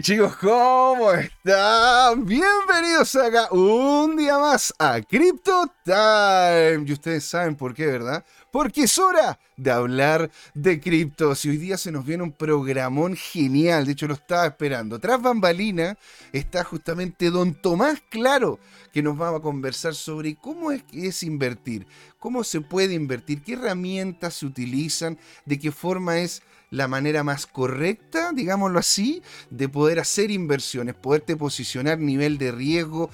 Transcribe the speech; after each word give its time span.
Chicos, 0.00 0.36
¿cómo 0.36 1.12
están? 1.12 2.26
Bienvenidos 2.26 3.16
acá 3.16 3.48
un 3.50 4.16
día 4.16 4.36
más 4.38 4.74
a 4.78 5.00
Crypto 5.00 5.72
Time. 5.84 6.84
Y 6.86 6.92
ustedes 6.92 7.24
saben 7.24 7.56
por 7.56 7.72
qué, 7.72 7.86
¿verdad? 7.86 8.22
Porque 8.52 8.82
es 8.82 8.98
hora 8.98 9.38
de 9.56 9.70
hablar 9.70 10.30
de 10.54 10.80
criptos. 10.80 11.44
Y 11.44 11.50
hoy 11.50 11.56
día 11.56 11.78
se 11.78 11.92
nos 11.92 12.04
viene 12.04 12.24
un 12.24 12.32
programón 12.32 13.16
genial. 13.16 13.86
De 13.86 13.92
hecho, 13.92 14.06
lo 14.06 14.14
estaba 14.14 14.46
esperando. 14.46 14.98
Tras 14.98 15.22
bambalina 15.22 15.96
está 16.32 16.62
justamente 16.62 17.30
Don 17.30 17.54
Tomás 17.54 18.02
Claro, 18.10 18.58
que 18.92 19.02
nos 19.02 19.18
va 19.20 19.34
a 19.34 19.40
conversar 19.40 19.94
sobre 19.94 20.34
cómo 20.34 20.72
es, 20.72 20.82
es 20.92 21.22
invertir, 21.22 21.86
cómo 22.18 22.44
se 22.44 22.60
puede 22.60 22.94
invertir, 22.94 23.42
qué 23.42 23.54
herramientas 23.54 24.34
se 24.34 24.46
utilizan, 24.46 25.18
de 25.46 25.58
qué 25.58 25.72
forma 25.72 26.18
es 26.18 26.42
la 26.70 26.88
manera 26.88 27.22
más 27.22 27.46
correcta, 27.46 28.32
digámoslo 28.32 28.78
así, 28.78 29.22
de 29.50 29.68
poder 29.68 30.00
hacer 30.00 30.30
inversiones, 30.30 30.94
poderte 30.94 31.36
posicionar 31.36 31.98
nivel 31.98 32.38
de 32.38 32.52
riesgo 32.52 33.10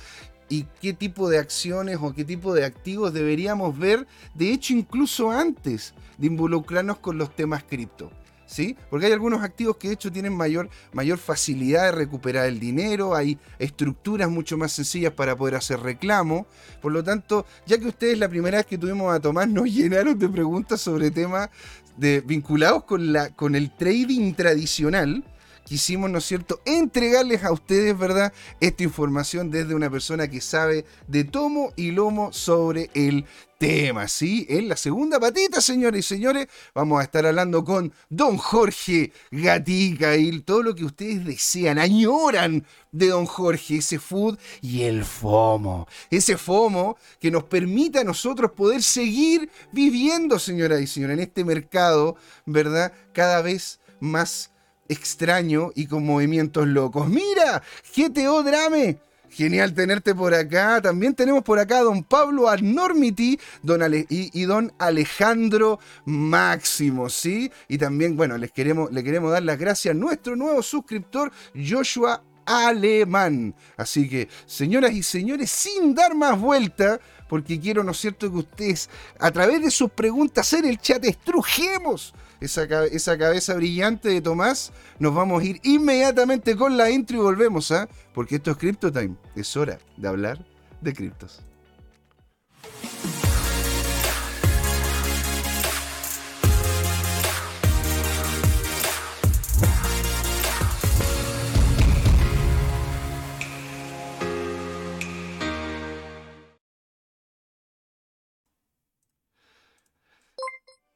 y 0.48 0.66
qué 0.80 0.92
tipo 0.92 1.28
de 1.28 1.38
acciones 1.38 1.98
o 2.00 2.12
qué 2.12 2.24
tipo 2.24 2.54
de 2.54 2.64
activos 2.64 3.12
deberíamos 3.12 3.78
ver, 3.78 4.06
de 4.34 4.52
hecho 4.52 4.74
incluso 4.74 5.30
antes 5.30 5.94
de 6.18 6.26
involucrarnos 6.26 6.98
con 6.98 7.18
los 7.18 7.34
temas 7.34 7.64
cripto. 7.64 8.10
¿Sí? 8.52 8.76
Porque 8.90 9.06
hay 9.06 9.12
algunos 9.12 9.42
activos 9.42 9.78
que 9.78 9.88
de 9.88 9.94
hecho 9.94 10.12
tienen 10.12 10.36
mayor, 10.36 10.68
mayor 10.92 11.16
facilidad 11.16 11.84
de 11.84 11.92
recuperar 11.92 12.44
el 12.44 12.60
dinero, 12.60 13.14
hay 13.14 13.38
estructuras 13.58 14.28
mucho 14.28 14.58
más 14.58 14.72
sencillas 14.72 15.14
para 15.14 15.34
poder 15.34 15.54
hacer 15.54 15.80
reclamo. 15.80 16.46
Por 16.82 16.92
lo 16.92 17.02
tanto, 17.02 17.46
ya 17.64 17.78
que 17.78 17.86
ustedes 17.86 18.18
la 18.18 18.28
primera 18.28 18.58
vez 18.58 18.66
que 18.66 18.76
tuvimos 18.76 19.10
a 19.10 19.20
Tomás 19.20 19.48
nos 19.48 19.64
llenaron 19.72 20.18
de 20.18 20.28
preguntas 20.28 20.82
sobre 20.82 21.10
temas 21.10 21.48
de, 21.96 22.20
vinculados 22.20 22.84
con, 22.84 23.10
la, 23.10 23.30
con 23.30 23.54
el 23.54 23.74
trading 23.74 24.34
tradicional, 24.34 25.24
quisimos, 25.72 26.10
¿no 26.10 26.18
es 26.18 26.26
cierto?, 26.26 26.60
entregarles 26.66 27.44
a 27.44 27.50
ustedes, 27.50 27.98
¿verdad?, 27.98 28.30
esta 28.60 28.82
información 28.82 29.50
desde 29.50 29.74
una 29.74 29.88
persona 29.88 30.28
que 30.28 30.42
sabe 30.42 30.84
de 31.08 31.24
tomo 31.24 31.72
y 31.76 31.92
lomo 31.92 32.30
sobre 32.30 32.90
el 32.92 33.24
tema, 33.56 34.06
¿sí? 34.06 34.44
En 34.50 34.68
la 34.68 34.76
segunda 34.76 35.18
patita, 35.18 35.62
señores 35.62 36.00
y 36.00 36.02
señores, 36.02 36.46
vamos 36.74 37.00
a 37.00 37.04
estar 37.04 37.24
hablando 37.24 37.64
con 37.64 37.90
don 38.10 38.36
Jorge 38.36 39.12
Gatica 39.30 40.14
y 40.14 40.40
todo 40.40 40.62
lo 40.62 40.74
que 40.74 40.84
ustedes 40.84 41.24
desean, 41.24 41.78
añoran 41.78 42.66
de 42.90 43.06
don 43.06 43.24
Jorge, 43.24 43.78
ese 43.78 43.98
food 43.98 44.38
y 44.60 44.82
el 44.82 45.06
FOMO. 45.06 45.88
Ese 46.10 46.36
FOMO 46.36 46.98
que 47.18 47.30
nos 47.30 47.44
permite 47.44 48.00
a 48.00 48.04
nosotros 48.04 48.50
poder 48.50 48.82
seguir 48.82 49.48
viviendo, 49.72 50.38
señoras 50.38 50.82
y 50.82 50.86
señores, 50.86 51.14
en 51.14 51.22
este 51.22 51.42
mercado, 51.42 52.16
¿verdad? 52.44 52.92
Cada 53.14 53.40
vez 53.40 53.80
más 54.00 54.51
extraño 54.92 55.70
y 55.74 55.86
con 55.86 56.04
movimientos 56.06 56.66
locos. 56.66 57.08
Mira, 57.08 57.62
GTO 57.96 58.42
Drame. 58.42 58.98
Genial 59.32 59.72
tenerte 59.72 60.14
por 60.14 60.34
acá. 60.34 60.82
También 60.82 61.14
tenemos 61.14 61.42
por 61.42 61.58
acá 61.58 61.78
a 61.78 61.82
don 61.82 62.04
Pablo 62.04 62.50
Anormity 62.50 63.40
don 63.62 63.80
y, 64.10 64.44
don 64.44 64.72
Alejandro 64.78 65.78
Máximo, 66.04 67.08
¿sí? 67.08 67.50
Y 67.66 67.78
también, 67.78 68.14
bueno, 68.14 68.36
les 68.36 68.52
queremos, 68.52 68.92
le 68.92 69.02
queremos 69.02 69.32
dar 69.32 69.42
las 69.42 69.58
gracias 69.58 69.94
a 69.94 69.98
nuestro 69.98 70.36
nuevo 70.36 70.62
suscriptor, 70.62 71.32
Joshua 71.54 72.22
Alemán. 72.46 73.54
Así 73.76 74.08
que, 74.08 74.28
señoras 74.46 74.92
y 74.92 75.02
señores, 75.02 75.50
sin 75.50 75.94
dar 75.94 76.14
más 76.14 76.40
vuelta, 76.40 77.00
porque 77.28 77.58
quiero, 77.58 77.82
¿no 77.84 77.92
es 77.92 77.98
cierto?, 77.98 78.30
que 78.30 78.38
ustedes, 78.38 78.90
a 79.18 79.30
través 79.30 79.62
de 79.62 79.70
sus 79.70 79.90
preguntas 79.90 80.52
en 80.52 80.64
el 80.66 80.78
chat, 80.78 81.04
estrujemos 81.04 82.14
esa, 82.40 82.64
esa 82.86 83.16
cabeza 83.16 83.54
brillante 83.54 84.08
de 84.08 84.20
Tomás, 84.20 84.72
nos 84.98 85.14
vamos 85.14 85.42
a 85.42 85.46
ir 85.46 85.60
inmediatamente 85.62 86.56
con 86.56 86.76
la 86.76 86.90
intro 86.90 87.16
y 87.16 87.20
volvemos, 87.20 87.70
¿ah? 87.70 87.88
Porque 88.12 88.36
esto 88.36 88.50
es 88.50 88.56
Crypto 88.56 88.92
Time. 88.92 89.14
Es 89.36 89.56
hora 89.56 89.78
de 89.96 90.08
hablar 90.08 90.44
de 90.80 90.92
criptos. 90.92 91.42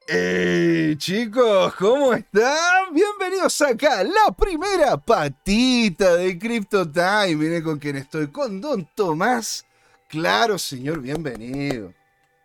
¡Hey 0.09 0.95
chicos! 0.99 1.75
¿Cómo 1.75 2.13
están? 2.15 2.93
Bienvenidos 2.93 3.61
acá, 3.61 4.05
la 4.05 4.33
primera 4.37 4.97
patita 4.97 6.15
de 6.15 6.39
Crypto 6.39 6.89
Time. 6.89 7.35
Miren 7.35 7.65
con 7.65 7.81
quien 7.81 7.97
estoy, 7.97 8.29
con 8.29 8.61
Don 8.61 8.87
Tomás. 8.95 9.67
Claro, 10.07 10.59
señor, 10.59 11.01
bienvenido. 11.01 11.93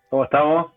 ¿Cómo 0.09 0.23
estamos? 0.23 0.71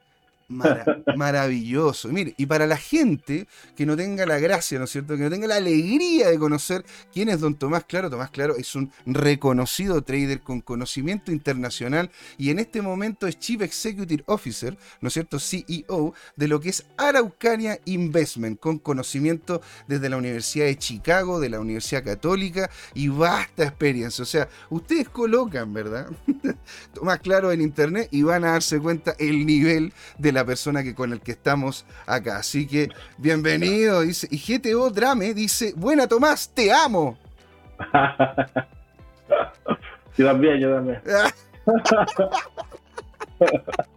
maravilloso. 1.17 2.09
Mire, 2.09 2.35
y 2.37 2.47
para 2.47 2.67
la 2.67 2.77
gente 2.77 3.47
que 3.77 3.87
no 3.87 3.97
tenga 3.97 4.27
la 4.27 4.39
gracia, 4.39 4.79
¿no 4.79 4.85
es 4.85 4.91
cierto? 4.91 5.17
Que 5.17 5.23
no 5.23 5.31
tenga 5.31 5.47
la 5.47 5.57
alegría 5.57 6.29
de 6.29 6.39
conocer 6.39 6.85
quién 7.13 7.29
es 7.29 7.41
don 7.41 7.55
Tomás 7.55 7.85
Claro, 7.85 8.11
Tomás 8.11 8.31
Claro 8.31 8.57
es 8.57 8.75
un 8.75 8.93
reconocido 9.07 10.03
trader 10.03 10.41
con 10.41 10.61
conocimiento 10.61 11.33
internacional 11.33 12.11
y 12.37 12.51
en 12.51 12.59
este 12.59 12.83
momento 12.83 13.27
es 13.27 13.39
Chief 13.39 13.61
Executive 13.63 14.23
Officer, 14.27 14.77
¿no 15.01 15.09
es 15.09 15.15
cierto? 15.15 15.39
CEO 15.39 16.15
de 16.37 16.49
lo 16.49 16.61
que 16.61 16.71
es 16.71 16.85
Araucania 16.97 17.79
Investment, 17.87 18.61
con 18.61 18.79
conocimiento 18.79 19.63
desde 19.89 20.09
la 20.09 20.17
Universidad 20.17 20.67
de 20.67 20.79
Chicago, 20.79 21.41
de 21.41 21.49
la 21.51 21.61
Universidad 21.61 22.05
Católica 22.05 22.71
y 22.95 23.09
vasta 23.09 23.65
experiencia. 23.65 24.23
O 24.23 24.27
sea, 24.27 24.49
ustedes 24.71 25.09
colocan, 25.09 25.73
¿verdad? 25.73 26.09
Tomás 26.95 27.21
Claro 27.21 27.53
en 27.53 27.61
internet 27.61 28.09
y 28.11 28.23
van 28.23 28.45
a 28.45 28.53
darse 28.53 28.79
cuenta 28.79 29.15
el 29.19 29.47
nivel 29.47 29.93
de 30.19 30.34
la 30.35 30.45
persona 30.45 30.83
que 30.83 30.95
con 30.95 31.13
el 31.13 31.21
que 31.21 31.33
estamos 31.33 31.87
acá. 32.07 32.39
Así 32.39 32.67
que 32.67 32.91
bienvenido. 33.17 34.03
Dice, 34.03 34.29
y 34.31 34.39
GTO 34.39 34.91
Drame 34.91 35.33
dice, 35.33 35.73
buena 35.77 36.07
Tomás, 36.07 36.51
te 36.53 36.73
amo. 36.73 37.17
yo 40.19 40.27
también, 40.27 40.61
yo 40.61 40.75
también. 40.75 41.01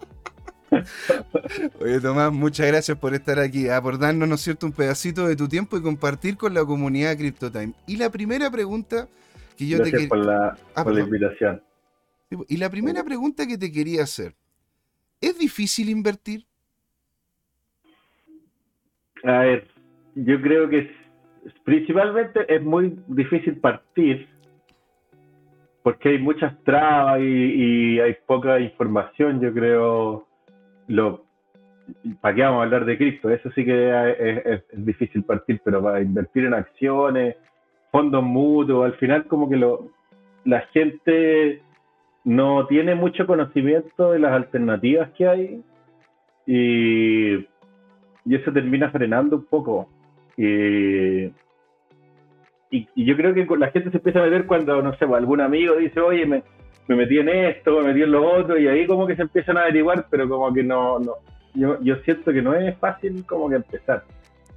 Oye 1.80 2.02
Tomás, 2.02 2.32
muchas 2.32 2.68
gracias 2.68 2.98
por 2.98 3.14
estar 3.14 3.40
aquí, 3.40 3.70
a 3.70 3.82
por 3.82 3.98
darnos, 3.98 4.28
¿no 4.28 4.36
es 4.36 4.42
cierto?, 4.42 4.66
un 4.66 4.74
pedacito 4.74 5.28
de 5.28 5.36
tu 5.36 5.48
tiempo 5.48 5.78
y 5.78 5.82
compartir 5.82 6.38
con 6.38 6.54
la 6.54 6.66
comunidad 6.66 7.18
CryptoTime. 7.18 7.74
Y 7.88 7.98
la 7.98 8.10
primera 8.10 8.52
pregunta 8.52 9.08
que 9.58 9.68
yo 9.68 9.82
te 9.82 9.92
quería... 9.92 10.10
por 10.10 10.20
la, 10.20 10.58
ah, 10.76 10.84
por 10.84 10.94
la 10.94 11.02
invitación. 11.02 11.64
Y 12.48 12.58
la 12.58 12.70
primera 12.70 13.04
pregunta 13.04 13.48
que 13.48 13.58
te 13.58 13.72
quería 13.72 14.04
hacer, 14.04 14.36
¿Es 15.22 15.38
difícil 15.38 15.90
invertir? 15.90 16.46
A 19.24 19.40
ver, 19.40 19.68
yo 20.16 20.42
creo 20.42 20.70
que 20.70 20.92
principalmente 21.64 22.54
es 22.54 22.64
muy 22.64 22.98
difícil 23.08 23.58
partir 23.58 24.28
porque 25.88 26.10
hay 26.10 26.18
muchas 26.20 26.54
trabas 26.66 27.22
y, 27.22 27.98
hay 28.00 28.14
poca 28.26 28.60
información, 28.60 29.40
yo 29.40 29.54
creo. 29.54 30.28
Lo, 30.88 31.24
¿Para 32.20 32.36
qué 32.36 32.42
vamos 32.42 32.60
a 32.60 32.64
hablar 32.64 32.84
de 32.84 32.98
cripto? 32.98 33.30
Eso 33.30 33.50
sí 33.52 33.64
que 33.64 34.44
es, 34.46 34.64
difícil 34.74 35.24
partir, 35.24 35.62
pero 35.64 35.82
para 35.82 36.02
invertir 36.02 36.44
en 36.44 36.54
acciones, 36.54 37.38
fondos 37.90 38.22
mutuos, 38.22 38.86
al 38.86 38.98
final 38.98 39.28
como 39.28 39.50
que 39.50 39.56
lo, 39.56 39.90
la 40.44 40.60
gente 40.74 41.62
no 42.28 42.68
tiene 42.68 42.94
mucho 42.94 43.26
conocimiento 43.26 44.12
de 44.12 44.20
las 44.20 44.34
alternativas 44.34 45.10
que 45.18 45.26
hay 45.26 45.64
y, 46.46 47.36
y 47.38 48.36
eso 48.36 48.52
termina 48.52 48.92
frenando 48.92 49.38
un 49.38 49.46
poco. 49.46 49.88
Y, 50.36 51.28
y, 52.70 52.86
yo 52.98 53.16
creo 53.16 53.34
que 53.34 53.48
la 53.58 53.72
gente 53.72 53.92
se 53.92 53.98
empieza 53.98 54.20
a 54.20 54.24
meter 54.24 54.46
cuando, 54.46 54.82
no 54.82 54.92
sé, 54.98 55.08
pues, 55.08 55.18
algún 55.18 55.40
amigo 55.40 55.78
dice, 55.78 56.02
oye, 56.02 56.26
me, 56.26 56.44
me 56.90 56.98
metí 56.98 57.18
en 57.18 57.30
esto, 57.30 57.80
me 57.80 57.88
metí 57.88 58.02
en 58.04 58.12
lo 58.12 58.30
otro, 58.30 58.58
y 58.58 58.68
ahí 58.68 58.86
como 58.86 59.08
que 59.08 59.16
se 59.16 59.22
empiezan 59.22 59.56
a 59.56 59.62
averiguar, 59.62 60.08
pero 60.10 60.28
como 60.28 60.54
que 60.54 60.64
no, 60.64 61.00
no 61.00 61.14
yo, 61.54 61.82
yo 61.82 61.96
siento 62.04 62.34
que 62.34 62.42
no 62.42 62.54
es 62.54 62.78
fácil 62.78 63.26
como 63.26 63.50
que 63.50 63.56
empezar 63.56 64.04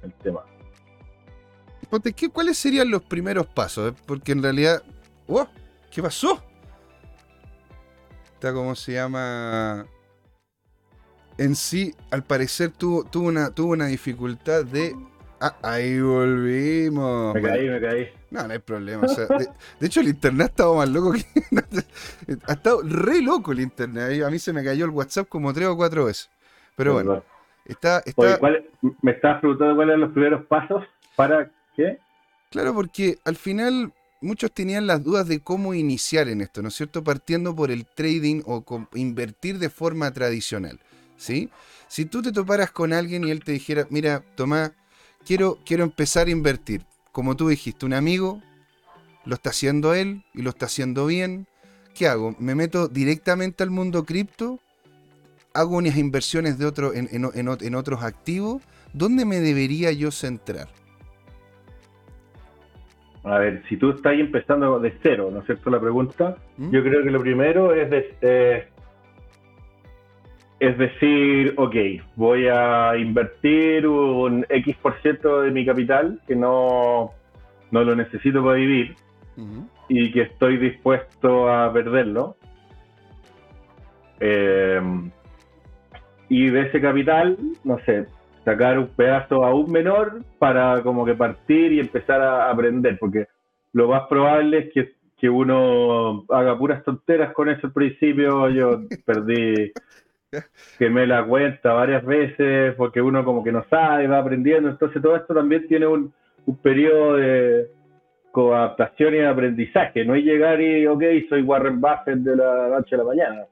el 0.03 0.11
tema. 0.15 0.41
¿qué, 2.17 2.29
¿cuáles 2.29 2.57
serían 2.57 2.91
los 2.91 3.03
primeros 3.03 3.47
pasos? 3.47 3.93
Porque 4.05 4.33
en 4.33 4.43
realidad, 4.43 4.83
oh, 5.27 5.47
¿qué 5.89 6.01
pasó? 6.01 6.50
¿Cómo 8.49 8.75
se 8.75 8.93
llama? 8.93 9.85
En 11.37 11.55
sí, 11.55 11.93
al 12.09 12.23
parecer 12.23 12.71
tuvo, 12.71 13.03
tuvo, 13.03 13.27
una, 13.27 13.51
tuvo 13.53 13.73
una 13.73 13.87
dificultad 13.87 14.65
de... 14.65 14.95
Ah, 15.39 15.55
ahí 15.63 15.99
volvimos. 15.99 17.33
Me 17.33 17.41
caí, 17.41 17.67
me 17.67 17.81
caí. 17.81 18.09
No, 18.29 18.45
no 18.45 18.53
hay 18.53 18.59
problema. 18.59 19.07
de, 19.07 19.87
hecho, 19.87 20.01
el 20.01 20.09
internet 20.09 20.41
ha 20.41 20.49
estado 20.51 20.75
más 20.75 20.87
loco 20.87 21.13
que. 21.13 21.23
ha 22.47 22.53
estado 22.53 22.81
re 22.83 23.23
loco 23.23 23.51
el 23.51 23.61
internet. 23.61 24.23
A 24.23 24.29
mí 24.29 24.37
se 24.37 24.53
me 24.53 24.63
cayó 24.63 24.85
el 24.85 24.91
WhatsApp 24.91 25.27
como 25.27 25.51
tres 25.51 25.67
o 25.67 25.75
cuatro 25.75 26.05
veces. 26.05 26.29
Pero 26.75 26.93
bueno. 26.93 27.23
Está, 27.65 28.03
está... 28.05 28.39
¿Me 29.01 29.11
estás 29.11 29.39
preguntando 29.39 29.75
cuáles 29.75 29.93
son 29.93 30.01
los 30.01 30.11
primeros 30.11 30.45
pasos 30.45 30.83
para 31.15 31.49
qué? 31.75 31.97
Claro, 32.51 32.73
porque 32.75 33.17
al 33.25 33.35
final 33.35 33.93
muchos 34.21 34.51
tenían 34.51 34.87
las 34.87 35.03
dudas 35.03 35.27
de 35.27 35.41
cómo 35.41 35.73
iniciar 35.73 36.29
en 36.29 36.41
esto, 36.41 36.61
¿no 36.61 36.69
es 36.69 36.75
cierto? 36.75 37.03
Partiendo 37.03 37.55
por 37.55 37.71
el 37.71 37.85
trading 37.85 38.41
o 38.45 38.63
invertir 38.93 39.59
de 39.59 39.69
forma 39.69 40.11
tradicional, 40.11 40.79
¿sí? 41.17 41.49
Si 41.87 42.05
tú 42.05 42.21
te 42.21 42.31
toparas 42.31 42.71
con 42.71 42.93
alguien 42.93 43.23
y 43.23 43.31
él 43.31 43.43
te 43.43 43.51
dijera, 43.51 43.87
mira, 43.89 44.23
Tomás, 44.35 44.71
quiero, 45.25 45.59
quiero 45.65 45.83
empezar 45.83 46.27
a 46.27 46.31
invertir, 46.31 46.85
como 47.11 47.35
tú 47.35 47.49
dijiste, 47.49 47.85
un 47.85 47.93
amigo 47.93 48.41
lo 49.25 49.35
está 49.35 49.49
haciendo 49.49 49.93
él 49.93 50.23
y 50.33 50.41
lo 50.41 50.51
está 50.51 50.67
haciendo 50.67 51.05
bien, 51.05 51.47
¿qué 51.93 52.07
hago? 52.07 52.35
¿Me 52.39 52.55
meto 52.55 52.87
directamente 52.87 53.63
al 53.63 53.69
mundo 53.69 54.05
cripto? 54.05 54.59
¿Hago 55.53 55.77
unas 55.77 55.97
inversiones 55.97 56.57
de 56.57 56.65
otro, 56.65 56.93
en, 56.93 57.09
en 57.11 57.75
otros 57.75 58.03
activos? 58.03 58.61
¿Dónde 58.93 59.25
me 59.25 59.41
debería 59.41 59.91
yo 59.91 60.11
centrar? 60.11 60.69
A 63.23 63.37
ver, 63.37 63.61
si 63.69 63.77
tú 63.77 63.91
estás 63.91 64.13
empezando 64.13 64.79
de 64.79 64.93
cero, 65.03 65.29
¿no 65.31 65.39
es 65.39 65.45
cierto 65.45 65.69
la 65.69 65.79
pregunta? 65.79 66.37
¿Mm? 66.57 66.71
Yo 66.71 66.83
creo 66.83 67.03
que 67.03 67.11
lo 67.11 67.21
primero 67.21 67.73
es, 67.73 68.05
eh, 68.21 68.67
es 70.59 70.77
decir, 70.77 71.53
ok, 71.57 71.75
voy 72.15 72.47
a 72.47 72.95
invertir 72.97 73.87
un 73.87 74.45
X 74.49 74.75
por 74.81 74.99
ciento 75.01 75.41
de 75.41 75.51
mi 75.51 75.65
capital 75.65 76.19
que 76.27 76.35
no, 76.35 77.11
no 77.69 77.83
lo 77.83 77.95
necesito 77.95 78.43
para 78.43 78.55
vivir 78.55 78.95
y 79.87 80.11
que 80.11 80.21
estoy 80.21 80.57
dispuesto 80.57 81.49
a 81.49 81.71
perderlo. 81.73 82.37
Eh, 84.19 84.81
y 86.29 86.49
de 86.49 86.61
ese 86.61 86.79
capital, 86.79 87.37
no 87.63 87.79
sé, 87.85 88.05
sacar 88.43 88.79
un 88.79 88.87
pedazo 88.87 89.45
aún 89.45 89.71
menor 89.71 90.23
para 90.39 90.81
como 90.83 91.05
que 91.05 91.13
partir 91.13 91.73
y 91.73 91.79
empezar 91.79 92.21
a 92.21 92.49
aprender, 92.49 92.97
porque 92.99 93.27
lo 93.73 93.87
más 93.87 94.07
probable 94.07 94.57
es 94.59 94.73
que, 94.73 94.93
que 95.17 95.29
uno 95.29 96.25
haga 96.29 96.57
puras 96.57 96.83
tonteras 96.83 97.33
con 97.33 97.49
eso 97.49 97.67
al 97.67 97.73
principio. 97.73 98.49
Yo 98.49 98.81
perdí, 99.05 99.71
quemé 100.77 101.07
la 101.07 101.23
cuenta 101.25 101.73
varias 101.73 102.05
veces 102.05 102.73
porque 102.75 103.01
uno 103.01 103.23
como 103.23 103.43
que 103.43 103.51
no 103.51 103.63
sabe, 103.69 104.07
va 104.07 104.19
aprendiendo. 104.19 104.69
Entonces 104.69 105.01
todo 105.01 105.15
esto 105.15 105.33
también 105.33 105.67
tiene 105.67 105.87
un, 105.87 106.13
un 106.45 106.55
periodo 106.57 107.15
de 107.15 107.67
coadaptación 108.31 109.15
y 109.15 109.19
aprendizaje. 109.19 110.05
No 110.05 110.15
es 110.15 110.23
llegar 110.23 110.61
y, 110.61 110.87
ok, 110.87 111.03
soy 111.29 111.41
Warren 111.43 111.79
Buffett 111.79 112.19
de 112.19 112.35
la 112.35 112.69
noche 112.69 112.95
a 112.95 112.97
la 112.97 113.03
mañana. 113.03 113.45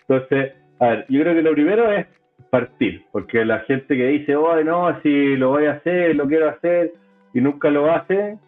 Entonces, 0.00 0.52
a 0.78 0.88
ver, 0.88 1.06
yo 1.08 1.20
creo 1.20 1.34
que 1.34 1.42
lo 1.42 1.52
primero 1.52 1.90
es 1.92 2.06
partir, 2.50 3.04
porque 3.12 3.44
la 3.44 3.60
gente 3.60 3.96
que 3.96 4.06
dice, 4.06 4.36
oh, 4.36 4.62
no, 4.62 5.00
si 5.02 5.36
lo 5.36 5.50
voy 5.50 5.66
a 5.66 5.72
hacer, 5.72 6.16
lo 6.16 6.26
quiero 6.26 6.48
hacer, 6.48 6.92
y 7.34 7.40
nunca 7.40 7.70
lo 7.70 7.90
hace, 7.90 8.38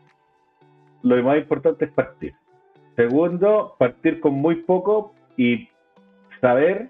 lo 1.03 1.23
más 1.23 1.39
importante 1.39 1.85
es 1.85 1.91
partir. 1.93 2.35
Segundo, 2.97 3.75
partir 3.79 4.21
con 4.21 4.35
muy 4.35 4.57
poco 4.57 5.15
y 5.37 5.69
saber 6.41 6.89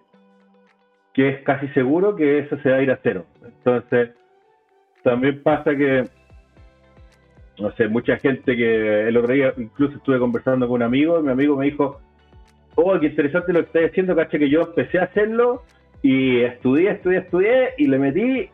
que 1.13 1.29
es 1.29 1.43
casi 1.43 1.69
seguro 1.69 2.15
que 2.15 2.39
eso 2.39 2.57
se 2.59 2.71
va 2.71 2.77
a 2.77 2.83
ir 2.83 2.91
a 2.91 3.01
cero. 3.03 3.27
Entonces, 3.45 4.11
también 5.03 5.43
pasa 5.43 5.75
que, 5.75 6.05
no 7.59 7.73
sé, 7.73 7.89
mucha 7.89 8.17
gente 8.19 8.57
que 8.57 9.09
el 9.09 9.17
otro 9.17 9.35
día 9.35 9.53
incluso 9.57 9.97
estuve 9.97 10.19
conversando 10.19 10.67
con 10.69 10.77
un 10.77 10.83
amigo, 10.83 11.19
y 11.19 11.23
mi 11.23 11.31
amigo 11.31 11.57
me 11.57 11.67
dijo, 11.67 12.01
oh, 12.77 12.99
qué 13.01 13.07
interesante 13.07 13.53
lo 13.53 13.61
que 13.61 13.67
estás 13.67 13.91
haciendo, 13.91 14.15
caché 14.15 14.39
que 14.39 14.49
yo 14.49 14.63
empecé 14.63 14.99
a 14.99 15.05
hacerlo 15.05 15.63
y 16.03 16.41
estudié, 16.41 16.93
estudié, 16.93 17.19
estudié 17.19 17.75
y 17.79 17.87
le 17.87 17.99
metí 17.99 18.51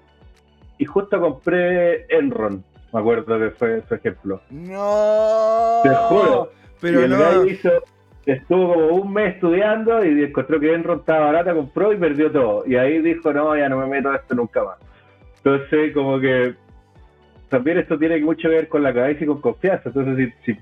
y 0.79 0.85
justo 0.85 1.21
compré 1.21 2.07
Enron. 2.09 2.65
Me 2.93 3.01
acuerdo 3.01 3.39
que 3.39 3.51
fue 3.51 3.83
su 3.83 3.95
ejemplo. 3.95 4.41
No. 4.51 5.81
Te 5.83 5.91
juro. 5.91 6.51
Pero 6.81 7.05
el 7.05 7.11
no. 7.11 7.45
hizo, 7.47 7.71
estuvo 8.27 8.75
como 8.75 8.87
un 8.89 9.13
mes 9.13 9.35
estudiando 9.35 10.05
y 10.05 10.25
encontró 10.25 10.61
que 10.61 10.73
Enron 10.73 11.01
estaba 11.01 11.27
barata, 11.27 11.55
compró 11.55 11.93
y 11.93 11.97
perdió 11.97 12.31
todo. 12.31 12.65
Y 12.67 12.77
ahí 12.77 13.01
dijo, 13.01 13.33
no, 13.33 13.57
ya 13.57 13.69
no 13.69 13.79
me 13.79 13.87
meto 13.87 14.11
a 14.11 14.17
esto 14.17 14.35
nunca 14.35 14.63
más. 14.63 14.79
Entonces, 15.39 15.93
como 15.95 16.19
que 16.21 16.55
también 17.49 17.79
esto 17.79 17.99
tiene 17.99 18.19
mucho 18.21 18.49
que 18.49 18.57
ver 18.57 18.69
con 18.69 18.83
la 18.83 18.93
cabeza 18.93 19.25
y 19.25 19.27
con 19.27 19.41
confianza. 19.41 19.89
Entonces, 19.89 20.33
si, 20.45 20.53
si, 20.53 20.61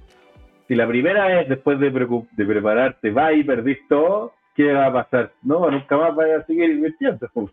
si 0.68 0.74
la 0.74 0.86
primera 0.86 1.26
vez 1.26 1.48
después 1.48 1.80
de, 1.80 1.90
de 1.90 2.46
prepararte 2.46 3.10
va 3.10 3.32
y 3.32 3.42
perdís 3.42 3.78
todo, 3.88 4.34
¿qué 4.54 4.72
va 4.72 4.86
a 4.86 4.92
pasar? 4.92 5.32
No, 5.42 5.70
nunca 5.70 5.96
más 5.96 6.14
vaya 6.14 6.38
a 6.38 6.46
seguir 6.46 6.70
invirtiendo. 6.70 7.28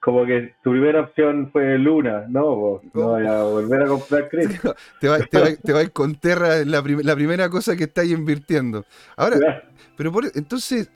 Como 0.00 0.24
que 0.24 0.54
tu 0.62 0.70
primera 0.70 1.02
opción 1.02 1.50
fue 1.52 1.76
Luna, 1.76 2.24
no, 2.26 2.80
no 2.94 3.10
vaya 3.12 3.40
a 3.40 3.44
volver 3.44 3.82
a 3.82 3.86
comprar 3.86 4.28
crédito. 4.30 4.74
Te 4.98 5.08
va, 5.08 5.18
te 5.18 5.72
va, 5.74 5.86
con 5.88 6.14
Terra 6.14 6.64
la, 6.64 6.82
la 7.02 7.14
primera 7.14 7.50
cosa 7.50 7.76
que 7.76 7.84
estáis 7.84 8.10
invirtiendo. 8.10 8.86
Ahora, 9.14 9.62
pero 9.98 10.10
por, 10.10 10.24
entonces, 10.34 10.90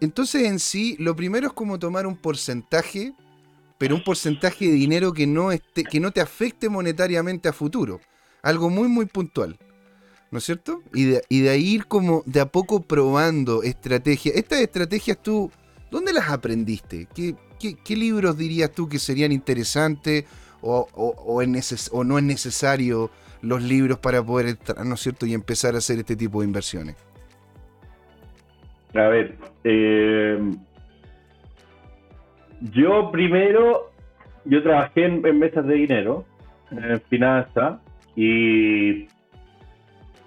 entonces 0.00 0.42
en 0.42 0.58
sí, 0.58 0.96
lo 0.98 1.16
primero 1.16 1.46
es 1.46 1.54
como 1.54 1.78
tomar 1.78 2.06
un 2.06 2.14
porcentaje, 2.14 3.14
pero 3.78 3.94
un 3.94 4.04
porcentaje 4.04 4.66
de 4.66 4.72
dinero 4.72 5.14
que 5.14 5.26
no, 5.26 5.50
esté, 5.50 5.84
que 5.84 5.98
no 5.98 6.10
te 6.10 6.20
afecte 6.20 6.68
monetariamente 6.68 7.48
a 7.48 7.54
futuro. 7.54 8.00
Algo 8.42 8.68
muy, 8.68 8.88
muy 8.88 9.06
puntual. 9.06 9.58
¿No 10.30 10.38
es 10.38 10.44
cierto? 10.44 10.82
Y 10.94 11.04
de, 11.06 11.22
y 11.28 11.40
de 11.40 11.50
ahí 11.50 11.74
ir 11.74 11.86
como 11.86 12.22
de 12.26 12.40
a 12.40 12.46
poco 12.46 12.82
probando 12.82 13.62
estrategias. 13.62 14.36
Estas 14.36 14.60
estrategias 14.60 15.18
tú, 15.22 15.50
¿dónde 15.90 16.12
las 16.12 16.30
aprendiste? 16.30 17.08
¿Qué, 17.14 17.34
qué, 17.58 17.96
libros 17.96 18.38
dirías 18.38 18.70
tú 18.70 18.88
que 18.88 18.98
serían 18.98 19.32
interesantes 19.32 20.24
o, 20.62 20.88
o, 20.94 21.42
o 21.92 22.04
no 22.04 22.18
es 22.18 22.24
necesario 22.24 23.10
los 23.42 23.62
libros 23.62 23.98
para 23.98 24.22
poder 24.22 24.48
entrar, 24.48 24.84
¿no 24.84 24.94
es 24.94 25.00
cierto? 25.00 25.26
Y 25.26 25.34
empezar 25.34 25.74
a 25.74 25.78
hacer 25.78 25.98
este 25.98 26.16
tipo 26.16 26.40
de 26.40 26.46
inversiones. 26.46 26.96
A 28.94 29.08
ver, 29.08 29.36
eh, 29.64 30.38
yo 32.72 33.10
primero, 33.10 33.90
yo 34.44 34.62
trabajé 34.62 35.06
en, 35.06 35.24
en 35.26 35.38
mesas 35.38 35.66
de 35.66 35.74
dinero, 35.74 36.24
en 36.70 37.00
finanzas, 37.02 37.78
y 38.16 39.06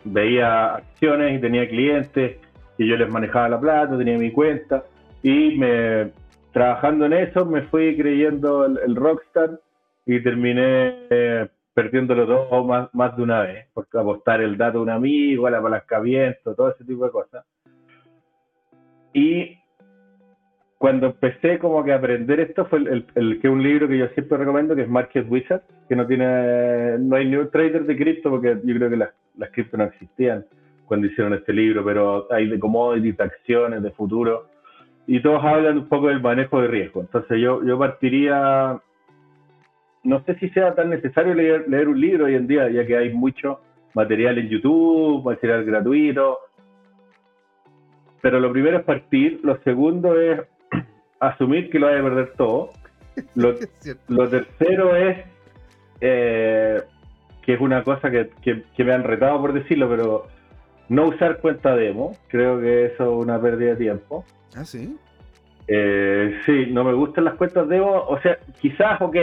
veía 0.06 0.76
acciones 0.76 1.38
y 1.38 1.42
tenía 1.42 1.68
clientes 1.68 2.38
y 2.78 2.88
yo 2.88 2.96
les 2.98 3.10
manejaba 3.10 3.50
la 3.50 3.60
plata, 3.60 3.98
tenía 3.98 4.18
mi 4.18 4.32
cuenta 4.32 4.84
y 5.22 5.58
me 5.58 6.12
trabajando 6.52 7.06
en 7.06 7.14
eso 7.14 7.46
me 7.46 7.64
fui 7.64 7.98
creyendo 7.98 8.66
el, 8.66 8.96
rockstar 8.96 9.60
y 10.06 10.22
terminé 10.22 11.08
eh, 11.10 11.48
perdiéndolo 11.74 12.28
todo 12.28 12.64
más, 12.64 12.94
más 12.94 13.18
de 13.18 13.24
una 13.24 13.42
vez, 13.42 13.68
porque 13.74 13.98
apostar 13.98 14.42
el 14.42 14.58
dato 14.58 14.78
de 14.78 14.84
un 14.84 14.90
amigo, 14.90 15.48
el 15.48 15.56
apalancamiento, 15.56 16.54
todo 16.54 16.70
ese 16.70 16.86
tipo 16.86 17.06
de 17.06 17.12
cosas. 17.12 17.46
Y 19.14 19.58
cuando 20.78 21.08
empecé 21.08 21.60
como 21.60 21.84
que 21.84 21.94
a 21.94 21.96
aprender 21.96 22.40
esto 22.42 22.66
fue 22.66 22.80
el, 22.80 23.06
el, 23.16 23.40
que 23.40 23.50
un 23.50 23.64
libro 23.64 23.88
que 23.88 23.98
yo 23.98 24.08
siempre 24.10 24.38
recomiendo, 24.38 24.76
que 24.76 24.84
es 24.84 24.90
Market 24.90 25.26
Wizard, 25.30 25.62
que 25.88 25.96
no 25.96 26.06
tiene, 26.06 26.98
no 27.00 27.16
hay 27.16 27.34
un 27.36 27.50
trader 27.50 27.86
de 27.86 27.96
cripto, 27.96 28.30
porque 28.30 28.60
yo 28.64 28.76
creo 28.76 28.90
que 28.90 28.98
las 28.98 29.10
las 29.38 29.50
cripto 29.52 29.78
no 29.78 29.86
existían 29.86 30.46
cuando 30.86 31.08
hicieron 31.08 31.34
este 31.34 31.54
libro, 31.54 31.84
pero 31.84 32.32
hay 32.32 32.48
de 32.48 32.60
commodities, 32.60 33.18
de 33.18 33.24
acciones, 33.24 33.82
de 33.82 33.92
futuro, 33.92 34.48
y 35.08 35.22
todos 35.22 35.44
hablan 35.44 35.80
un 35.80 35.88
poco 35.88 36.08
del 36.08 36.22
manejo 36.22 36.62
de 36.62 36.68
riesgo. 36.68 37.02
Entonces 37.02 37.40
yo, 37.42 37.64
yo 37.64 37.78
partiría, 37.80 38.80
no 40.04 40.24
sé 40.26 40.36
si 40.36 40.50
sea 40.50 40.76
tan 40.76 40.90
necesario 40.90 41.34
leer, 41.34 41.66
leer 41.68 41.88
un 41.88 42.00
libro 42.00 42.26
hoy 42.26 42.36
en 42.36 42.48
día, 42.48 42.70
ya 42.70 42.86
que 42.86 42.98
hay 42.98 43.14
mucho 43.14 43.60
material 43.94 44.38
en 44.38 44.50
YouTube, 44.50 45.24
material 45.24 45.66
gratuito, 45.66 46.40
pero 48.22 48.40
lo 48.40 48.52
primero 48.52 48.78
es 48.78 48.84
partir, 48.84 49.40
lo 49.44 49.62
segundo 49.64 50.20
es 50.20 50.42
asumir 51.20 51.70
que 51.70 51.80
lo 51.80 51.88
hay 51.88 52.00
a 52.00 52.04
perder 52.04 52.34
todo, 52.38 52.72
lo, 53.36 53.56
lo 54.08 54.30
tercero 54.30 54.96
es 54.96 55.18
eh, 56.02 56.82
que 57.46 57.54
es 57.54 57.62
una 57.62 57.84
cosa 57.84 58.10
que, 58.10 58.30
que, 58.42 58.84
me 58.84 58.94
han 58.94 59.04
retado 59.04 59.40
por 59.40 59.54
decirlo, 59.54 59.90
pero 59.90 60.28
no 60.90 61.08
usar 61.08 61.40
cuenta 61.40 61.76
demo, 61.76 62.16
creo 62.28 62.60
que 62.60 62.86
eso 62.86 63.04
es 63.04 63.24
una 63.26 63.40
pérdida 63.40 63.72
de 63.72 63.76
tiempo. 63.78 64.26
Ah, 64.56 64.66
sí. 64.66 64.98
Eh, 65.68 66.40
sí, 66.46 66.68
no 66.72 66.84
me 66.84 66.94
gustan 66.94 67.26
las 67.26 67.36
cuentas 67.36 67.68
demo, 67.68 67.92
o 67.92 68.20
sea, 68.22 68.38
quizás, 68.60 69.02
ok, 69.02 69.16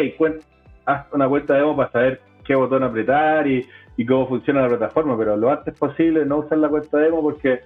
haz 0.86 1.06
una 1.12 1.28
cuenta 1.28 1.54
demo 1.54 1.76
para 1.76 1.90
saber 1.92 2.20
qué 2.44 2.54
botón 2.54 2.82
apretar 2.82 3.46
y, 3.46 3.66
y 3.96 4.06
cómo 4.06 4.28
funciona 4.28 4.62
la 4.62 4.68
plataforma, 4.68 5.16
pero 5.16 5.36
lo 5.36 5.50
antes 5.50 5.78
posible 5.78 6.24
no 6.24 6.38
usar 6.38 6.58
la 6.58 6.68
cuenta 6.68 6.98
demo 6.98 7.22
porque 7.22 7.60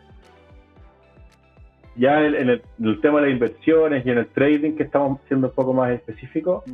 ya 1.96 2.20
en, 2.24 2.48
el, 2.48 3.00
tema 3.00 3.20
de 3.20 3.26
las 3.26 3.34
inversiones 3.34 4.04
y 4.04 4.10
en 4.10 4.18
el 4.18 4.26
trading, 4.26 4.72
que 4.72 4.82
estamos 4.82 5.20
siendo 5.28 5.48
un 5.48 5.54
poco 5.54 5.72
más 5.72 5.90
específicos, 5.92 6.64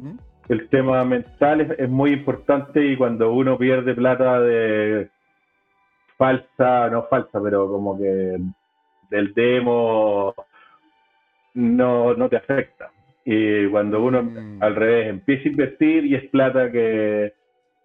el 0.51 0.69
tema 0.69 1.05
mental 1.05 1.77
es, 1.79 1.89
muy 1.89 2.13
importante 2.13 2.85
y 2.85 2.97
cuando 2.97 3.33
uno 3.33 3.57
pierde 3.57 3.95
plata 3.95 4.41
de 4.41 5.09
falsa, 6.19 6.91
no 6.91 7.05
falsa, 7.05 7.41
pero 7.43 7.69
como 7.69 7.97
que 7.97 8.37
del 9.11 9.33
demo 9.33 10.35
no, 11.55 12.15
no 12.15 12.29
te 12.29 12.37
afecta. 12.37 12.91
Y 13.25 13.69
cuando 13.69 14.03
uno 14.03 14.25
mm. 14.25 14.63
al 14.63 14.75
revés 14.75 15.09
empieza 15.09 15.45
a 15.45 15.53
invertir 15.53 16.05
y 16.07 16.17
es 16.17 16.29
plata 16.31 16.71
que 16.71 17.33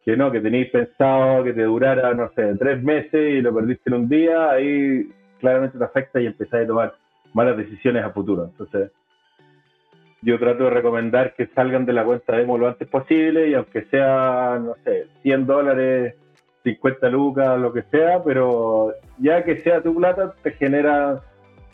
que 0.03 0.15
no, 0.15 0.31
que 0.31 0.39
tenéis 0.39 0.69
pensado 0.69 1.43
que 1.43 1.53
te 1.53 1.63
durara, 1.63 2.13
no 2.13 2.31
sé, 2.35 2.55
tres 2.59 2.81
meses 2.83 3.13
y 3.13 3.41
lo 3.41 3.53
perdiste 3.55 3.89
en 3.89 3.95
un 3.95 4.07
día, 4.07 4.51
ahí 4.51 5.09
claramente 5.39 5.79
te 5.79 5.83
afecta 5.83 6.21
y 6.21 6.27
empezáis 6.27 6.65
a 6.65 6.67
tomar 6.67 6.93
malas 7.33 7.57
decisiones 7.57 8.03
a 8.03 8.11
futuro. 8.11 8.45
Entonces, 8.45 8.91
yo 10.25 10.39
trato 10.39 10.63
de 10.65 10.71
recomendar 10.71 11.35
que 11.35 11.47
salgan 11.53 11.85
de 11.85 11.93
la 11.93 12.03
cuenta 12.03 12.35
demo 12.35 12.57
lo 12.57 12.67
antes 12.67 12.87
posible 12.87 13.47
y 13.47 13.53
aunque 13.53 13.85
sea, 13.85 14.59
no 14.59 14.73
sé, 14.83 15.05
100 15.21 15.45
dólares, 15.45 16.15
50 16.63 17.09
lucas, 17.09 17.59
lo 17.59 17.71
que 17.71 17.83
sea, 17.91 18.23
pero 18.23 18.93
ya 19.19 19.43
que 19.43 19.61
sea 19.61 19.83
tu 19.83 19.95
plata, 19.95 20.33
te 20.41 20.51
genera 20.53 21.21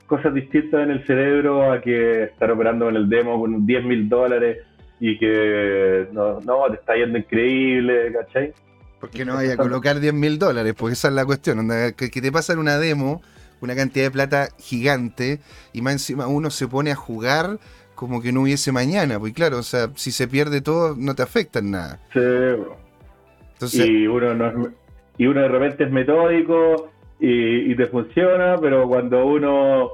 cosas 0.06 0.34
distintas 0.34 0.84
en 0.84 0.92
el 0.92 1.08
cerebro 1.08 1.72
a 1.72 1.80
que 1.80 2.24
estar 2.24 2.52
operando 2.52 2.90
en 2.90 2.98
el 2.98 3.08
demo 3.08 3.40
con 3.40 3.66
10 3.66 3.86
mil 3.86 4.10
dólares 4.10 4.58
y 5.00 5.18
que 5.18 6.08
no, 6.12 6.42
no, 6.42 6.66
te 6.70 6.76
está 6.76 6.96
yendo 6.96 7.18
increíble, 7.18 8.12
¿cachai? 8.12 8.54
¿Por 9.00 9.10
qué 9.10 9.24
no 9.24 9.36
vaya 9.36 9.54
a 9.54 9.58
colocar 9.58 10.02
10 10.02 10.14
mil 10.14 10.38
dólares? 10.38 10.74
Porque 10.78 10.94
esa 10.94 11.08
es 11.08 11.14
la 11.14 11.26
cuestión, 11.26 11.68
que, 11.96 12.10
te 12.10 12.32
pasan 12.34 12.60
una 12.60 12.78
demo, 12.78 13.22
una 13.62 13.76
cantidad 13.76 14.06
de 14.06 14.12
plata 14.12 14.50
gigante, 14.60 15.40
y 15.72 15.82
más 15.82 15.94
encima 15.94 16.28
uno 16.28 16.50
se 16.50 16.68
pone 16.68 16.92
a 16.92 16.96
jugar 16.96 17.58
como 18.02 18.20
que 18.20 18.32
no 18.32 18.42
hubiese 18.42 18.72
mañana, 18.72 19.20
pues 19.20 19.32
claro, 19.32 19.60
o 19.60 19.62
sea, 19.62 19.92
si 19.94 20.10
se 20.10 20.28
pierde 20.28 20.60
todo, 20.60 20.96
no 20.98 21.14
te 21.14 21.22
afecta 21.22 21.60
en 21.60 21.70
nada. 21.70 22.00
Sí, 22.12 22.20
Entonces, 23.54 23.88
y 23.88 24.08
uno 24.08 24.34
no 24.34 24.72
y 25.20 25.28
uno 25.28 25.42
de 25.42 25.48
repente 25.48 25.84
es 25.84 25.92
metódico 25.92 26.90
y, 27.20 27.72
y 27.72 27.76
te 27.76 27.86
funciona, 27.86 28.58
pero 28.60 28.88
cuando 28.88 29.24
uno 29.24 29.92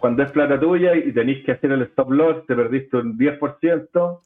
cuando 0.00 0.24
es 0.24 0.32
plata 0.32 0.58
tuya 0.58 0.96
y 0.96 1.12
tenéis 1.12 1.44
que 1.44 1.52
hacer 1.52 1.70
el 1.70 1.82
stop 1.82 2.10
loss, 2.10 2.44
te 2.44 2.56
perdiste 2.56 2.96
un 2.96 3.16
10%, 3.16 4.20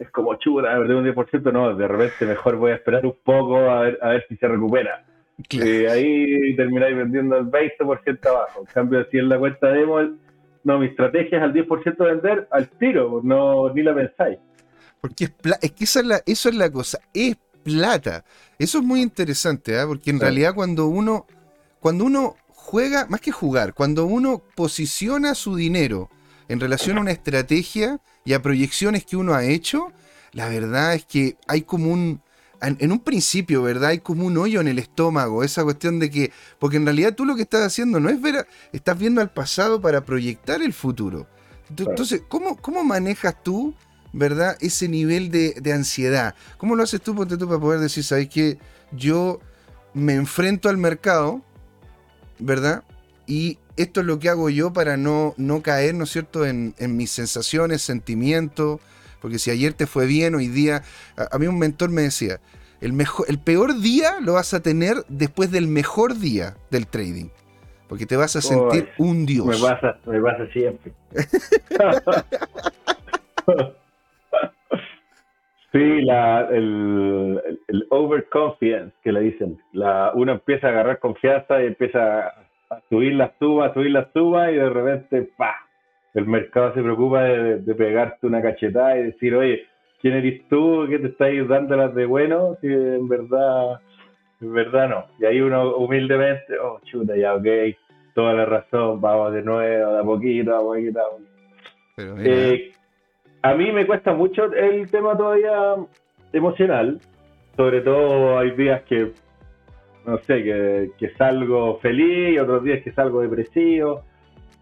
es 0.00 0.10
como 0.10 0.34
chura, 0.34 0.76
perder 0.76 0.96
un 0.96 1.06
10%, 1.06 1.50
no, 1.50 1.74
de 1.74 1.88
repente 1.88 2.26
mejor 2.26 2.56
voy 2.56 2.72
a 2.72 2.74
esperar 2.74 3.06
un 3.06 3.16
poco 3.24 3.56
a 3.70 3.80
ver, 3.80 3.98
a 4.02 4.08
ver 4.10 4.26
si 4.28 4.36
se 4.36 4.46
recupera. 4.46 5.02
Y 5.48 5.86
ahí 5.86 6.54
termináis 6.56 6.94
vendiendo 6.94 7.38
el 7.38 7.46
20% 7.46 8.26
abajo. 8.26 8.60
En 8.60 8.66
cambio, 8.66 9.02
si 9.10 9.16
en 9.16 9.30
la 9.30 9.38
cuenta 9.38 9.68
demo, 9.68 9.98
no, 10.64 10.78
mi 10.78 10.86
estrategia 10.86 11.38
es 11.38 11.44
al 11.44 11.52
10% 11.52 11.96
de 11.96 12.04
vender 12.04 12.48
al 12.50 12.68
tiro, 12.70 13.20
no, 13.22 13.72
ni 13.72 13.82
la 13.82 13.94
pensáis. 13.94 14.38
Porque 15.00 15.24
es, 15.24 15.32
es 15.60 15.72
que 15.72 15.84
esa 15.84 16.00
es 16.00 16.06
la, 16.06 16.22
eso 16.26 16.48
es 16.48 16.54
la 16.54 16.70
cosa, 16.70 16.98
es 17.12 17.36
plata. 17.64 18.24
Eso 18.58 18.78
es 18.78 18.84
muy 18.84 19.02
interesante, 19.02 19.80
¿eh? 19.80 19.84
porque 19.86 20.10
en 20.10 20.20
realidad 20.20 20.54
cuando 20.54 20.86
uno, 20.86 21.26
cuando 21.80 22.04
uno 22.04 22.36
juega, 22.48 23.06
más 23.06 23.20
que 23.20 23.32
jugar, 23.32 23.74
cuando 23.74 24.06
uno 24.06 24.42
posiciona 24.54 25.34
su 25.34 25.56
dinero 25.56 26.10
en 26.48 26.60
relación 26.60 26.98
a 26.98 27.00
una 27.00 27.10
estrategia 27.10 28.00
y 28.24 28.34
a 28.34 28.42
proyecciones 28.42 29.04
que 29.04 29.16
uno 29.16 29.34
ha 29.34 29.44
hecho, 29.44 29.92
la 30.32 30.48
verdad 30.48 30.94
es 30.94 31.04
que 31.04 31.36
hay 31.48 31.62
como 31.62 31.92
un, 31.92 32.22
en 32.66 32.92
un 32.92 33.00
principio, 33.00 33.62
¿verdad? 33.62 33.90
Hay 33.90 33.98
como 33.98 34.26
un 34.26 34.36
hoyo 34.36 34.60
en 34.60 34.68
el 34.68 34.78
estómago, 34.78 35.42
esa 35.44 35.64
cuestión 35.64 35.98
de 35.98 36.10
que, 36.10 36.32
porque 36.58 36.76
en 36.76 36.84
realidad 36.84 37.14
tú 37.14 37.24
lo 37.24 37.36
que 37.36 37.42
estás 37.42 37.62
haciendo 37.62 38.00
no 38.00 38.08
es 38.08 38.20
ver, 38.20 38.46
estás 38.72 38.98
viendo 38.98 39.20
al 39.20 39.30
pasado 39.30 39.80
para 39.80 40.04
proyectar 40.04 40.62
el 40.62 40.72
futuro. 40.72 41.26
Entonces, 41.68 42.22
¿cómo, 42.28 42.56
cómo 42.56 42.84
manejas 42.84 43.42
tú, 43.42 43.74
¿verdad? 44.12 44.56
Ese 44.60 44.88
nivel 44.88 45.30
de, 45.30 45.54
de 45.60 45.72
ansiedad. 45.72 46.34
¿Cómo 46.58 46.76
lo 46.76 46.82
haces 46.82 47.00
tú, 47.00 47.14
ponte 47.14 47.36
tú, 47.36 47.48
para 47.48 47.60
poder 47.60 47.80
decir, 47.80 48.04
sabes 48.04 48.28
que 48.28 48.58
yo 48.92 49.40
me 49.92 50.14
enfrento 50.14 50.68
al 50.68 50.76
mercado, 50.76 51.42
¿verdad? 52.38 52.84
Y 53.26 53.58
esto 53.76 54.00
es 54.00 54.06
lo 54.06 54.18
que 54.18 54.28
hago 54.28 54.50
yo 54.50 54.72
para 54.72 54.96
no, 54.96 55.34
no 55.36 55.62
caer, 55.62 55.94
¿no 55.94 56.04
es 56.04 56.10
cierto?, 56.10 56.46
en, 56.46 56.74
mis 56.88 57.10
sensaciones, 57.10 57.82
sentimientos, 57.82 58.80
porque 59.20 59.38
si 59.38 59.50
ayer 59.50 59.72
te 59.72 59.86
fue 59.86 60.06
bien, 60.06 60.34
hoy 60.34 60.48
día, 60.48 60.82
a, 61.16 61.38
mí 61.38 61.46
un 61.46 61.58
mentor 61.58 61.90
me 61.90 62.02
decía, 62.02 62.40
el, 62.80 62.92
mejor, 62.92 63.26
el 63.28 63.38
peor 63.38 63.80
día 63.80 64.20
lo 64.20 64.34
vas 64.34 64.54
a 64.54 64.62
tener 64.62 64.96
después 65.08 65.50
del 65.50 65.68
mejor 65.68 66.18
día 66.18 66.54
del 66.70 66.86
trading, 66.86 67.28
porque 67.88 68.06
te 68.06 68.16
vas 68.16 68.36
a 68.36 68.40
sentir 68.40 68.88
un 68.98 69.26
dios. 69.26 69.46
Me 69.46 69.58
pasa, 69.58 69.98
me 70.06 70.20
pasa 70.20 70.46
siempre. 70.52 70.92
Sí, 75.74 76.02
la, 76.02 76.42
el, 76.52 77.42
el, 77.66 77.86
overconfidence 77.90 78.94
que 79.02 79.10
le 79.10 79.22
dicen. 79.22 79.58
La, 79.72 80.12
uno 80.14 80.30
empieza 80.30 80.68
a 80.68 80.70
agarrar 80.70 81.00
confianza 81.00 81.60
y 81.60 81.66
empieza 81.66 82.28
a 82.28 82.80
subir 82.88 83.14
las 83.14 83.36
tubas, 83.40 83.74
subir 83.74 83.90
las 83.90 84.12
tubas 84.12 84.52
y 84.52 84.54
de 84.54 84.70
repente, 84.70 85.28
¡pa! 85.36 85.56
El 86.14 86.28
mercado 86.28 86.72
se 86.74 86.80
preocupa 86.80 87.24
de, 87.24 87.74
pegarte 87.74 88.24
una 88.24 88.40
cachetada 88.40 88.96
y 88.98 89.06
decir, 89.06 89.34
oye, 89.34 89.66
¿quién 90.04 90.16
eres 90.16 90.46
tú? 90.48 90.84
¿Qué 90.86 90.98
te 90.98 91.06
estáis 91.06 91.48
dando 91.48 91.76
las 91.76 91.94
de 91.94 92.04
bueno? 92.04 92.58
Si 92.60 92.66
en 92.66 93.08
verdad, 93.08 93.80
en 94.42 94.52
verdad 94.52 94.86
no. 94.86 95.04
Y 95.18 95.24
ahí 95.24 95.40
uno 95.40 95.76
humildemente, 95.76 96.58
oh, 96.58 96.78
chuta, 96.84 97.16
ya, 97.16 97.34
ok, 97.34 97.46
toda 98.14 98.34
la 98.34 98.44
razón, 98.44 99.00
vamos 99.00 99.32
de 99.32 99.40
nuevo, 99.40 99.92
de 99.94 100.00
a 100.00 100.02
poquito, 100.02 100.54
a 100.54 100.60
poquito. 100.60 101.00
Pero 101.96 102.16
eh, 102.18 102.72
a 103.40 103.54
mí 103.54 103.72
me 103.72 103.86
cuesta 103.86 104.12
mucho 104.12 104.52
el 104.52 104.90
tema 104.90 105.16
todavía 105.16 105.76
emocional. 106.34 107.00
Sobre 107.56 107.80
todo 107.80 108.38
hay 108.38 108.50
días 108.50 108.82
que, 108.82 109.10
no 110.04 110.18
sé, 110.18 110.44
que, 110.98 111.12
salgo 111.16 111.78
feliz 111.78 112.38
otros 112.38 112.62
días 112.62 112.82
que 112.84 112.92
salgo 112.92 113.22
depresivo. 113.22 114.02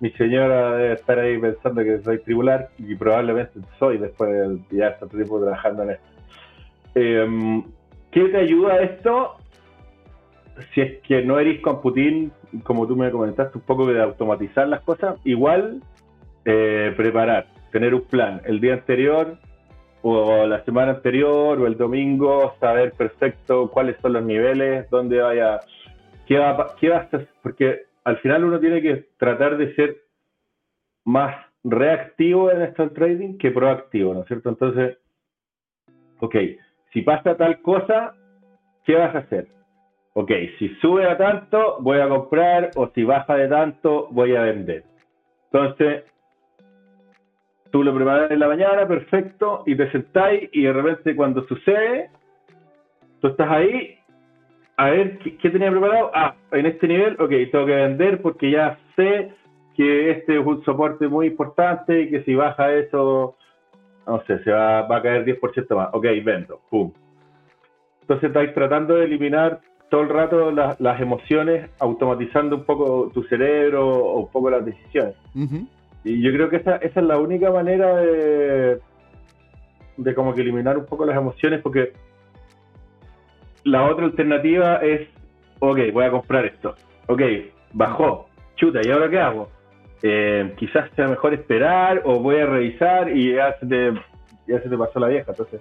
Mi 0.03 0.11
señora 0.11 0.77
debe 0.79 0.95
estar 0.95 1.17
ahí 1.17 1.39
pensando 1.39 1.85
que 1.85 2.01
soy 2.01 2.19
tribular 2.19 2.71
y 2.77 2.97
probablemente 2.97 3.61
soy 3.79 3.99
después 3.99 4.33
de 4.33 4.77
ya 4.77 4.99
tanto 4.99 5.17
tiempo 5.17 5.41
trabajando 5.41 5.85
en 5.85 5.91
esto. 5.91 6.07
Em, 6.97 7.63
¿Qué 8.11 8.25
te 8.25 8.37
ayuda 8.37 8.83
esto? 8.83 9.37
Si 10.75 10.81
es 10.81 10.99
que 11.03 11.23
no 11.23 11.39
eres 11.39 11.61
con 11.61 11.81
Putin, 11.81 12.33
como 12.65 12.89
tú 12.89 12.97
me 12.97 13.13
comentaste, 13.13 13.59
un 13.59 13.65
poco 13.65 13.87
de 13.87 14.03
automatizar 14.03 14.67
las 14.67 14.81
cosas, 14.81 15.21
igual 15.23 15.81
eh, 16.47 16.93
preparar 16.97 17.47
tener 17.71 17.95
un 17.95 18.03
plan 18.03 18.43
el 18.45 18.61
día 18.61 18.75
anterior 18.75 19.39
o 20.03 20.49
la 20.49 20.65
semana 20.65 20.95
anterior 20.95 21.61
o 21.61 21.67
el 21.69 21.77
domingo, 21.77 22.57
saber 22.59 22.91
perfecto 22.95 23.71
cuáles 23.71 23.99
son 24.03 24.15
los 24.15 24.25
niveles, 24.25 24.91
dónde 24.91 25.21
vaya, 25.21 25.61
qué 26.27 26.39
va, 26.39 26.75
qué 26.81 26.89
va 26.89 26.97
a 26.97 27.01
hacer, 27.03 27.29
porque 27.41 27.92
al 28.05 28.19
final 28.19 28.45
uno 28.45 28.61
tiene 28.61 28.83
que 28.83 29.09
tratar 29.19 29.57
de 29.57 29.75
ser 29.75 29.97
más 31.05 31.35
reactivo 31.65 32.51
en 32.51 32.63
esto 32.63 32.83
del 32.83 32.93
trading 32.93 33.39
que 33.39 33.51
proactivo, 33.51 34.15
¿no 34.15 34.23
es 34.23 34.27
cierto? 34.27 34.49
Entonces, 34.49 34.99
ok, 36.21 36.37
si 36.93 37.03
pasa 37.03 37.37
tal 37.37 37.61
cosa, 37.63 38.15
¿qué 38.85 38.97
vas 38.97 39.15
a 39.15 39.19
hacer? 39.19 39.49
Ok, 40.15 40.31
si 40.59 40.69
sube 40.77 41.09
a 41.09 41.17
tanto, 41.17 41.79
voy 41.81 41.99
a 41.99 42.09
comprar, 42.09 42.71
o 42.77 42.89
si 42.89 43.03
baja 43.03 43.35
de 43.37 43.49
tanto, 43.49 44.09
voy 44.11 44.37
a 44.37 44.43
vender. 44.43 44.85
Entonces, 45.51 46.05
tú 47.71 47.83
lo 47.83 47.95
preparas 47.95 48.31
en 48.31 48.39
la 48.39 48.49
mañana, 48.49 48.87
perfecto, 48.87 49.63
y 49.67 49.75
te 49.75 49.91
sentáis 49.91 50.51
y 50.53 50.65
de 50.65 50.73
repente 50.73 51.17
cuando 51.17 51.47
sucede, 51.47 52.11
tú 53.21 53.29
estás 53.29 53.51
ahí, 53.51 53.99
a 54.77 54.91
ver, 54.91 55.19
¿qué, 55.19 55.51
tenía 55.51 55.71
preparado? 55.71 56.11
Ah, 56.15 56.35
en 56.51 56.67
este 56.67 56.89
nivel, 56.89 57.15
ok, 57.21 57.31
tengo 57.51 57.67
que 57.67 57.75
vender 57.75 58.23
porque 58.23 58.51
ya 58.51 58.79
sé 58.97 59.33
que 59.77 60.11
este 60.11 60.39
es 60.39 60.47
un 60.47 60.65
soporte 60.65 61.09
muy 61.09 61.29
importante 61.29 62.03
y 62.03 62.11
que 62.11 62.23
si 62.25 62.35
baja 62.35 62.73
eso, 62.73 63.37
no 64.07 64.23
sé, 64.27 64.43
se 64.43 64.51
va, 64.51 64.81
a 64.81 65.03
caer 65.03 65.25
10% 65.25 65.77
más. 65.77 65.89
Ok, 65.93 66.07
vendo, 66.25 66.61
pum. 66.71 66.93
Entonces 68.03 68.29
estáis 68.29 68.53
tratando 68.55 68.95
de 68.95 69.05
eliminar 69.05 69.61
todo 69.91 70.03
el 70.03 70.09
rato 70.09 70.51
las 70.51 71.01
emociones, 71.01 71.71
automatizando 71.79 72.57
un 72.57 72.65
poco 72.65 73.11
tu 73.13 73.23
cerebro 73.25 73.87
o 73.89 74.21
un 74.21 74.29
poco 74.29 74.51
las 74.51 74.65
decisiones. 74.65 75.15
Y 76.03 76.23
yo 76.23 76.33
creo 76.33 76.49
que 76.49 76.57
esa, 76.57 76.77
esa 76.77 77.01
es 77.01 77.07
la 77.07 77.19
única 77.19 77.51
manera 77.51 77.97
de, 77.97 78.81
de 79.99 80.15
como 80.15 80.35
que 80.35 80.41
eliminar 80.41 80.79
un 80.79 80.87
poco 80.87 81.05
las 81.05 81.17
emociones, 81.17 81.61
porque 81.61 81.93
la 83.65 83.85
otra 83.85 84.07
alternativa 84.07 84.77
es, 84.77 85.09
ok, 85.61 85.79
voy 85.93 86.05
a 86.05 86.11
comprar 86.11 86.47
esto. 86.47 86.75
Ok, 87.07 87.23
bajó, 87.73 88.29
chuta, 88.57 88.81
¿y 88.85 88.91
ahora 88.91 89.11
qué 89.11 89.19
hago? 89.19 89.49
Eh, 90.03 90.55
quizás 90.59 90.91
sea 90.97 91.07
mejor 91.07 91.33
esperar 91.35 92.03
o 92.05 92.19
voy 92.19 92.37
a 92.37 92.47
revisar 92.47 93.17
y 93.17 93.35
ya 93.35 93.57
se 93.59 93.67
te, 93.67 93.93
ya 94.49 94.61
se 94.61 94.77
pasó 94.77 94.99
la 94.99 95.09
vieja. 95.09 95.31
Entonces, 95.31 95.61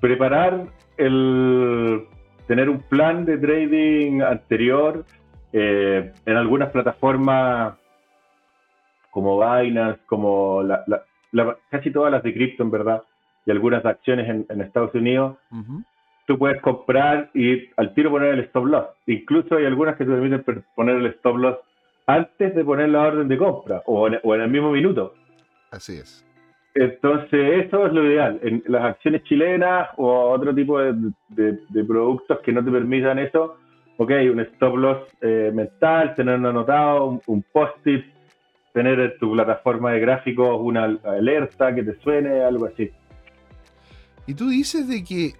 preparar 0.00 0.66
el 0.98 2.04
tener 2.46 2.68
un 2.68 2.80
plan 2.80 3.24
de 3.24 3.38
trading 3.38 4.20
anterior 4.20 5.04
eh, 5.52 6.12
en 6.26 6.36
algunas 6.36 6.70
plataformas 6.70 7.74
como 9.10 9.38
Binance, 9.38 10.00
como 10.06 10.62
casi 11.70 11.90
todas 11.90 12.10
las 12.10 12.22
de 12.22 12.32
cripto 12.32 12.62
en 12.62 12.70
verdad, 12.70 13.02
y 13.44 13.50
algunas 13.50 13.84
acciones 13.84 14.46
en, 14.48 14.60
Estados 14.60 14.94
Unidos, 14.94 15.36
tú 16.26 16.38
puedes 16.38 16.60
comprar 16.60 17.30
y 17.34 17.68
al 17.76 17.94
tiro 17.94 18.10
poner 18.10 18.34
el 18.34 18.40
stop 18.40 18.66
loss. 18.66 18.86
Incluso 19.06 19.56
hay 19.56 19.66
algunas 19.66 19.96
que 19.96 20.04
te 20.04 20.10
permiten 20.10 20.64
poner 20.74 20.96
el 20.96 21.06
stop 21.06 21.36
loss 21.36 21.56
antes 22.06 22.54
de 22.54 22.64
poner 22.64 22.88
la 22.88 23.02
orden 23.02 23.28
de 23.28 23.38
compra 23.38 23.82
o 23.86 24.08
en, 24.08 24.20
el 24.40 24.50
mismo 24.50 24.70
minuto. 24.70 25.14
Así 25.70 25.96
es. 25.96 26.24
Entonces, 26.74 27.66
eso 27.66 27.86
es 27.86 27.92
lo 27.92 28.04
ideal. 28.04 28.40
En 28.42 28.62
las 28.66 28.84
acciones 28.84 29.22
chilenas 29.24 29.90
o 29.96 30.30
otro 30.30 30.54
tipo 30.54 30.78
de, 30.80 31.84
productos 31.86 32.40
que 32.40 32.52
no 32.52 32.64
te 32.64 32.70
permitan 32.70 33.18
eso, 33.18 33.58
ok, 33.98 34.10
un 34.32 34.40
stop 34.40 34.76
loss 34.76 34.98
eh, 35.20 35.50
mental, 35.52 36.14
tenerlo 36.14 36.48
anotado, 36.48 37.20
un, 37.26 37.44
post-it, 37.52 38.06
tener 38.72 38.98
en 39.00 39.18
tu 39.18 39.32
plataforma 39.32 39.92
de 39.92 40.00
gráficos 40.00 40.58
una 40.60 40.84
alerta 41.04 41.74
que 41.74 41.82
te 41.82 41.94
suene, 42.00 42.42
algo 42.42 42.66
así. 42.66 42.90
Y 44.26 44.34
tú 44.34 44.48
dices 44.48 44.88
de 44.88 45.04
que 45.04 45.32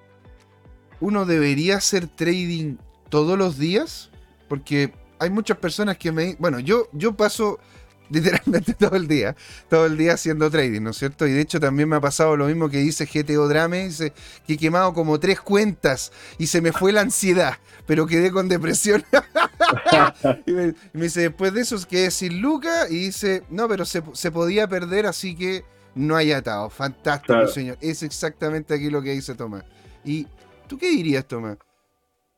uno 1.03 1.27
debería 1.27 1.79
hacer 1.79 2.07
trading 2.07 2.77
todos 3.09 3.37
los 3.37 3.59
días, 3.59 4.11
porque 4.49 4.93
hay 5.19 5.31
muchas 5.31 5.59
personas 5.59 5.99
que 5.99 6.13
me... 6.13 6.37
Bueno, 6.39 6.61
yo, 6.61 6.89
yo 6.93 7.17
paso 7.17 7.59
literalmente 8.09 8.75
todo 8.75 8.95
el 8.95 9.09
día, 9.09 9.35
todo 9.69 9.87
el 9.87 9.97
día 9.97 10.13
haciendo 10.13 10.49
trading, 10.49 10.81
¿no 10.81 10.91
es 10.91 10.99
cierto? 10.99 11.27
Y 11.27 11.33
de 11.33 11.41
hecho 11.41 11.59
también 11.59 11.89
me 11.89 11.97
ha 11.97 12.01
pasado 12.01 12.37
lo 12.37 12.47
mismo 12.47 12.71
que 12.71 12.79
dice 12.79 13.07
GTO 13.07 13.49
Drame, 13.49 13.89
dice 13.89 14.13
que 14.47 14.55
he 14.55 14.57
quemado 14.57 14.95
como 14.95 15.19
tres 15.19 15.41
cuentas 15.41 16.13
y 16.39 16.47
se 16.47 16.61
me 16.61 16.73
fue 16.73 16.93
la 16.93 17.01
ansiedad, 17.01 17.59
pero 17.85 18.07
quedé 18.07 18.31
con 18.31 18.49
depresión. 18.49 19.05
y, 20.47 20.53
me, 20.53 20.75
dice, 20.93 21.23
después 21.23 21.53
de 21.53 21.63
eso 21.63 21.77
quedé 21.89 22.13
sin 22.13 22.41
Luca 22.41 22.89
y 22.89 23.07
dice, 23.07 23.43
no, 23.51 23.67
pero 23.67 23.85
se, 23.85 24.31
podía 24.31 24.69
perder, 24.69 25.07
así 25.07 25.35
que 25.35 25.65
no 25.97 26.15
hay 26.15 26.31
atado. 26.31 26.71
Fantástico, 26.71 27.49
señor. 27.49 27.77
Es 27.81 28.05
exactamente 28.05 28.75
aquí 28.75 28.89
lo 28.89 29.03
que 29.03 29.11
dice 29.11 29.35
Tomás. 29.35 29.65
¿Y 30.05 30.27
tú 30.73 30.79
qué 30.79 30.89
dirías, 30.89 31.29
Tomás? 31.29 31.59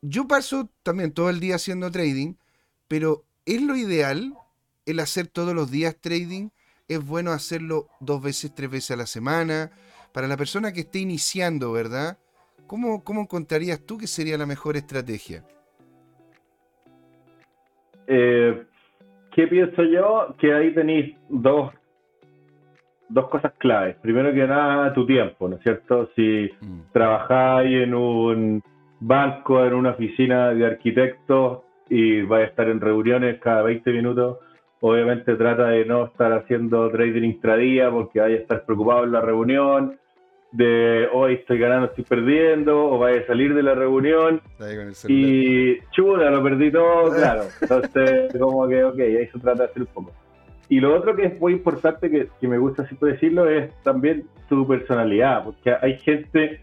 Yo 0.01 0.27
paso 0.27 0.69
también 0.83 1.13
todo 1.13 1.29
el 1.29 1.39
día 1.39 1.55
haciendo 1.55 1.89
trading, 1.89 2.33
pero 2.89 3.23
¿es 3.45 3.61
lo 3.61 3.77
ideal 3.77 4.33
el 4.85 4.99
hacer 4.99 5.27
todos 5.27 5.55
los 5.55 5.71
días 5.71 5.95
trading, 6.01 6.49
es 6.89 7.03
bueno 7.05 7.31
hacerlo 7.31 7.87
dos 8.01 8.21
veces, 8.21 8.53
tres 8.53 8.69
veces 8.69 8.91
a 8.91 8.97
la 8.97 9.05
semana. 9.05 9.71
Para 10.13 10.27
la 10.27 10.35
persona 10.35 10.73
que 10.73 10.81
esté 10.81 10.99
iniciando, 10.99 11.71
¿verdad? 11.71 12.17
¿Cómo, 12.67 13.05
cómo 13.05 13.21
encontrarías 13.21 13.79
tú 13.85 13.97
que 13.97 14.05
sería 14.05 14.37
la 14.37 14.45
mejor 14.45 14.75
estrategia? 14.75 15.45
Eh, 18.07 18.65
¿Qué 19.33 19.47
pienso 19.47 19.81
yo? 19.83 20.35
Que 20.39 20.53
ahí 20.53 20.73
tenéis 20.73 21.15
dos, 21.29 21.73
dos 23.09 23.29
cosas 23.29 23.53
claves. 23.57 23.95
Primero 24.01 24.33
que 24.33 24.47
nada, 24.47 24.93
tu 24.93 25.05
tiempo, 25.05 25.47
¿no 25.47 25.57
es 25.57 25.63
cierto? 25.63 26.09
Si 26.15 26.49
mm. 26.61 26.91
trabajáis 26.91 27.83
en 27.83 27.93
un 27.93 28.63
banco, 28.99 29.63
en 29.63 29.73
una 29.73 29.91
oficina 29.91 30.49
de 30.49 30.65
arquitectos 30.65 31.59
y 31.89 32.21
vais 32.21 32.45
a 32.45 32.49
estar 32.49 32.69
en 32.69 32.81
reuniones 32.81 33.39
cada 33.39 33.61
20 33.61 33.91
minutos, 33.91 34.37
Obviamente 34.81 35.35
trata 35.35 35.69
de 35.69 35.83
no 35.85 36.05
estar 36.05 36.31
haciendo 36.33 36.91
trading 36.91 37.23
intradía 37.23 37.89
porque 37.89 38.19
vaya 38.19 38.35
a 38.35 38.39
estar 38.39 38.65
preocupado 38.65 39.05
en 39.05 39.13
la 39.13 39.21
reunión, 39.21 39.97
de 40.51 41.07
hoy 41.11 41.33
estoy 41.35 41.57
ganando, 41.57 41.87
estoy 41.87 42.03
perdiendo, 42.03 42.91
o 42.91 42.99
vaya 42.99 43.21
a 43.21 43.25
salir 43.25 43.53
de 43.53 43.63
la 43.63 43.73
reunión 43.73 44.41
y 45.07 45.79
chuda, 45.91 46.29
lo 46.29 46.43
perdí 46.43 46.71
todo, 46.71 47.11
claro. 47.13 47.43
Entonces, 47.61 48.31
como 48.39 48.67
que, 48.67 48.83
ok, 48.83 48.99
ahí 48.99 49.27
se 49.27 49.39
trata 49.39 49.63
de 49.63 49.69
hacer 49.69 49.81
un 49.81 49.87
poco. 49.87 50.11
Y 50.69 50.79
lo 50.79 50.95
otro 50.95 51.15
que 51.15 51.25
es 51.25 51.39
muy 51.39 51.53
importante, 51.53 52.09
que, 52.09 52.27
que 52.39 52.47
me 52.47 52.57
gusta 52.57 52.83
así 52.83 52.97
decirlo, 52.99 53.47
es 53.49 53.73
también 53.83 54.25
tu 54.49 54.67
personalidad, 54.67 55.43
porque 55.43 55.75
hay 55.79 55.97
gente 55.99 56.61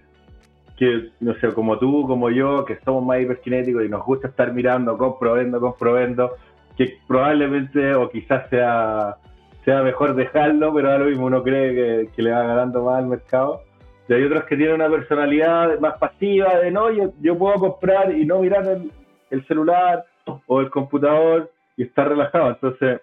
que, 0.77 1.11
no 1.21 1.35
sé, 1.35 1.53
como 1.53 1.79
tú, 1.79 2.07
como 2.07 2.31
yo, 2.31 2.65
que 2.65 2.79
somos 2.85 3.05
más 3.05 3.21
hiperkinéticos 3.21 3.85
y 3.85 3.89
nos 3.89 4.05
gusta 4.05 4.29
estar 4.29 4.53
mirando, 4.53 4.99
comprobando, 4.99 5.61
comprobando, 5.61 6.33
que 6.77 6.97
probablemente 7.07 7.95
o 7.95 8.11
quizás 8.11 8.49
sea, 8.51 9.17
sea 9.65 9.83
mejor 9.83 10.15
dejarlo, 10.17 10.75
pero 10.75 10.91
ahora 10.91 11.05
mismo 11.05 11.27
uno 11.27 11.43
cree 11.43 12.09
que, 12.09 12.23
le 12.23 12.33
va 12.33 12.43
ganando 12.43 12.83
más 12.83 12.99
al 12.99 13.07
mercado. 13.07 13.63
Y 14.09 14.15
hay 14.15 14.25
otros 14.25 14.45
que 14.45 14.57
tienen 14.57 14.75
una 14.75 14.91
personalidad 14.91 15.79
más 15.79 15.99
pasiva, 15.99 16.59
de 16.59 16.73
no, 16.73 16.91
yo, 16.91 17.39
puedo 17.39 17.55
comprar 17.55 18.13
y 18.13 18.27
no 18.27 18.41
mirar 18.41 18.67
el, 18.67 18.91
el 19.31 19.47
celular 19.47 20.05
o 20.47 20.61
el 20.61 20.71
computador 20.71 21.51
y 21.77 21.85
estar 21.85 22.09
relajado. 22.09 22.49
Entonces, 22.51 23.01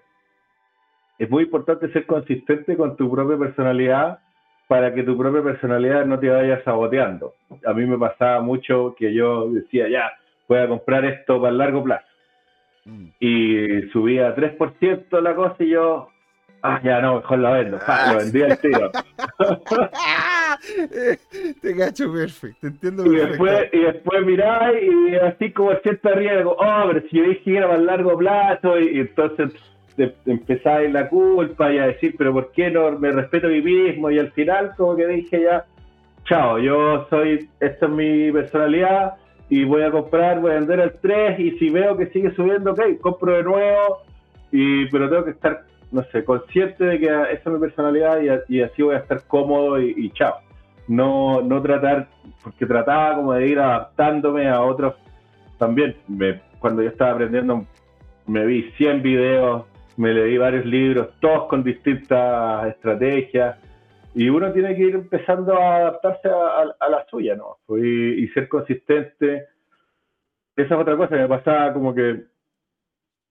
es 1.20 1.30
muy 1.30 1.44
importante 1.44 1.92
ser 1.92 2.06
consistente 2.06 2.78
con 2.78 2.96
tu 2.96 3.12
propia 3.12 3.38
personalidad 3.38 4.20
para 4.68 4.94
que 4.94 5.04
tu 5.04 5.18
propia 5.18 5.44
personalidad 5.44 6.06
no 6.06 6.18
te 6.18 6.30
vaya 6.30 6.64
saboteando. 6.64 7.34
A 7.66 7.74
mí 7.74 7.86
me 7.86 7.98
pasaba 7.98 8.42
mucho 8.42 8.96
que 8.98 9.14
yo 9.14 9.50
decía, 9.50 9.90
ya, 9.90 10.12
voy 10.48 10.60
a 10.60 10.68
comprar 10.68 11.04
esto 11.06 11.42
para 11.42 11.52
el 11.52 11.58
largo 11.58 11.84
plazo. 11.84 12.06
Mm. 12.86 13.08
Y 13.20 13.82
subía 13.92 14.36
3% 14.36 15.22
la 15.22 15.36
cosa 15.36 15.56
y 15.60 15.72
yo, 15.72 16.08
ah, 16.62 16.80
ya 16.84 17.02
no, 17.02 17.16
mejor 17.16 17.40
la 17.40 17.52
vendo. 17.52 17.80
lo 18.12 18.18
vendía 18.18 18.46
al 18.46 18.60
tiro. 18.60 18.92
te 21.62 21.78
cacho 21.78 22.14
perfecto, 22.14 22.68
entiendo 22.68 23.06
y 23.06 23.18
Después, 23.18 23.70
y 23.74 23.80
después 23.80 24.26
miráis 24.26 24.84
y 24.84 25.16
así 25.16 25.52
como 25.52 25.74
cierto 25.84 26.14
riesgo, 26.14 26.56
oh, 26.58 26.84
pero 26.88 27.02
si 27.10 27.18
yo 27.18 27.24
dije 27.24 27.42
que 27.44 27.58
era 27.58 27.68
más 27.68 27.82
largo 27.82 28.18
plazo, 28.18 28.80
y, 28.80 29.00
entonces 29.00 29.52
empezáis 30.26 30.92
la 30.92 31.10
culpa 31.10 31.72
y 31.72 31.78
a 31.78 31.88
decir, 31.88 32.16
pero 32.18 32.34
¿por 32.34 32.52
qué 32.52 32.70
no 32.72 32.92
me 33.00 33.12
respeto 33.12 33.48
a 33.48 33.50
mí 33.50 33.62
mismo? 33.62 34.10
Y 34.10 34.20
al 34.20 34.32
final 34.32 34.72
como 34.78 34.96
que 34.96 35.08
dije 35.08 35.42
ya, 35.44 35.66
chao, 36.26 36.60
yo 36.60 37.08
soy, 37.10 37.50
esta 37.60 37.86
es 37.86 37.92
mi 37.92 38.32
personalidad, 38.32 39.16
y 39.50 39.64
voy 39.64 39.82
a 39.82 39.92
comprar, 39.92 40.40
voy 40.40 40.52
a 40.52 40.56
vender 40.56 40.80
el 40.80 40.94
3 41.02 41.40
y 41.40 41.52
si 41.58 41.70
veo 41.70 41.98
que 41.98 42.08
sigue 42.08 42.34
subiendo, 42.36 42.72
ok, 42.72 43.00
compro 43.02 43.34
de 43.34 43.44
nuevo, 43.44 43.98
y, 44.52 44.86
pero 44.88 45.10
tengo 45.10 45.26
que 45.26 45.32
estar, 45.32 45.64
no 45.92 46.04
sé, 46.12 46.24
consciente 46.24 46.86
de 46.86 47.00
que 47.00 47.06
esa 47.08 47.32
es 47.32 47.48
mi 47.48 47.60
personalidad 47.60 48.20
y, 48.48 48.62
así 48.62 48.84
voy 48.84 48.96
a 48.96 49.00
estar 49.00 49.24
cómodo 49.28 49.82
y, 49.82 50.12
chao. 50.12 50.36
No, 50.88 51.42
no 51.42 51.62
tratar, 51.62 52.08
porque 52.44 52.66
trataba 52.66 53.16
como 53.16 53.34
de 53.34 53.48
ir 53.48 53.60
adaptándome 53.60 54.50
a 54.50 54.62
otros 54.62 54.96
también. 55.60 55.96
Me, 56.08 56.42
cuando 56.60 56.82
yo 56.82 56.90
estaba 56.90 57.12
aprendiendo, 57.12 57.64
me 58.26 58.46
vi 58.46 58.72
100 58.78 59.04
videos, 59.04 59.66
me 60.00 60.14
leí 60.14 60.38
varios 60.38 60.66
libros, 60.66 61.10
todos 61.20 61.48
con 61.50 61.62
distintas 61.62 62.68
estrategias 62.70 63.58
y 64.16 64.30
uno 64.30 64.52
tiene 64.54 64.74
que 64.76 64.84
ir 64.84 64.96
empezando 64.96 65.54
a 65.60 65.76
adaptarse 65.76 66.30
a, 66.30 66.90
la 66.90 67.06
suya, 67.10 67.36
¿no? 67.36 67.58
Y, 67.78 68.26
ser 68.30 68.48
consistente. 68.48 69.48
Esa 70.56 70.76
es 70.76 70.82
otra 70.82 70.96
cosa 70.96 71.16
que 71.16 71.22
me 71.22 71.28
pasaba 71.28 71.74
como 71.74 71.94
que 71.94 72.24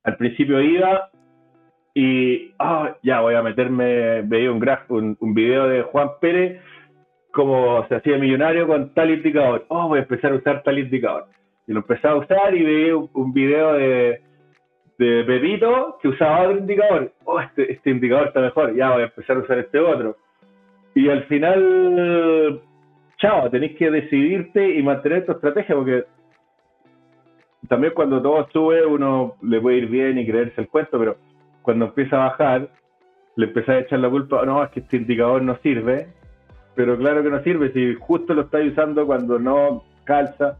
al 0.04 0.16
principio 0.18 0.61
iba 0.61 1.11
y 1.94 2.52
ah, 2.59 2.96
ya 3.02 3.20
voy 3.20 3.35
a 3.35 3.42
meterme, 3.42 4.20
veía 4.22 4.52
un, 4.52 4.61
graf, 4.61 4.90
un, 4.90 5.16
video 5.35 5.68
de 5.68 5.83
Juan 5.85 6.11
Pérez 6.20 6.61
como 7.33 7.87
se 7.88 7.96
hacía 7.96 8.18
millonario 8.18 8.66
con 8.66 8.92
tal 8.92 9.11
indicador. 9.11 9.64
Oh, 9.68 9.88
voy 9.88 10.00
a 10.00 10.02
empezar 10.02 10.33
a 10.33 10.37
usar 10.37 10.62
tal 10.62 10.78
indicador. 10.78 11.28
Y 11.66 11.72
lo 11.72 11.81
empecé 11.81 12.09
a 12.09 12.14
usar 12.14 12.54
y 12.54 12.62
veía 12.62 12.94
un, 12.94 13.33
video 13.33 13.72
de, 13.72 14.20
de 14.98 15.24
Pepito 15.24 15.98
que 16.02 16.08
usaba 16.08 16.42
otro 16.42 16.58
indicador. 16.58 17.12
Oh, 17.24 17.40
este, 17.40 17.72
este 17.72 17.90
indicador 17.90 18.28
está 18.28 18.40
mejor, 18.40 18.74
ya 18.74 18.90
voy 18.90 19.02
a 19.02 19.06
empezar 19.06 19.37
a 19.37 19.40
usar 19.40 19.58
este 19.58 19.78
otro. 19.78 20.16
Y 20.94 21.08
al 21.08 21.24
final, 21.24 22.61
chao, 23.18 23.48
tenéis 23.50 23.76
que 23.76 23.90
decidirte 23.90 24.76
y 24.76 24.82
mantener 24.82 25.24
tu 25.24 25.32
estrategia 25.32 25.76
porque 25.76 26.04
también 27.68 27.92
cuando 27.94 28.20
todo 28.20 28.48
sube 28.52 28.84
uno 28.84 29.34
le 29.42 29.61
puede 29.61 29.78
ir 29.78 29.88
bien 29.88 30.18
y 30.18 30.26
creerse 30.26 30.61
el 30.61 30.68
cuento, 30.68 30.98
pero 30.98 31.16
cuando 31.62 31.87
empieza 31.87 32.16
a 32.16 32.30
bajar, 32.30 32.68
le 33.37 33.46
empieza 33.46 33.72
a 33.72 33.78
echar 33.80 34.00
la 34.00 34.11
culpa, 34.11 34.44
no, 34.44 34.64
es 34.64 34.70
que 34.70 34.80
este 34.80 34.96
indicador 34.96 35.42
no 35.42 35.56
sirve, 35.58 36.08
pero 36.74 36.96
claro 36.96 37.22
que 37.22 37.30
no 37.30 37.42
sirve, 37.42 37.72
si 37.72 37.94
justo 37.94 38.34
lo 38.34 38.42
estáis 38.42 38.72
usando 38.72 39.06
cuando 39.06 39.38
no 39.38 39.84
calza, 40.04 40.56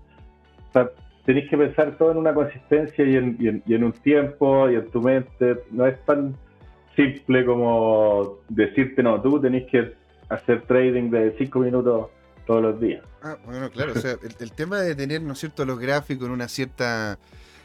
tenéis 1.29 1.51
que 1.51 1.59
pensar 1.59 1.99
todo 1.99 2.12
en 2.12 2.17
una 2.17 2.33
consistencia 2.33 3.05
y 3.05 3.14
en, 3.14 3.62
y 3.67 3.75
en 3.75 3.85
un 3.85 3.93
tiempo 3.93 4.71
y 4.71 4.77
en 4.77 4.91
tu 4.91 5.03
mente, 5.03 5.59
no 5.71 5.87
es 5.87 6.03
tan 6.07 6.35
simple 6.97 7.45
como 7.45 8.38
decirte, 8.49 9.03
no, 9.03 9.21
tú 9.21 9.38
tenés 9.38 9.71
que 9.71 9.93
hacer 10.31 10.62
trading 10.62 11.11
de 11.11 11.35
5 11.37 11.59
minutos 11.59 12.07
todos 12.47 12.62
los 12.62 12.81
días. 12.81 13.05
Ah, 13.23 13.37
bueno, 13.45 13.69
claro, 13.69 13.93
o 13.93 13.97
sea, 13.97 14.17
el, 14.41 14.53
tema 14.53 14.81
de 14.81 14.95
tener, 14.95 15.21
¿no 15.21 15.35
es 15.35 15.38
cierto?, 15.41 15.67
los 15.67 15.79
gráficos 15.79 16.29
en 16.29 16.33
una 16.33 16.49
cierta 16.49 17.19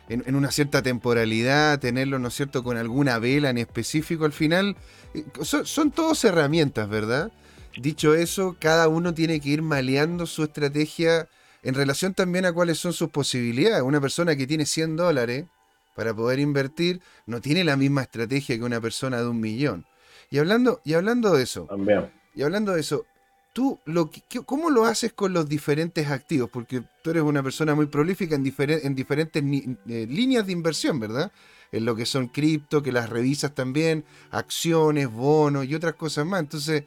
en, 0.09 0.35
una 0.35 0.51
cierta 0.51 0.81
temporalidad, 0.81 1.79
tenerlo, 1.79 2.19
¿no 2.19 2.27
es 2.27 2.33
cierto?, 2.33 2.65
con 2.65 2.75
alguna 2.75 3.17
vela 3.17 3.49
en 3.49 3.59
específico, 3.59 4.25
al 4.25 4.33
final, 4.33 4.75
eh, 5.13 5.23
son, 5.41 5.65
son 5.65 5.89
todas 5.91 6.21
herramientas, 6.25 6.89
¿verdad? 6.89 7.31
Dicho 7.77 8.13
eso, 8.13 8.57
cada 8.59 8.89
uno 8.89 9.13
tiene 9.13 9.39
que 9.39 9.51
ir 9.51 9.61
maleando 9.61 10.25
su 10.25 10.43
estrategia 10.43 11.29
en 11.63 11.73
relación 11.73 12.13
también 12.13 12.45
a 12.45 12.53
cuáles 12.53 12.77
son 12.77 12.93
sus 12.93 13.09
posibilidades. 13.09 13.81
Una 13.81 14.01
persona 14.01 14.35
que 14.35 14.45
tiene 14.45 14.65
100 14.65 14.95
dólares 14.95 15.45
para 15.95 16.13
poder 16.13 16.39
invertir 16.39 17.01
no 17.25 17.41
tiene 17.41 17.63
la 17.63 17.77
misma 17.77 18.03
estrategia 18.03 18.57
que 18.57 18.63
una 18.63 18.81
persona 18.81 19.17
de 19.17 19.27
un 19.27 19.39
millón. 19.39 19.85
Y 20.29 20.39
hablando, 20.39 20.81
y 20.83 20.93
hablando 20.93 21.33
de 21.33 21.43
eso, 21.43 21.65
también 21.65 22.09
y 22.35 22.41
hablando 22.41 22.73
de 22.73 22.81
eso, 22.81 23.05
¿tú 23.53 23.79
lo 23.85 24.09
cómo 24.45 24.69
lo 24.69 24.85
haces 24.85 25.13
con 25.13 25.33
los 25.33 25.47
diferentes 25.47 26.09
activos? 26.09 26.49
Porque 26.51 26.83
tú 27.03 27.11
eres 27.11 27.23
una 27.23 27.43
persona 27.43 27.75
muy 27.75 27.85
prolífica 27.85 28.35
en, 28.35 28.43
en 28.57 28.95
diferentes 28.95 29.43
eh, 29.43 30.07
líneas 30.09 30.45
de 30.45 30.51
inversión, 30.51 30.99
¿verdad? 30.99 31.31
En 31.71 31.85
lo 31.85 31.95
que 31.95 32.05
son 32.05 32.27
cripto, 32.27 32.81
que 32.81 32.91
las 32.91 33.09
revisas 33.09 33.53
también, 33.53 34.05
acciones, 34.31 35.11
bonos 35.11 35.65
y 35.65 35.75
otras 35.75 35.93
cosas 35.93 36.25
más. 36.25 36.39
Entonces, 36.39 36.85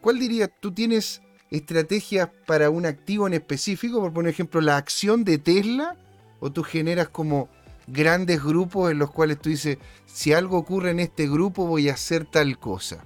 ¿cuál 0.00 0.18
dirías? 0.18 0.50
¿Tú 0.60 0.72
tienes 0.72 1.22
estrategias 1.52 2.30
para 2.46 2.70
un 2.70 2.86
activo 2.86 3.26
en 3.26 3.34
específico? 3.34 4.00
Por 4.00 4.12
poner 4.12 4.32
ejemplo, 4.32 4.60
la 4.60 4.78
acción 4.78 5.22
de 5.24 5.38
Tesla, 5.38 5.96
o 6.40 6.50
tú 6.50 6.62
generas 6.62 7.08
como 7.08 7.48
grandes 7.86 8.42
grupos 8.42 8.90
en 8.90 8.98
los 8.98 9.10
cuales 9.10 9.38
tú 9.38 9.50
dices, 9.50 9.78
si 10.06 10.32
algo 10.32 10.56
ocurre 10.56 10.90
en 10.90 11.00
este 11.00 11.28
grupo 11.28 11.66
voy 11.66 11.88
a 11.88 11.92
hacer 11.92 12.24
tal 12.24 12.58
cosa. 12.58 13.04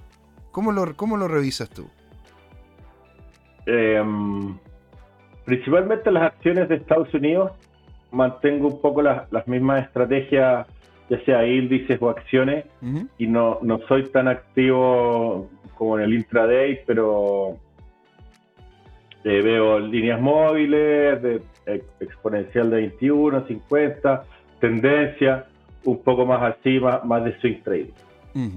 ¿Cómo 0.51 0.71
lo, 0.71 0.95
cómo 0.95 1.17
lo 1.17 1.27
revisas 1.27 1.69
tú? 1.69 1.87
Em, 3.65 4.57
principalmente 5.45 6.09
las 6.09 6.23
acciones 6.23 6.69
de 6.69 6.75
Estados 6.75 7.13
Unidos 7.13 7.51
mantengo 8.11 8.67
un 8.67 8.81
poco 8.81 9.01
las, 9.01 9.27
mismas 9.47 9.85
estrategias, 9.85 10.65
ya 11.09 11.25
sea 11.25 11.45
índices 11.45 12.01
o 12.01 12.09
acciones, 12.09 12.65
y 13.17 13.27
no, 13.27 13.59
no 13.61 13.79
soy 13.87 14.05
tan 14.05 14.29
activo 14.29 15.49
como 15.75 15.99
en 15.99 16.05
el 16.05 16.13
intraday, 16.13 16.79
pero 16.85 17.57
eh, 19.23 19.41
veo 19.41 19.79
líneas 19.79 20.21
móviles, 20.21 21.21
de, 21.21 21.41
exponencial 21.99 22.69
de 22.69 22.77
21, 22.77 23.45
50, 23.47 24.23
tendencia, 24.59 25.45
un 25.83 26.01
poco 26.03 26.25
más 26.25 26.55
así, 26.55 26.79
más, 26.79 27.23
de 27.23 27.37
swing 27.39 27.61
trading. 27.63 27.91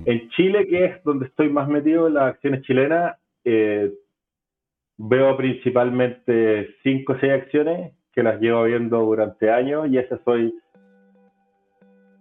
En 0.04 0.28
Chile, 0.30 0.66
que 0.66 0.84
es 0.84 1.04
donde 1.04 1.26
estoy 1.26 1.48
más 1.48 1.66
metido 1.66 2.06
en 2.06 2.14
las 2.14 2.34
acciones 2.34 2.60
chilenas, 2.62 3.16
eh, 3.44 3.90
veo 4.98 5.36
principalmente 5.38 6.74
5 6.82 7.12
o 7.14 7.18
6 7.18 7.32
acciones 7.32 7.92
que 8.12 8.22
las 8.22 8.38
llevo 8.40 8.64
viendo 8.64 8.98
durante 9.00 9.50
años 9.50 9.88
y 9.88 9.96
esas 9.96 10.20
soy 10.24 10.52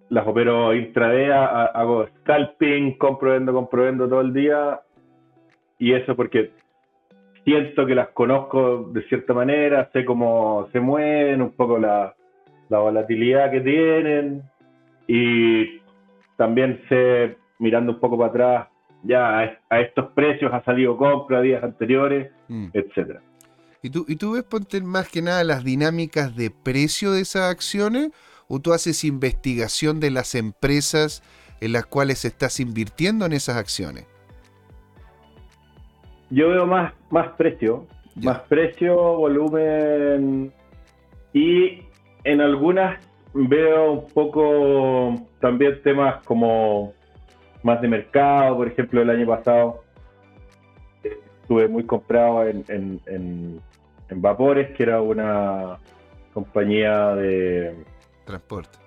las 0.09 0.25
opero 0.25 0.73
intraday, 0.73 1.29
hago 1.29 2.07
scalping, 2.19 2.97
compro, 2.97 3.31
vendo, 3.31 3.53
compro, 3.53 3.83
vendo 3.83 4.07
todo 4.07 4.21
el 4.21 4.33
día 4.33 4.79
y 5.77 5.93
eso 5.93 6.15
porque 6.15 6.51
siento 7.49 7.85
que 7.85 7.95
las 7.95 8.09
conozco 8.09 8.89
de 8.93 9.01
cierta 9.07 9.33
manera, 9.33 9.89
sé 9.91 10.05
cómo 10.05 10.69
se 10.71 10.79
mueven, 10.79 11.41
un 11.41 11.51
poco 11.51 11.79
la, 11.79 12.15
la 12.69 12.79
volatilidad 12.79 13.49
que 13.49 13.61
tienen 13.61 14.43
y 15.07 15.81
también 16.37 16.81
sé, 16.87 17.37
mirando 17.57 17.93
un 17.93 17.99
poco 17.99 18.17
para 18.17 18.29
atrás, 18.29 18.67
ya 19.03 19.57
a, 19.69 19.79
estos 19.79 20.11
precios 20.13 20.53
ha 20.53 20.63
salido 20.63 20.95
compra 20.95 21.41
días 21.41 21.63
anteriores, 21.63 22.31
mm. 22.47 22.67
etcétera. 22.73 23.21
¿Y 23.81 23.89
tú, 23.89 24.05
¿Y 24.07 24.17
tú 24.17 24.33
ves, 24.33 24.43
ponte 24.43 24.81
más 24.81 25.09
que 25.09 25.21
nada 25.21 25.43
las 25.43 25.63
dinámicas 25.63 26.35
de 26.35 26.51
precio 26.51 27.11
de 27.11 27.21
esas 27.21 27.49
acciones 27.49 28.11
o 28.47 28.59
tú 28.59 28.73
haces 28.73 29.03
investigación 29.03 29.99
de 29.99 30.11
las 30.11 30.35
empresas 30.35 31.23
en 31.61 31.71
las 31.71 31.85
cuales 31.85 32.25
estás 32.25 32.59
invirtiendo 32.59 33.25
en 33.25 33.33
esas 33.33 33.57
acciones? 33.57 34.05
Yo 36.29 36.49
veo 36.49 36.67
más, 36.67 36.93
más 37.09 37.29
precio, 37.29 37.87
más 38.15 38.39
precio, 38.41 38.95
volumen 38.95 40.51
y 41.33 41.81
en 42.23 42.41
algunas 42.41 42.99
veo 43.33 43.91
un 43.93 44.07
poco 44.07 45.15
también 45.39 45.81
temas 45.83 46.23
como 46.25 46.93
más 47.63 47.81
de 47.81 47.87
mercado, 47.87 48.57
por 48.57 48.67
ejemplo 48.67 49.01
el 49.01 49.09
año 49.09 49.25
pasado 49.25 49.83
estuve 51.49 51.67
muy 51.67 51.83
comprado 51.83 52.47
en, 52.47 52.63
en, 53.07 53.61
Vapores, 54.11 54.75
que 54.75 54.83
era 54.83 55.01
una 55.01 55.77
compañía 56.33 57.13
de 57.15 57.75
transporte. 58.25 58.77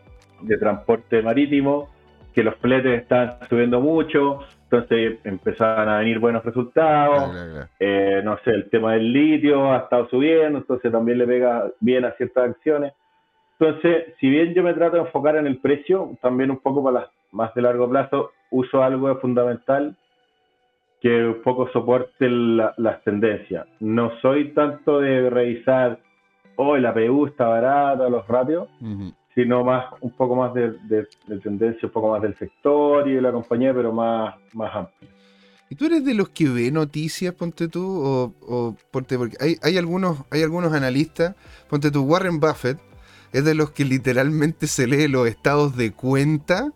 de 0.40 0.58
transporte 0.58 1.22
marítimo, 1.22 1.88
que 2.32 2.42
los 2.42 2.54
fletes 2.56 3.02
estaban 3.02 3.38
subiendo 3.48 3.80
mucho, 3.80 4.40
entonces 4.64 5.18
empezaban 5.24 5.88
a 5.88 5.98
venir 5.98 6.18
buenos 6.18 6.44
resultados. 6.44 7.34
Eh, 7.78 8.22
no 8.24 8.38
sé, 8.44 8.50
el 8.50 8.70
tema 8.70 8.94
del 8.94 9.12
litio 9.12 9.72
ha 9.72 9.78
estado 9.78 10.08
subiendo, 10.08 10.58
entonces 10.58 10.90
también 10.90 11.18
le 11.18 11.26
pega 11.26 11.70
bien 11.80 12.04
a 12.04 12.12
ciertas 12.12 12.50
acciones. 12.50 12.92
Entonces, 13.58 14.14
si 14.18 14.28
bien 14.28 14.54
yo 14.54 14.62
me 14.62 14.74
trato 14.74 14.96
de 14.96 15.02
enfocar 15.02 15.36
en 15.36 15.46
el 15.46 15.58
precio, 15.58 16.16
también 16.20 16.50
un 16.50 16.58
poco 16.58 16.82
para 16.82 17.00
las 17.00 17.10
más 17.32 17.54
de 17.54 17.62
largo 17.62 17.88
plazo, 17.88 18.32
uso 18.50 18.82
algo 18.82 19.08
de 19.08 19.16
fundamental 19.16 19.96
que 21.00 21.26
un 21.26 21.42
poco 21.42 21.68
soporte 21.72 22.28
las 22.30 23.02
tendencias. 23.02 23.66
No 23.80 24.12
soy 24.20 24.50
tanto 24.50 25.00
de 25.00 25.28
revisar, 25.28 25.98
oh, 26.56 26.76
la 26.76 26.94
PU 26.94 27.26
está 27.26 27.48
barata, 27.48 28.08
los 28.08 28.26
ratios, 28.28 28.68
sino 29.34 29.64
más 29.64 29.86
un 30.00 30.10
poco 30.10 30.36
más 30.36 30.52
de, 30.54 30.74
tendencia, 31.42 31.86
un 31.86 31.92
poco 31.92 32.10
más 32.10 32.22
del 32.22 32.36
sector 32.36 33.08
y 33.08 33.14
de 33.14 33.22
la 33.22 33.32
compañía, 33.32 33.72
pero 33.74 33.92
más, 33.92 34.34
más 34.52 34.74
amplio. 34.74 35.10
¿Y 35.70 35.74
tú 35.74 35.86
eres 35.86 36.04
de 36.04 36.12
los 36.12 36.28
que 36.28 36.48
ve 36.48 36.70
noticias, 36.70 37.32
ponte 37.34 37.68
tú? 37.68 37.82
O, 37.82 38.34
o 38.42 38.76
ponte, 38.90 39.16
porque 39.16 39.36
hay, 39.40 39.56
hay, 39.62 39.78
algunos, 39.78 40.18
hay 40.30 40.42
algunos 40.42 40.72
analistas, 40.74 41.34
ponte 41.68 41.90
tú, 41.90 42.02
Warren 42.02 42.40
Buffett, 42.40 42.78
es 43.32 43.44
de 43.44 43.54
los 43.54 43.70
que 43.70 43.86
literalmente 43.86 44.66
se 44.66 44.86
lee 44.86 45.08
los 45.08 45.26
estados 45.26 45.76
de 45.76 45.92
cuenta 45.92 46.72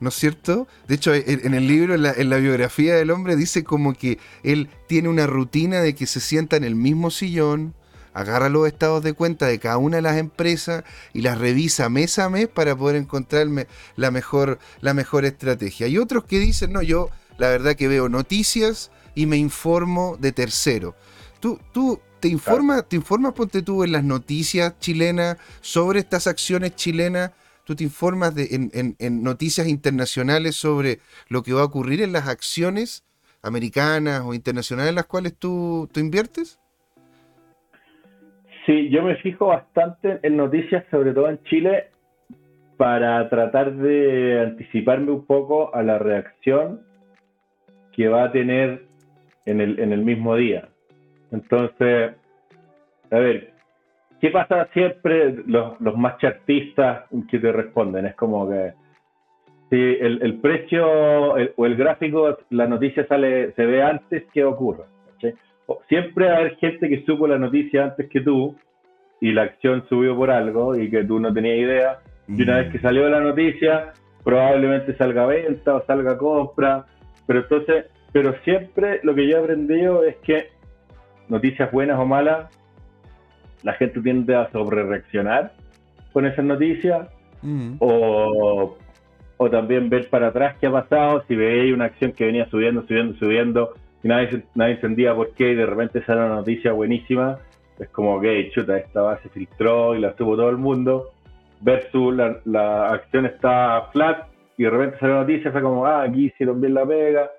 ¿no 0.00 0.10
es 0.10 0.14
cierto? 0.14 0.68
De 0.86 0.94
hecho, 0.94 1.12
en 1.14 1.54
el 1.54 1.66
libro, 1.66 1.94
en 1.94 2.30
la, 2.30 2.36
biografía 2.36 2.94
del 2.94 3.10
hombre, 3.10 3.36
dice 3.36 3.64
como 3.64 3.94
que 3.94 4.18
él 4.42 4.68
tiene 4.86 5.08
una 5.08 5.26
rutina 5.26 5.80
de 5.80 5.94
que 5.94 6.06
se 6.06 6.20
sienta 6.20 6.56
en 6.56 6.64
el 6.64 6.76
mismo 6.76 7.10
sillón, 7.10 7.74
agarra 8.12 8.48
los 8.48 8.66
estados 8.66 9.02
de 9.02 9.12
cuenta 9.12 9.46
de 9.46 9.58
cada 9.58 9.78
una 9.78 9.96
de 9.96 10.02
las 10.02 10.16
empresas 10.16 10.84
y 11.12 11.22
las 11.22 11.38
revisa 11.38 11.88
mes 11.88 12.18
a 12.18 12.28
mes 12.28 12.48
para 12.48 12.76
poder 12.76 12.96
encontrarme 12.96 13.66
la 13.96 14.10
mejor, 14.10 14.58
la 14.80 14.94
mejor 14.94 15.24
estrategia. 15.24 15.86
Hay 15.86 15.98
otros 15.98 16.24
que 16.24 16.38
dicen, 16.38 16.72
no, 16.72 16.82
yo 16.82 17.10
la 17.38 17.48
verdad 17.48 17.76
que 17.76 17.88
veo 17.88 18.08
noticias 18.08 18.90
y 19.14 19.26
me 19.26 19.36
informo 19.36 20.16
de 20.18 20.32
tercero. 20.32 20.94
Tú, 21.40 21.60
tú 21.72 22.00
te 22.20 22.28
informas, 22.28 22.88
te 22.88 22.96
informas, 22.96 23.32
ponte 23.32 23.62
tú 23.62 23.84
en 23.84 23.92
las 23.92 24.04
noticias 24.04 24.78
chilenas 24.80 25.36
sobre 25.60 26.00
estas 26.00 26.26
acciones 26.26 26.74
chilenas 26.74 27.30
tú 27.68 27.76
te 27.76 27.84
informas 27.84 28.34
de, 28.34 28.96
en, 28.98 29.22
noticias 29.22 29.68
internacionales 29.68 30.56
sobre 30.56 31.00
lo 31.28 31.42
que 31.42 31.52
va 31.52 31.60
a 31.60 31.64
ocurrir 31.64 32.00
en 32.00 32.12
las 32.12 32.26
acciones 32.26 33.04
americanas 33.42 34.22
o 34.24 34.32
internacionales 34.32 34.88
en 34.88 34.94
las 34.94 35.04
cuales 35.04 35.34
tú, 35.38 35.86
tú 35.92 36.00
inviertes? 36.00 36.58
Sí, 38.68 38.90
yo 38.90 39.02
me 39.02 39.16
fijo 39.16 39.46
bastante 39.46 40.20
en 40.22 40.36
noticias, 40.36 40.84
sobre 40.90 41.12
todo 41.12 41.30
en 41.30 41.42
Chile, 41.44 41.86
para 42.76 43.28
tratar 43.30 43.72
de 43.72 44.40
anticiparme 44.40 45.10
un 45.10 45.24
poco 45.24 45.74
a 45.74 45.82
la 45.82 45.98
reacción 45.98 46.82
que 47.92 48.08
va 48.08 48.24
a 48.24 48.30
tener 48.32 48.82
en 49.46 49.60
el, 49.62 49.80
en 49.80 49.92
el 49.92 50.02
mismo 50.02 50.36
día. 50.36 50.68
Entonces, 51.32 52.12
a 53.10 53.18
ver, 53.18 53.58
¿Qué 54.20 54.30
pasa 54.30 54.68
siempre 54.72 55.36
los, 55.46 55.80
más 55.96 56.18
chartistas 56.18 57.04
que 57.30 57.38
te 57.38 57.52
responden? 57.52 58.06
Es 58.06 58.16
como 58.16 58.48
que 58.48 58.72
si 59.70 59.76
el, 59.76 60.40
precio 60.40 60.86
o 60.88 61.66
el 61.66 61.76
gráfico, 61.76 62.38
la 62.50 62.66
noticia 62.66 63.06
sale, 63.06 63.52
se 63.52 63.64
ve 63.64 63.82
antes 63.82 64.24
que 64.32 64.44
ocurra. 64.44 64.86
Siempre 65.88 66.26
va 66.26 66.34
a 66.34 66.36
haber 66.38 66.56
gente 66.56 66.88
que 66.88 67.04
supo 67.04 67.26
la 67.26 67.38
noticia 67.38 67.84
antes 67.84 68.08
que 68.08 68.20
tú 68.20 68.56
y 69.20 69.32
la 69.32 69.42
acción 69.42 69.84
subió 69.88 70.16
por 70.16 70.30
algo 70.30 70.76
y 70.76 70.90
que 70.90 71.04
tú 71.04 71.18
no 71.20 71.32
tenías 71.32 71.58
idea. 71.58 71.98
Y 72.26 72.42
una 72.42 72.58
vez 72.58 72.72
que 72.72 72.78
salió 72.78 73.08
la 73.08 73.20
noticia, 73.20 73.92
probablemente 74.24 74.96
salga 74.96 75.26
venta 75.26 75.74
o 75.74 75.84
salga 75.86 76.16
compra. 76.16 76.86
Pero 77.26 77.40
entonces, 77.40 77.86
pero 78.12 78.34
siempre 78.44 79.00
lo 79.02 79.14
que 79.14 79.28
yo 79.28 79.36
he 79.36 79.40
aprendido 79.40 80.04
es 80.04 80.16
que 80.16 80.48
noticias 81.28 81.70
buenas 81.70 81.98
o 81.98 82.06
malas 82.06 82.48
la 83.62 83.74
gente 83.74 84.00
tiende 84.00 84.34
a 84.34 84.50
sobre 84.50 84.82
reaccionar 84.82 85.52
con 86.12 86.26
esas 86.26 86.44
noticias 86.44 87.08
mm. 87.42 87.76
o, 87.80 88.76
también 89.50 89.88
ver 89.88 90.08
para 90.08 90.28
atrás 90.28 90.56
qué 90.60 90.66
ha 90.66 90.72
pasado, 90.72 91.24
si 91.26 91.34
veis 91.34 91.72
una 91.72 91.86
acción 91.86 92.12
que 92.12 92.26
venía 92.26 92.48
subiendo, 92.50 92.82
subiendo, 92.86 93.14
subiendo 93.18 93.74
y 94.02 94.08
nadie, 94.08 94.42
nadie 94.54 94.74
entendía 94.74 95.14
por 95.14 95.34
qué 95.34 95.50
y 95.50 95.54
de 95.54 95.66
repente 95.66 96.04
sale 96.04 96.20
una 96.20 96.36
noticia 96.36 96.72
buenísima, 96.72 97.38
es 97.78 97.88
como, 97.90 98.20
que 98.20 98.50
chuta, 98.50 98.76
esta 98.76 99.02
base 99.02 99.28
filtró 99.28 99.94
y 99.94 100.00
la 100.00 100.14
tuvo 100.14 100.36
todo 100.36 100.50
el 100.50 100.56
mundo, 100.56 101.10
versus 101.60 102.14
la, 102.14 102.38
la 102.44 102.88
acción 102.88 103.26
está 103.26 103.88
flat 103.92 104.28
y 104.56 104.64
de 104.64 104.70
repente 104.70 104.98
sale 104.98 105.12
una 105.12 105.20
noticia, 105.22 105.52
fue 105.52 105.62
como, 105.62 105.86
ah, 105.86 106.02
aquí 106.02 106.26
hicieron 106.26 106.60
bien 106.60 106.74
la 106.74 106.84
pega. 106.84 107.30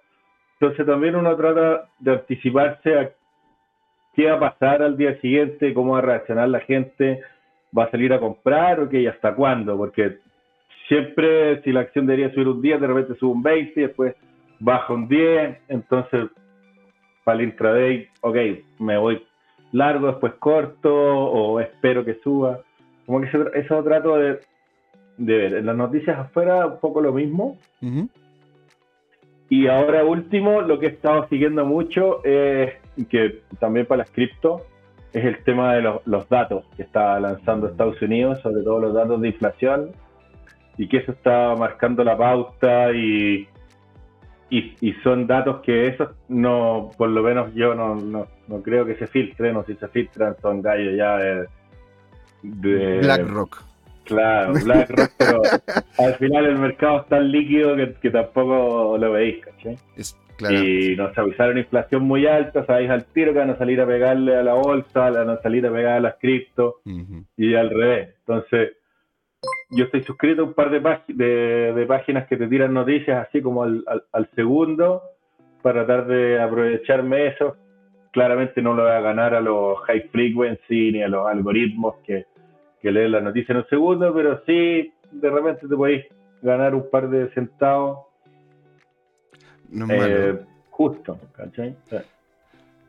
Entonces 0.60 0.86
también 0.86 1.16
uno 1.16 1.36
trata 1.36 1.90
de 2.00 2.12
anticiparse 2.12 3.00
a 3.00 3.12
qué 4.14 4.26
va 4.26 4.36
a 4.36 4.52
pasar 4.52 4.82
al 4.82 4.98
día 4.98 5.20
siguiente, 5.20 5.74
cómo 5.74 5.94
va 5.94 6.00
a 6.00 6.02
reaccionar 6.02 6.50
la 6.50 6.60
gente, 6.62 7.22
va 7.78 7.86
a 7.86 7.92
salir 7.92 8.14
a 8.14 8.20
comprar, 8.20 8.80
ok, 8.80 8.94
hasta 9.10 9.36
cuándo, 9.36 9.78
porque 9.78 10.18
siempre 10.88 11.62
si 11.62 11.72
la 11.72 11.82
acción 11.82 12.06
debería 12.06 12.34
subir 12.34 12.48
un 12.48 12.62
10, 12.62 12.82
de 12.82 12.88
repente 12.88 13.16
sube 13.16 13.32
un 13.32 13.44
20, 13.44 13.80
después 13.80 14.16
baja 14.60 14.94
un 14.94 15.08
10, 15.08 15.58
entonces 15.70 16.30
para 17.30 17.44
el 17.44 17.50
intraday, 17.50 18.08
ok, 18.22 18.36
me 18.80 18.98
voy 18.98 19.22
largo, 19.72 20.08
después 20.08 20.34
corto, 20.40 20.92
o 20.92 21.60
espero 21.60 22.04
que 22.04 22.16
suba. 22.24 22.62
Como 23.06 23.22
que 23.22 23.28
eso, 23.54 23.84
trato 23.84 24.18
de, 24.18 24.40
ver. 25.18 25.54
En 25.54 25.68
las 25.68 25.76
noticias 25.76 26.18
afuera 26.18 26.66
un 26.66 26.80
poco 26.80 27.02
lo 27.02 27.14
mismo, 27.14 27.56
Y 29.48 29.68
ahora 29.68 30.04
último, 30.04 30.62
lo 30.62 30.80
que 30.80 30.88
he 30.88 30.90
estado 30.90 31.28
siguiendo 31.28 31.66
mucho 31.66 32.24
es 32.24 32.74
que 33.12 33.42
también 33.60 33.86
para 33.86 34.00
las 34.00 34.10
cripto 34.10 34.66
es 35.14 35.24
el 35.24 35.44
tema 35.44 35.76
de 35.76 35.84
los, 35.84 36.30
datos 36.30 36.66
que 36.78 36.82
está 36.82 37.20
lanzando 37.20 37.68
Estados 37.68 38.02
Unidos, 38.02 38.40
sobre 38.42 38.64
todo 38.64 38.80
los 38.80 38.96
datos 38.96 39.22
de 39.22 39.28
inflación, 39.28 39.92
y 40.80 40.88
que 40.88 40.98
eso 40.98 41.12
está 41.12 41.56
marcando 41.56 42.04
la 42.04 42.18
pauta 42.18 42.92
y, 42.92 43.48
y, 44.50 44.94
son 45.04 45.28
datos 45.28 45.62
que 45.62 45.88
esos 45.88 46.10
no, 46.28 46.92
por 46.98 47.10
lo 47.10 47.22
menos 47.24 47.54
yo 47.54 47.76
no, 47.76 47.96
no, 47.96 48.28
no, 48.48 48.62
creo 48.62 48.86
que 48.86 48.96
se 48.96 49.08
filtren, 49.08 49.56
o 49.56 49.64
si 49.64 49.76
se 49.76 49.88
filtran 49.88 50.36
son 50.42 50.62
gallos 50.62 50.96
ya 50.98 51.18
de... 51.18 51.48
de 52.42 53.00
BlackRock. 53.00 53.64
Claro, 54.06 54.54
BlackRock, 54.64 55.12
pero 55.18 55.42
al 56.00 56.16
final 56.16 56.46
el 56.46 56.58
mercado 56.58 57.02
es 57.02 57.08
tan 57.08 57.32
líquido 57.32 57.76
que, 57.76 58.10
tampoco 58.10 58.98
lo 58.98 59.12
veis, 59.12 59.46
¿cachai? 59.46 59.78
Y 60.50 60.96
nos 60.96 61.16
avisaron 61.18 61.58
inflación 61.58 62.04
muy 62.04 62.26
alta, 62.26 62.66
sabéis 62.66 62.90
al 62.90 63.06
tiro 63.06 63.34
que 63.34 63.40
van 63.40 63.50
a 63.50 63.58
salir 63.58 63.80
a 63.82 63.86
pegarle 63.86 64.38
a 64.38 64.44
la 64.44 64.54
bolsa, 64.54 65.10
van 65.10 65.30
a 65.30 65.42
salir 65.42 65.66
a 65.68 65.72
pegar 65.72 65.98
a 65.98 66.00
las 66.00 66.16
cripto, 66.16 66.82
y 67.38 67.56
al 67.56 67.70
revés. 67.70 68.16
Entonces, 68.20 68.79
yo 69.72 69.86
estoy 69.86 70.04
suscrito 70.04 70.42
a 70.42 70.46
un 70.46 70.54
par 70.54 70.70
de, 70.72 71.74
de, 71.74 71.86
páginas 71.86 72.28
que 72.28 72.38
te 72.38 72.48
tiran 72.48 72.74
noticias 72.74 73.28
así 73.28 73.42
como 73.42 73.64
al, 73.64 74.30
segundo, 74.36 75.02
para 75.62 75.86
tratar 75.86 76.08
de 76.08 76.42
aprovecharme 76.42 77.28
eso. 77.28 77.56
Claramente 78.12 78.62
no 78.62 78.74
lo 78.74 78.84
voy 78.84 78.92
a 78.92 79.02
ganar 79.02 79.36
a 79.36 79.42
los 79.42 79.80
high 79.82 80.10
frequency 80.10 80.92
ni 80.92 81.04
a 81.04 81.08
los 81.08 81.28
algoritmos 81.28 81.98
que, 82.04 82.26
que 82.82 82.92
leen 82.92 83.12
la 83.12 83.22
noticia 83.22 83.54
en 83.54 83.60
un 83.60 83.68
segundo, 83.68 84.14
pero 84.14 84.42
sí, 84.46 84.92
de 85.12 85.30
repente 85.30 85.68
te 85.68 85.76
podéis 85.76 86.06
ganar 86.42 86.74
un 86.74 86.90
par 86.90 87.10
de 87.10 87.30
centavos 87.34 88.08
eh, 89.90 90.40
justo, 90.72 91.20
¿cachai? 91.34 91.76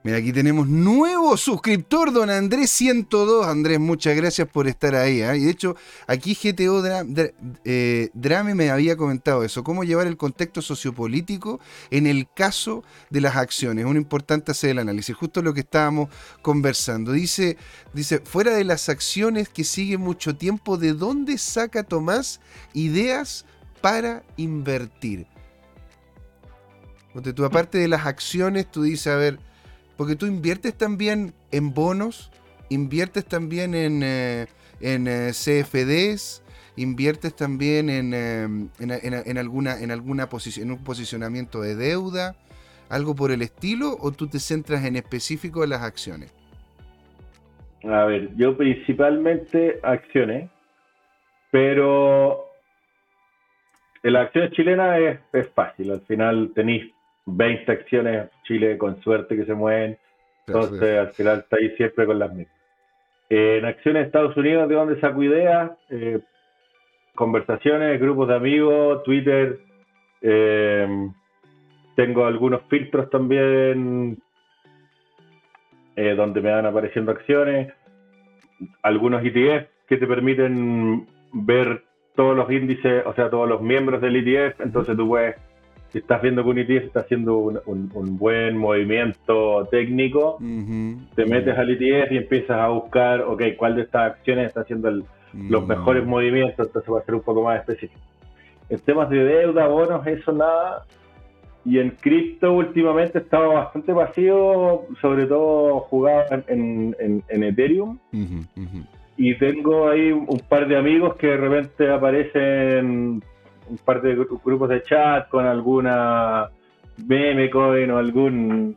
Mira, 0.03 0.17
aquí 0.17 0.33
tenemos 0.33 0.67
nuevo 0.67 1.37
suscriptor, 1.37 2.11
don 2.11 2.31
Andrés 2.31 2.71
102. 2.71 3.47
Andrés, 3.47 3.79
muchas 3.79 4.17
gracias 4.17 4.49
por 4.49 4.67
estar 4.67 4.95
ahí. 4.95 5.21
¿eh? 5.21 5.37
Y 5.37 5.45
de 5.45 5.51
hecho, 5.51 5.77
aquí 6.07 6.35
GTO 6.35 6.83
eh, 7.67 8.09
Drame 8.15 8.55
me 8.55 8.71
había 8.71 8.97
comentado 8.97 9.45
eso, 9.45 9.63
cómo 9.63 9.85
llevar 9.85 10.07
el 10.07 10.17
contexto 10.17 10.63
sociopolítico 10.63 11.61
en 11.91 12.07
el 12.07 12.27
caso 12.33 12.83
de 13.11 13.21
las 13.21 13.37
acciones. 13.37 13.85
Es 13.85 13.95
importante 13.95 14.53
hacer 14.53 14.71
el 14.71 14.79
análisis, 14.79 15.15
justo 15.15 15.43
lo 15.43 15.53
que 15.53 15.61
estábamos 15.61 16.09
conversando. 16.41 17.13
Dice, 17.13 17.59
dice, 17.93 18.21
fuera 18.25 18.55
de 18.55 18.65
las 18.65 18.89
acciones 18.89 19.51
que 19.51 19.65
sigue 19.65 19.99
mucho 19.99 20.35
tiempo, 20.35 20.79
¿de 20.79 20.95
dónde 20.95 21.37
saca 21.37 21.83
Tomás 21.83 22.41
ideas 22.73 23.45
para 23.83 24.23
invertir? 24.39 25.27
Porque 27.13 27.35
aparte 27.45 27.77
de 27.77 27.89
las 27.89 28.07
acciones, 28.07 28.71
tú 28.71 28.85
dices, 28.85 29.09
a 29.09 29.17
ver, 29.17 29.50
porque 30.01 30.17
tú 30.17 30.25
inviertes 30.25 30.73
también 30.79 31.35
en 31.53 31.75
bonos, 31.75 32.33
inviertes 32.71 33.27
también 33.27 33.75
en, 33.75 34.01
eh, 34.03 34.47
en 34.81 35.07
eh, 35.07 35.33
CFDs, 35.33 36.43
inviertes 36.77 37.37
también 37.37 37.91
en, 37.91 38.15
eh, 38.15 38.47
en, 38.79 39.37
alguna, 39.37 39.79
en 39.79 39.91
alguna 39.91 40.31
posición, 40.31 40.69
en 40.69 40.73
un 40.79 40.85
posicionamiento 40.85 41.61
de 41.61 41.77
deuda, 41.77 42.35
algo 42.89 43.15
por 43.15 43.31
el 43.31 43.43
estilo, 43.43 43.95
o 44.01 44.11
tú 44.11 44.27
te 44.27 44.39
centras 44.39 44.87
en 44.87 44.97
específico 44.97 45.65
en 45.65 45.69
las 45.69 45.83
acciones. 45.83 46.33
A 47.85 48.07
ver, 48.07 48.35
yo 48.37 48.57
principalmente 48.57 49.81
acciones, 49.83 50.49
pero 51.51 52.47
en 54.03 54.15
las 54.15 54.29
acciones 54.29 54.53
chilenas 54.53 54.99
es, 54.99 55.21
es 55.35 55.49
fácil. 55.51 55.91
Al 55.91 56.01
final 56.07 56.53
tenéis 56.55 56.91
20 57.27 57.71
acciones 57.71 58.31
Chile 58.51 58.77
con 58.77 59.01
suerte 59.03 59.37
que 59.37 59.45
se 59.45 59.55
mueven. 59.55 59.97
Entonces, 60.49 60.99
al 60.99 61.13
final 61.13 61.39
está 61.39 61.57
ahí 61.57 61.71
siempre 61.77 62.05
con 62.05 62.19
las 62.19 62.35
mismas. 62.35 62.57
en 63.29 63.65
acciones 63.65 64.03
de 64.03 64.07
Estados 64.07 64.37
Unidos, 64.37 64.69
¿de 64.69 64.75
dónde 64.75 65.01
saco 65.01 65.23
ideas? 65.23 65.71
Eh, 65.89 66.19
conversaciones, 67.15 68.01
grupos 68.01 68.27
de 68.27 68.35
amigos, 68.35 69.05
Twitter. 69.05 69.61
Eh, 70.21 71.09
tengo 71.95 72.27
algunos 72.27 72.63
filtros 72.69 73.09
también 73.11 74.19
eh, 75.95 76.15
donde 76.17 76.41
me 76.41 76.51
van 76.51 76.67
apareciendo 76.67 77.13
acciones. 77.13 77.73
Algunos 78.83 79.25
ETF 79.25 79.69
que 79.87 79.97
te 79.97 80.09
permiten 80.09 81.07
ver 81.33 81.85
todos 82.17 82.37
los 82.37 82.51
índices, 82.51 83.07
o 83.07 83.15
sea, 83.15 83.31
todos 83.31 83.49
los 83.49 83.63
miembros 83.63 84.01
del 84.01 84.17
ETF. 84.17 84.61
Entonces 84.61 84.97
tú 84.97 85.07
puedes 85.07 85.37
si 85.91 85.99
estás 85.99 86.23
viendo 86.23 86.45
que 86.45 86.51
un 86.51 86.59
ETF 86.59 86.85
está 86.85 87.01
haciendo 87.01 87.39
un, 87.39 88.19
buen 88.19 88.57
movimiento 88.57 89.67
técnico, 89.71 90.39
te 91.15 91.27
metes 91.27 91.59
al 91.59 91.71
ETF 91.71 92.13
y 92.13 92.17
empiezas 92.17 92.59
a 92.59 92.69
buscar, 92.69 93.23
ok, 93.23 93.43
cuál 93.57 93.77
de 93.77 93.83
estas 93.83 94.13
acciones 94.13 94.47
está 94.47 94.61
haciendo 94.61 94.91
los 94.91 95.65
mm. 95.65 95.67
mejores 95.67 96.07
movimientos, 96.07 96.67
entonces 96.67 96.93
va 96.93 97.01
a 97.01 97.05
ser 97.05 97.17
un 97.17 97.23
poco 97.23 97.43
más 97.43 97.59
específico. 97.59 98.01
En 98.69 98.79
temas 98.79 99.11
de 99.11 99.25
deuda, 99.25 99.67
bonos, 99.67 100.07
eso 100.07 100.33
nada. 100.33 100.85
Y 101.65 101.79
en 101.79 101.91
cripto 101.91 102.53
últimamente 102.53 103.19
estaba 103.19 103.49
bastante 103.49 103.93
pasivo, 103.93 104.87
sobre 105.01 105.27
todo 105.27 105.81
jugado 105.81 106.43
en, 106.47 107.25
Ethereum. 107.29 107.99
Y 109.17 109.35
tengo 109.35 109.89
ahí 109.89 110.13
un 110.13 110.41
par 110.49 110.69
de 110.69 110.77
amigos 110.77 111.17
que 111.17 111.27
de 111.27 111.37
repente 111.37 111.91
aparecen 111.91 113.23
un 113.71 113.79
par 113.79 114.03
de 114.03 114.15
grupos 114.17 114.69
de 114.69 114.83
chat 114.83 115.29
con 115.29 115.47
alguna 115.47 116.51
meme 117.07 117.49
coin 117.49 117.91
o 117.91 117.99
algún 117.99 118.77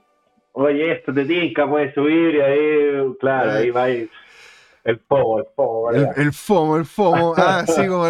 oye 0.53 0.93
esto 0.93 1.13
te 1.13 1.25
tinca 1.25 1.67
puedes 1.67 1.93
subir 1.93 2.35
y 2.35 2.41
ahí 2.41 3.15
claro 3.19 3.51
ahí 3.51 3.71
va 3.71 3.89
el 4.83 4.99
FOMO, 4.99 5.39
el 5.39 5.45
FOMO, 5.55 5.85
¿verdad? 5.85 6.19
El, 6.19 6.33
FOMO, 6.33 6.75
el 6.75 6.85
FOMO, 6.85 7.33
ah, 7.37 7.65
sí, 7.65 7.87
como 7.87 8.03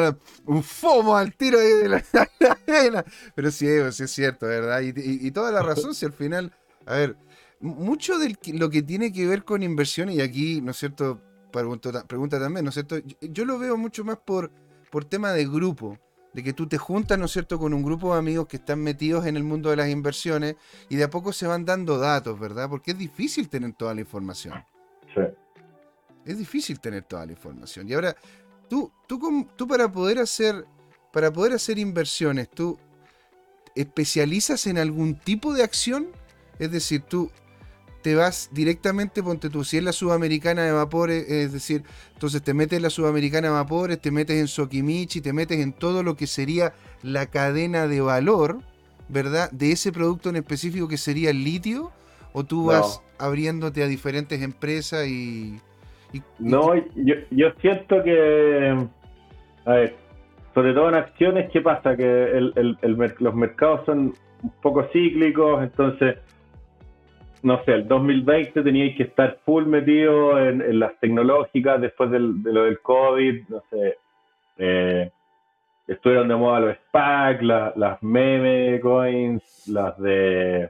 un 0.46 0.64
FOMO 0.64 1.16
al 1.16 1.36
tiro 1.36 1.60
de 1.60 1.88
la, 1.88 2.04
Pero 3.36 3.52
sí, 3.52 3.68
sí, 3.92 4.04
es 4.04 4.12
cierto, 4.12 4.48
¿verdad? 4.48 4.82
Y, 4.82 5.30
toda 5.30 5.52
la 5.52 5.62
razón, 5.62 5.94
si 5.94 6.08
al 6.08 6.14
final, 6.14 6.52
a 6.88 6.96
ver, 6.96 7.16
mucho 7.60 8.18
de 8.18 8.36
lo 8.54 8.72
que 8.72 8.82
tiene 8.82 9.14
que 9.14 9.28
ver 9.28 9.44
con 9.44 9.62
inversiones, 9.62 10.16
y 10.16 10.22
aquí, 10.22 10.62
¿no 10.62 10.72
es 10.72 10.78
cierto? 10.78 11.22
Pregunta, 11.52 12.04
pregunta 12.08 12.40
también, 12.40 12.66
¿no 12.66 12.70
es 12.70 12.74
cierto? 12.74 12.96
Yo, 13.22 13.46
lo 13.46 13.60
veo 13.60 13.78
mucho 13.78 14.04
más 14.04 14.18
por, 14.18 14.50
por 14.90 15.06
tema 15.06 15.32
de 15.32 15.46
grupo 15.46 16.00
de 16.34 16.44
que 16.44 16.54
tú 16.54 16.68
te 16.68 16.78
juntas, 16.78 17.18
¿no 17.18 17.26
es 17.26 17.32
cierto?, 17.32 17.60
con 17.60 17.74
un 17.74 17.84
grupo 17.84 18.14
de 18.14 18.20
amigos 18.20 18.48
que 18.48 18.58
están 18.58 18.80
metidos 18.80 19.26
en 19.26 19.38
el 19.38 19.44
mundo 19.44 19.70
de 19.70 19.76
las 19.76 19.90
inversiones 19.90 20.56
y 20.90 20.96
de 20.96 21.04
a 21.04 21.10
poco 21.10 21.32
se 21.32 21.48
van 21.48 21.64
dando 21.66 21.98
datos, 21.98 22.40
¿verdad? 22.40 22.70
Porque 22.70 22.92
es 22.92 22.98
difícil 22.98 23.50
tener 23.50 23.74
toda 23.74 23.94
la 23.94 24.02
información. 24.02 24.66
Sí. 25.14 25.22
Es 26.26 26.38
difícil 26.38 26.80
tener 26.80 27.04
toda 27.04 27.26
la 27.26 27.34
información. 27.34 27.88
Y 27.88 27.94
ahora, 27.94 28.16
tú, 28.68 28.92
tú, 29.08 29.48
tú 29.56 29.68
para 29.68 29.92
poder 29.92 30.20
hacer, 30.20 30.66
para 31.12 31.32
poder 31.32 31.54
hacer 31.54 31.78
inversiones, 31.78 32.50
tú 32.50 32.80
especializas 33.76 34.66
en 34.68 34.78
algún 34.78 35.16
tipo 35.16 35.54
de 35.54 35.64
acción, 35.64 36.08
es 36.60 36.72
decir, 36.72 37.02
tú 37.02 37.30
te 38.04 38.14
vas 38.14 38.50
directamente, 38.52 39.24
ponte 39.24 39.50
tú, 39.50 39.64
si 39.64 39.78
es 39.78 39.84
la 39.84 39.94
sudamericana 39.94 40.64
de 40.64 40.72
vapores, 40.72 41.28
es 41.28 41.54
decir, 41.54 41.84
entonces 42.14 42.44
te 42.44 42.54
metes 42.54 42.78
en 42.78 42.84
la 42.84 42.90
sudamericana 42.92 43.48
de 43.48 43.54
vapores, 43.54 44.00
te 44.00 44.12
metes 44.12 44.40
en 44.40 44.48
Sokimichi, 44.48 45.22
te 45.22 45.34
metes 45.34 45.60
en 45.60 45.74
todo 45.74 46.04
lo 46.04 46.16
que 46.16 46.28
sería 46.28 46.74
la 47.02 47.26
cadena 47.26 47.88
de 47.88 48.02
valor, 48.02 48.60
¿verdad? 49.10 49.50
De 49.52 49.72
ese 49.72 49.92
producto 49.92 50.30
en 50.30 50.36
específico 50.36 50.88
que 50.88 50.98
sería 50.98 51.32
el 51.32 51.44
litio, 51.44 51.92
o 52.34 52.44
tú 52.44 52.66
vas 52.66 53.02
abriéndote 53.18 53.82
a 53.84 53.88
diferentes 53.88 54.42
empresas 54.42 55.08
y... 55.08 55.60
no, 56.40 56.76
yo, 56.76 57.16
yo 57.32 57.48
siento 57.62 58.04
que, 58.04 58.88
a 59.66 59.72
ver, 59.72 59.96
sobre 60.54 60.74
todo 60.74 60.90
en 60.90 60.96
acciones, 60.96 61.50
¿qué 61.52 61.62
pasa? 61.62 61.96
Que 61.96 62.52
los 63.20 63.34
mercados 63.34 63.86
son 63.86 64.14
un 64.44 64.54
poco 64.62 64.84
cíclicos, 64.92 65.64
entonces 65.64 66.18
no 67.44 67.64
sé, 67.66 67.74
el 67.74 67.88
2020 67.88 68.64
teníais 68.64 68.96
que 68.96 69.04
estar 69.04 69.38
full 69.46 69.66
metido 69.66 70.40
en, 70.40 70.80
las 70.80 70.98
tecnológicas 71.00 71.80
después 71.82 72.10
de 72.10 72.20
lo 72.20 72.64
del 72.64 72.80
COVID, 72.80 73.44
no 73.50 73.62
sé. 73.70 73.98
Eh, 74.58 75.12
estuvieron 75.88 76.30
de 76.30 76.36
moda 76.36 76.62
los 76.62 76.78
SPAC, 76.88 77.42
las 77.42 78.02
meme 78.02 78.80
coins, 78.80 79.68
las 79.68 79.98
de. 80.00 80.70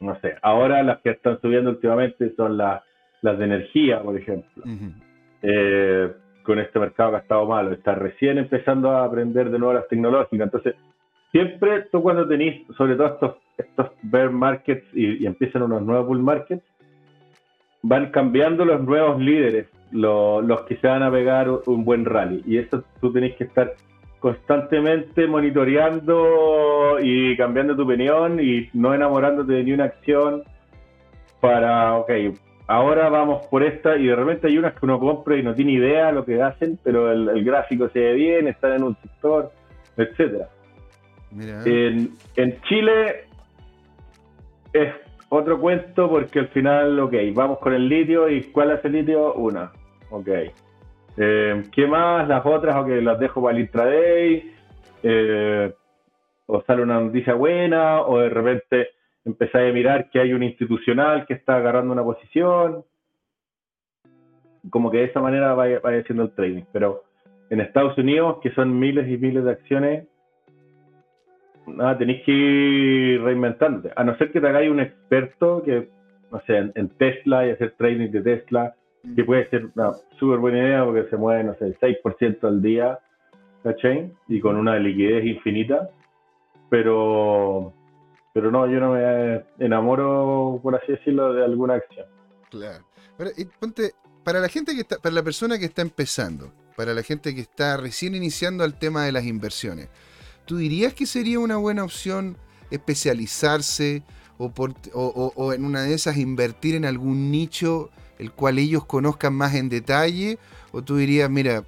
No 0.00 0.18
sé, 0.20 0.36
ahora 0.40 0.82
las 0.82 1.00
que 1.00 1.10
están 1.10 1.40
subiendo 1.40 1.70
últimamente 1.70 2.32
son 2.34 2.56
las, 2.56 2.82
las 3.20 3.38
de 3.38 3.44
energía, 3.44 4.00
por 4.00 4.16
ejemplo. 4.16 4.64
Eh, 5.42 6.10
con 6.42 6.58
este 6.58 6.78
mercado 6.78 7.10
que 7.10 7.16
ha 7.16 7.20
estado 7.20 7.46
malo, 7.46 7.72
está 7.72 7.94
recién 7.94 8.38
empezando 8.38 8.90
a 8.92 9.04
aprender 9.04 9.50
de 9.50 9.58
nuevo 9.58 9.74
las 9.74 9.88
tecnológicas. 9.88 10.46
Entonces, 10.46 10.74
siempre 11.32 11.82
tú 11.92 12.02
cuando 12.02 12.26
tenéis, 12.26 12.66
sobre 12.76 12.96
todo 12.96 13.06
estos, 13.06 13.36
estos 13.56 13.90
bear 14.02 14.30
markets 14.30 14.86
y, 14.94 15.26
empiezan 15.26 15.62
unos 15.62 15.82
nuevos 15.82 16.06
bull 16.06 16.22
markets, 16.22 16.64
van 17.82 18.10
cambiando 18.10 18.64
los 18.64 18.82
nuevos 18.82 19.20
líderes, 19.20 19.66
los 19.92 20.60
que 20.62 20.76
se 20.76 20.86
van 20.86 21.02
a 21.02 21.10
pegar 21.10 21.48
un 21.66 21.84
buen 21.84 22.04
rally. 22.04 22.42
Y 22.46 22.58
eso 22.58 22.84
tú 23.00 23.12
tenés 23.12 23.36
que 23.36 23.44
estar 23.44 23.74
constantemente 24.18 25.26
monitoreando 25.26 26.98
y 27.00 27.36
cambiando 27.36 27.76
tu 27.76 27.82
opinión 27.82 28.40
y 28.40 28.68
no 28.74 28.94
enamorándote 28.94 29.52
de 29.52 29.64
ni 29.64 29.72
una 29.72 29.84
acción 29.84 30.42
para, 31.40 31.94
ok, 31.94 32.10
ahora 32.66 33.08
vamos 33.08 33.46
por 33.46 33.62
esta 33.62 33.96
y 33.96 34.06
de 34.06 34.16
repente 34.16 34.48
hay 34.48 34.58
unas 34.58 34.74
que 34.74 34.84
uno 34.84 34.98
compra 34.98 35.36
y 35.36 35.42
no 35.42 35.54
tiene 35.54 35.72
idea 35.72 36.10
lo 36.10 36.24
que 36.24 36.42
hacen, 36.42 36.78
pero 36.82 37.12
el, 37.12 37.44
gráfico 37.44 37.88
se 37.90 38.00
ve 38.00 38.14
bien, 38.14 38.48
están 38.48 38.72
en 38.72 38.82
un 38.82 38.96
sector, 38.96 39.52
etcétera. 39.96 40.48
En, 41.36 42.60
Chile 42.62 43.24
es 44.72 44.94
otro 45.28 45.60
cuento 45.60 46.08
porque 46.08 46.40
al 46.40 46.48
final, 46.48 46.98
ok, 47.00 47.14
vamos 47.34 47.58
con 47.58 47.74
el 47.74 47.88
litio 47.88 48.28
y 48.28 48.44
¿cuál 48.44 48.70
es 48.72 48.84
el 48.84 48.92
litio? 48.92 49.34
Una, 49.34 49.72
ok. 50.10 50.28
Eh, 51.16 51.62
¿Qué 51.72 51.86
más? 51.86 52.26
Las 52.28 52.46
otras, 52.46 52.76
ok, 52.76 52.88
las 53.02 53.18
dejo 53.18 53.42
para 53.42 53.56
el 53.56 53.64
intraday. 53.64 54.52
Eh, 55.02 55.72
o 56.46 56.62
sale 56.62 56.82
una 56.82 56.98
noticia 56.98 57.34
buena, 57.34 58.00
o 58.00 58.20
de 58.20 58.30
repente 58.30 58.88
empezáis 59.24 59.70
a 59.70 59.74
mirar 59.74 60.08
que 60.10 60.18
hay 60.18 60.32
un 60.32 60.42
institucional 60.42 61.26
que 61.26 61.34
está 61.34 61.56
agarrando 61.56 61.92
una 61.92 62.02
posición. 62.02 62.84
Como 64.70 64.90
que 64.90 64.98
de 64.98 65.04
esa 65.04 65.20
manera 65.20 65.52
vaya, 65.52 65.80
vaya 65.80 66.00
haciendo 66.00 66.24
el 66.24 66.34
trading. 66.34 66.62
Pero 66.72 67.04
en 67.50 67.60
Estados 67.60 67.98
Unidos, 67.98 68.38
que 68.42 68.50
son 68.52 68.78
miles 68.78 69.08
y 69.08 69.18
miles 69.18 69.44
de 69.44 69.50
acciones, 69.50 70.08
nada, 71.74 71.98
tenéis 71.98 72.22
que 72.24 72.32
ir 72.32 73.22
reinventándote. 73.22 73.90
A 73.96 74.04
no 74.04 74.16
ser 74.16 74.32
que 74.32 74.40
te 74.40 74.48
hagáis 74.48 74.70
un 74.70 74.80
experto 74.80 75.62
que, 75.62 75.88
no 76.30 76.40
sé, 76.46 76.56
en, 76.74 76.88
Tesla 76.90 77.46
y 77.46 77.50
hacer 77.50 77.74
trading 77.76 78.10
de 78.10 78.22
Tesla, 78.22 78.74
que 79.14 79.24
puede 79.24 79.48
ser 79.50 79.68
una 79.74 79.92
súper 80.18 80.38
buena 80.38 80.58
idea 80.58 80.84
porque 80.84 81.08
se 81.08 81.16
mueve, 81.16 81.44
no 81.44 81.54
sé, 81.54 81.66
el 81.66 81.78
6% 81.78 82.44
al 82.44 82.62
día, 82.62 82.98
¿cachai? 83.62 84.12
Y 84.28 84.40
con 84.40 84.56
una 84.56 84.78
liquidez 84.78 85.24
infinita. 85.24 85.90
Pero, 86.70 87.72
pero 88.34 88.50
no, 88.50 88.66
yo 88.66 88.78
no 88.80 88.92
me 88.92 89.42
enamoro, 89.58 90.60
por 90.62 90.74
así 90.74 90.92
decirlo, 90.92 91.32
de 91.32 91.44
alguna 91.44 91.74
acción. 91.74 92.06
Claro. 92.50 92.84
y 93.36 93.44
ponte, 93.44 93.92
para 94.24 94.40
la 94.40 94.48
gente 94.48 94.74
que 94.74 94.82
está, 94.82 94.98
para 94.98 95.14
la 95.14 95.22
persona 95.22 95.58
que 95.58 95.64
está 95.64 95.82
empezando, 95.82 96.52
para 96.76 96.92
la 96.94 97.02
gente 97.02 97.34
que 97.34 97.40
está 97.40 97.76
recién 97.76 98.14
iniciando 98.14 98.64
el 98.64 98.74
tema 98.74 99.04
de 99.04 99.12
las 99.12 99.24
inversiones, 99.24 99.88
¿tú 100.48 100.56
dirías 100.56 100.94
que 100.94 101.04
sería 101.04 101.38
una 101.38 101.58
buena 101.58 101.84
opción 101.84 102.38
especializarse 102.70 104.02
o, 104.38 105.52
en 105.52 105.64
una 105.64 105.82
de 105.82 105.92
esas 105.92 106.16
invertir 106.16 106.74
en 106.74 106.86
algún 106.86 107.30
nicho 107.30 107.90
el 108.18 108.32
cual 108.32 108.58
ellos 108.58 108.86
conozcan 108.86 109.34
más 109.34 109.54
en 109.54 109.68
detalle? 109.68 110.38
¿O 110.72 110.82
tú 110.82 110.96
dirías, 110.96 111.28
mira, 111.28 111.64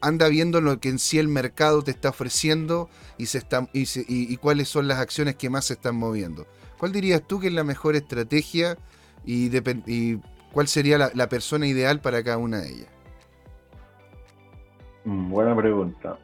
anda 0.00 0.26
viendo 0.28 0.60
lo 0.60 0.80
que 0.80 0.88
en 0.88 0.98
sí 0.98 1.20
el 1.20 1.28
mercado 1.28 1.82
te 1.82 1.92
está 1.92 2.08
ofreciendo 2.08 2.90
y, 3.18 3.26
se 3.26 3.38
está, 3.38 3.68
y, 3.72 4.36
cuáles 4.38 4.68
son 4.68 4.88
las 4.88 4.98
acciones 4.98 5.36
que 5.36 5.48
más 5.48 5.66
se 5.66 5.74
están 5.74 5.94
moviendo? 5.94 6.46
¿Cuál 6.78 6.90
dirías 6.90 7.22
tú 7.24 7.38
que 7.38 7.46
es 7.46 7.52
la 7.52 7.62
mejor 7.62 7.94
estrategia 7.94 8.76
y, 9.24 9.48
cuál 10.52 10.66
sería 10.66 10.98
la, 10.98 11.12
la 11.14 11.28
persona 11.28 11.68
ideal 11.68 12.00
para 12.00 12.24
cada 12.24 12.38
una 12.38 12.58
de 12.58 12.68
ellas? 12.68 12.88
Mm, 15.04 15.30
buena 15.30 15.56
pregunta. 15.56 16.18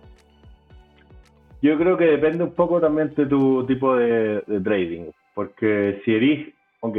Yo 1.60 1.76
creo 1.76 1.96
que 1.96 2.04
depende 2.04 2.44
un 2.44 2.54
poco 2.54 2.80
también 2.80 3.12
de 3.14 3.26
tu 3.26 3.66
tipo 3.66 3.96
de, 3.96 4.42
trading, 4.62 5.10
porque 5.34 6.00
si 6.04 6.14
eres, 6.14 6.54
ok, 6.80 6.96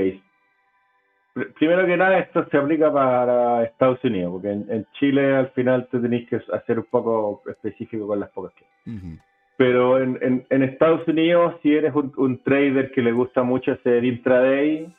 primero 1.58 1.86
que 1.86 1.96
nada 1.96 2.20
esto 2.20 2.46
se 2.50 2.58
aplica 2.58 2.92
para 2.92 3.64
Estados 3.64 4.04
Unidos, 4.04 4.34
porque 4.34 4.52
en, 4.52 4.86
Chile 5.00 5.36
al 5.36 5.50
final 5.52 5.88
te 5.90 6.00
tenéis 6.00 6.28
que 6.28 6.42
hacer 6.54 6.80
un 6.80 6.88
poco 6.90 7.42
específico 7.48 8.06
con 8.08 8.20
las 8.20 8.30
pocas 8.32 8.54
que. 8.54 8.66
Pero 9.56 10.02
en, 10.02 10.46
en, 10.50 10.64
Estados 10.64 11.08
Unidos, 11.08 11.56
si 11.62 11.74
eres 11.74 11.94
un, 11.94 12.42
trader 12.44 12.92
que 12.92 13.02
le 13.02 13.12
gusta 13.12 13.44
mucho 13.44 13.74
hacer 13.74 14.04
intraday 14.06 14.94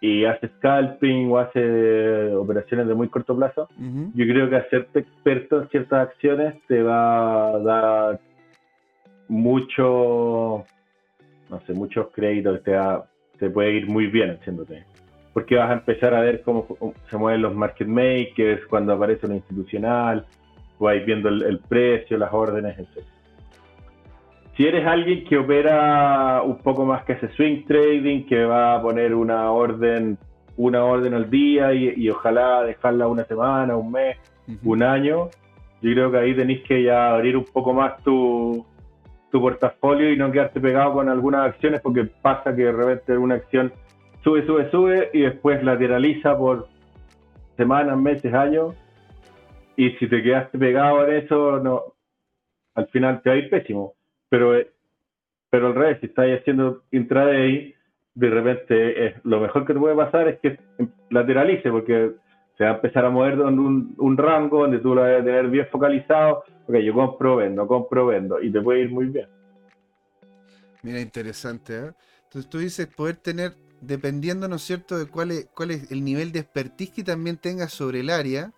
y 0.00 0.24
hace 0.24 0.48
scalping 0.58 1.30
o 1.30 1.38
hace 1.38 2.32
operaciones 2.34 2.86
de 2.86 2.94
muy 2.94 3.08
corto 3.08 3.36
plazo, 3.36 3.68
yo 4.14 4.26
creo 4.26 4.50
que 4.50 4.56
hacerte 4.56 5.00
experto 5.00 5.62
en 5.62 5.68
ciertas 5.70 6.08
acciones 6.08 6.54
te 6.66 6.82
va 6.82 7.48
a 7.48 7.58
dar 7.58 8.20
mucho, 9.28 10.64
no 11.50 11.60
sé, 11.66 11.72
muchos 11.72 12.08
créditos, 12.12 12.62
te, 12.62 12.76
te 13.38 13.50
puede 13.50 13.72
ir 13.72 13.88
muy 13.88 14.06
bien 14.06 14.30
haciéndote. 14.30 14.84
Porque 15.32 15.56
vas 15.56 15.70
a 15.70 15.74
empezar 15.74 16.14
a 16.14 16.20
ver 16.20 16.42
cómo 16.42 16.66
se 17.10 17.16
mueven 17.16 17.42
los 17.42 17.54
market 17.54 17.86
makers, 17.86 18.64
cuando 18.66 18.94
aparece 18.94 19.26
una 19.26 19.36
institucional, 19.36 20.26
vais 20.78 21.04
viendo 21.04 21.28
el, 21.28 21.58
precio, 21.68 22.16
las 22.18 22.32
órdenes, 22.32 22.78
etc. 22.78 23.04
Si 24.56 24.66
eres 24.66 24.86
alguien 24.86 25.24
que 25.24 25.36
opera 25.36 26.42
un 26.42 26.56
poco 26.58 26.86
más 26.86 27.04
que 27.04 27.12
ese 27.12 27.28
swing 27.34 27.64
trading, 27.66 28.24
que 28.24 28.44
va 28.44 28.76
a 28.76 28.82
poner 28.82 29.14
una 29.14 29.50
orden, 29.50 30.16
una 30.56 30.84
orden 30.84 31.12
al 31.12 31.28
día 31.28 31.74
y, 31.74 32.08
ojalá 32.08 32.62
dejarla 32.64 33.06
una 33.06 33.24
semana, 33.24 33.76
un 33.76 33.92
mes, 33.92 34.16
un 34.64 34.82
año, 34.82 35.28
yo 35.82 35.92
creo 35.92 36.10
que 36.10 36.18
ahí 36.18 36.34
tenéis 36.34 36.62
que 36.62 36.82
ya 36.82 37.14
abrir 37.14 37.36
un 37.36 37.44
poco 37.44 37.74
más 37.74 38.02
tu, 38.02 38.64
tu 39.36 39.42
portafolio 39.42 40.10
y 40.10 40.16
no 40.16 40.32
quedarte 40.32 40.58
pegado 40.60 40.94
con 40.94 41.10
algunas 41.10 41.46
acciones 41.46 41.82
porque 41.82 42.04
pasa 42.22 42.56
que 42.56 42.64
de 42.64 42.72
repente 42.72 43.18
una 43.18 43.34
acción 43.34 43.70
sube, 44.24 44.46
sube, 44.46 44.70
sube 44.70 45.10
y 45.12 45.20
después 45.20 45.62
lateraliza 45.62 46.38
por 46.38 46.68
semanas, 47.58 47.98
meses, 47.98 48.32
años 48.32 48.74
y 49.76 49.90
si 49.90 50.08
te 50.08 50.22
quedaste 50.22 50.58
pegado 50.58 51.06
en 51.06 51.16
eso, 51.16 51.60
no, 51.60 51.82
al 52.76 52.86
final 52.86 53.20
te 53.20 53.28
va 53.28 53.36
a 53.36 53.38
ir 53.38 53.50
pésimo. 53.50 53.92
Pero, 54.30 54.54
pero 55.50 55.66
al 55.66 55.74
revés, 55.74 55.98
si 56.00 56.06
estás 56.06 56.28
haciendo 56.40 56.84
intraday, 56.90 57.74
de 58.14 58.30
repente 58.30 59.06
es, 59.06 59.14
lo 59.22 59.38
mejor 59.38 59.66
que 59.66 59.74
te 59.74 59.78
puede 59.78 59.96
pasar 59.96 60.28
es 60.28 60.40
que 60.40 60.58
lateralice 61.10 61.70
porque 61.70 62.12
se 62.56 62.64
va 62.64 62.70
a 62.70 62.74
empezar 62.74 63.04
a 63.04 63.10
mover 63.10 63.34
en 63.34 63.58
un, 63.58 63.94
un 63.98 64.16
rango 64.16 64.60
donde 64.60 64.78
tú 64.78 64.94
lo 64.94 65.02
a 65.02 65.22
tener 65.22 65.48
bien 65.48 65.66
focalizado 65.70 66.44
ok, 66.66 66.76
yo 66.78 66.94
compro, 66.94 67.36
vendo, 67.36 67.66
compro, 67.66 68.06
vendo, 68.06 68.40
y 68.42 68.50
te 68.50 68.60
puede 68.60 68.82
ir 68.82 68.90
muy 68.90 69.06
bien. 69.06 69.28
Mira, 70.82 71.00
interesante, 71.00 71.76
¿eh? 71.76 71.92
Entonces 72.24 72.50
tú 72.50 72.58
dices 72.58 72.86
poder 72.88 73.16
tener, 73.16 73.56
dependiendo, 73.80 74.48
¿no 74.48 74.56
es 74.56 74.62
cierto?, 74.62 74.98
de 74.98 75.06
cuál 75.06 75.30
es, 75.30 75.46
cuál 75.54 75.70
es 75.70 75.90
el 75.90 76.04
nivel 76.04 76.32
de 76.32 76.40
expertise 76.40 76.90
que 76.90 77.04
también 77.04 77.36
tengas 77.38 77.72
sobre 77.72 78.00
el 78.00 78.10
área, 78.10 78.52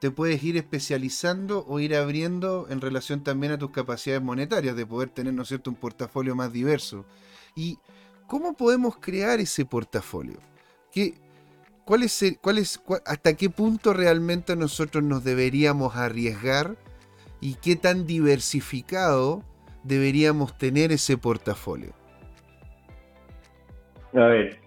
te 0.00 0.10
puedes 0.12 0.42
ir 0.44 0.56
especializando 0.56 1.64
o 1.66 1.80
ir 1.80 1.96
abriendo 1.96 2.66
en 2.70 2.80
relación 2.80 3.24
también 3.24 3.52
a 3.52 3.58
tus 3.58 3.72
capacidades 3.72 4.22
monetarias, 4.22 4.76
de 4.76 4.86
poder 4.86 5.08
tener, 5.08 5.34
¿no 5.34 5.42
es 5.42 5.48
cierto?, 5.48 5.70
un 5.70 5.76
portafolio 5.76 6.34
más 6.36 6.52
diverso. 6.52 7.04
¿Y 7.56 7.78
cómo 8.28 8.56
podemos 8.56 8.96
crear 8.98 9.40
ese 9.40 9.64
portafolio? 9.64 10.38
¿Qué, 10.92 11.14
cuál 11.88 12.02
es, 12.02 12.38
cuál 12.42 12.58
es, 12.58 12.84
¿Hasta 13.06 13.34
qué 13.34 13.48
punto 13.48 13.94
realmente 13.94 14.54
nosotros 14.56 15.02
nos 15.02 15.24
deberíamos 15.24 15.96
arriesgar 15.96 16.76
y 17.40 17.54
qué 17.54 17.76
tan 17.76 18.06
diversificado 18.06 19.42
deberíamos 19.84 20.58
tener 20.58 20.92
ese 20.92 21.16
portafolio? 21.16 21.94
A 24.12 24.26
ver, 24.26 24.58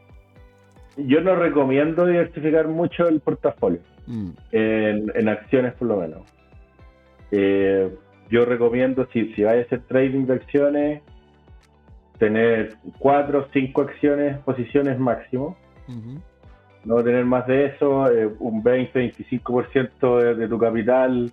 yo 0.97 1.21
no 1.21 1.35
recomiendo 1.35 2.07
diversificar 2.07 2.67
mucho 2.67 3.07
el 3.07 3.19
portafolio, 3.19 3.81
mm. 4.07 4.29
en, 4.51 5.29
acciones 5.29 5.73
por 5.73 5.89
lo 5.89 5.97
menos. 5.97 6.23
Eh, 7.29 7.95
yo 8.31 8.45
recomiendo, 8.45 9.07
si, 9.13 9.31
si 9.35 9.43
vais 9.43 9.59
a 9.59 9.65
hacer 9.67 9.81
trading 9.81 10.25
de 10.25 10.33
acciones, 10.33 11.03
tener 12.17 12.77
cuatro 12.97 13.41
o 13.41 13.47
cinco 13.53 13.81
acciones, 13.81 14.39
posiciones 14.39 14.97
máximo. 14.97 15.55
No 16.83 17.03
tener 17.03 17.25
más 17.25 17.45
de 17.47 17.67
eso, 17.67 18.11
eh, 18.11 18.29
un 18.39 18.63
20-25% 18.63 20.17
de, 20.19 20.35
de 20.35 20.47
tu 20.47 20.57
capital 20.57 21.31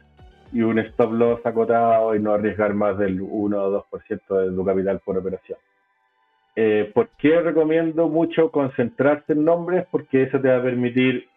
y 0.52 0.62
un 0.62 0.78
stop 0.78 1.12
loss 1.12 1.44
acotado 1.44 2.14
y 2.14 2.20
no 2.20 2.32
arriesgar 2.32 2.74
más 2.74 2.98
del 2.98 3.20
1 3.20 3.58
o 3.58 3.84
2% 3.90 4.50
de 4.50 4.54
tu 4.54 4.64
capital 4.64 5.00
por 5.04 5.16
operación. 5.16 5.58
Eh, 6.56 6.90
¿Por 6.92 7.10
qué 7.18 7.40
recomiendo 7.40 8.08
mucho 8.08 8.50
concentrarse 8.50 9.32
en 9.32 9.44
nombres? 9.44 9.86
Porque 9.90 10.22
eso 10.22 10.40
te 10.40 10.48
va 10.48 10.56
a 10.56 10.62
permitir 10.62 11.28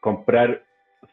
comprar 0.00 0.62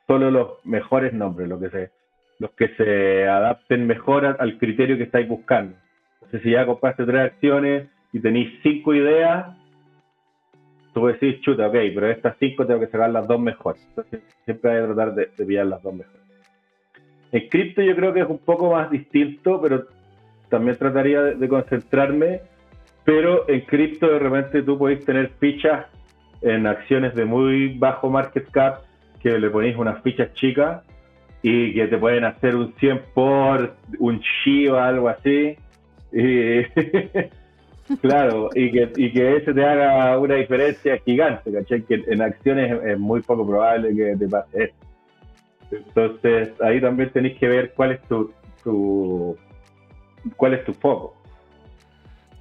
solo 0.07 0.31
los 0.31 0.65
mejores 0.65 1.13
nombres, 1.13 1.47
lo 1.47 1.59
que 1.59 1.69
se, 1.69 1.91
los 2.39 2.51
que 2.51 2.69
se 2.69 3.27
adapten 3.27 3.85
mejor 3.85 4.25
al 4.25 4.57
criterio 4.57 4.97
que 4.97 5.03
estáis 5.03 5.27
buscando. 5.27 5.77
Entonces, 6.15 6.41
si 6.41 6.51
ya 6.51 6.65
compraste 6.65 7.05
tres 7.05 7.33
acciones 7.33 7.87
y 8.11 8.19
tenéis 8.19 8.59
cinco 8.63 8.93
ideas, 8.93 9.55
tú 10.93 11.07
decís, 11.07 11.41
chuta, 11.41 11.67
ok, 11.67 11.73
pero 11.73 12.07
de 12.07 12.13
estas 12.13 12.35
cinco 12.39 12.65
tengo 12.65 12.79
que 12.79 12.87
sacar 12.87 13.09
las 13.09 13.27
dos 13.27 13.39
mejores. 13.39 13.81
Entonces, 13.89 14.21
siempre 14.45 14.71
hay 14.71 14.81
que 14.81 14.93
tratar 14.93 15.15
de, 15.15 15.45
pillar 15.45 15.65
las 15.65 15.81
dos 15.81 15.93
mejores. 15.93 16.21
En 17.31 17.47
cripto 17.47 17.81
yo 17.81 17.95
creo 17.95 18.13
que 18.13 18.21
es 18.21 18.29
un 18.29 18.39
poco 18.39 18.71
más 18.71 18.91
distinto, 18.91 19.61
pero 19.61 19.85
también 20.49 20.77
trataría 20.77 21.21
de, 21.21 21.47
concentrarme. 21.47 22.41
Pero 23.03 23.49
en 23.49 23.61
cripto 23.61 24.07
de 24.07 24.19
repente 24.19 24.61
tú 24.61 24.77
podéis 24.77 25.03
tener 25.05 25.29
fichas 25.39 25.87
en 26.41 26.67
acciones 26.67 27.15
de 27.15 27.25
muy 27.25 27.77
bajo 27.77 28.09
market 28.09 28.49
cap, 28.51 28.81
que 29.21 29.39
le 29.39 29.49
ponéis 29.49 29.75
unas 29.77 30.01
fichas 30.03 30.33
chicas 30.33 30.83
y 31.41 31.73
que 31.73 31.87
te 31.87 31.97
pueden 31.97 32.25
hacer 32.25 32.55
un 32.55 32.73
100 32.73 33.01
por, 33.13 33.75
un 33.97 34.19
Shiba, 34.19 34.87
algo 34.87 35.09
así. 35.09 35.55
Y, 36.11 36.61
claro, 38.01 38.49
y 38.53 38.71
que, 38.71 38.91
y 38.95 39.11
que 39.11 39.37
ese 39.37 39.53
te 39.53 39.65
haga 39.65 40.17
una 40.17 40.35
diferencia 40.35 40.97
gigante, 40.99 41.51
¿cachai? 41.51 41.83
Que 41.83 42.03
en 42.07 42.21
acciones 42.21 42.81
es, 42.83 42.99
muy 42.99 43.21
poco 43.21 43.45
probable 43.45 43.95
que 43.95 44.15
te 44.17 44.27
pase 44.27 44.63
eso. 44.63 44.73
Entonces, 45.71 46.49
ahí 46.61 46.81
también 46.81 47.11
tenéis 47.11 47.37
que 47.39 47.47
ver 47.47 47.73
cuál 47.73 47.93
es 47.93 48.01
tu, 48.03 48.31
tu 48.63 49.37
cuál 50.35 50.53
es 50.53 50.65
tu 50.65 50.73
foco. 50.73 51.15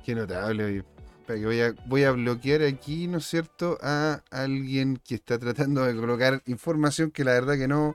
Qué 0.04 0.14
notable, 0.14 0.82
Voy 1.28 1.60
a, 1.60 1.72
voy 1.86 2.02
a 2.02 2.10
bloquear 2.10 2.62
aquí, 2.62 3.06
¿no 3.06 3.18
es 3.18 3.24
cierto?, 3.24 3.78
a 3.82 4.20
alguien 4.32 4.96
que 4.96 5.14
está 5.14 5.38
tratando 5.38 5.84
de 5.84 5.94
colocar 5.94 6.42
información 6.46 7.12
que 7.12 7.22
la 7.22 7.34
verdad 7.34 7.56
que 7.56 7.68
no. 7.68 7.94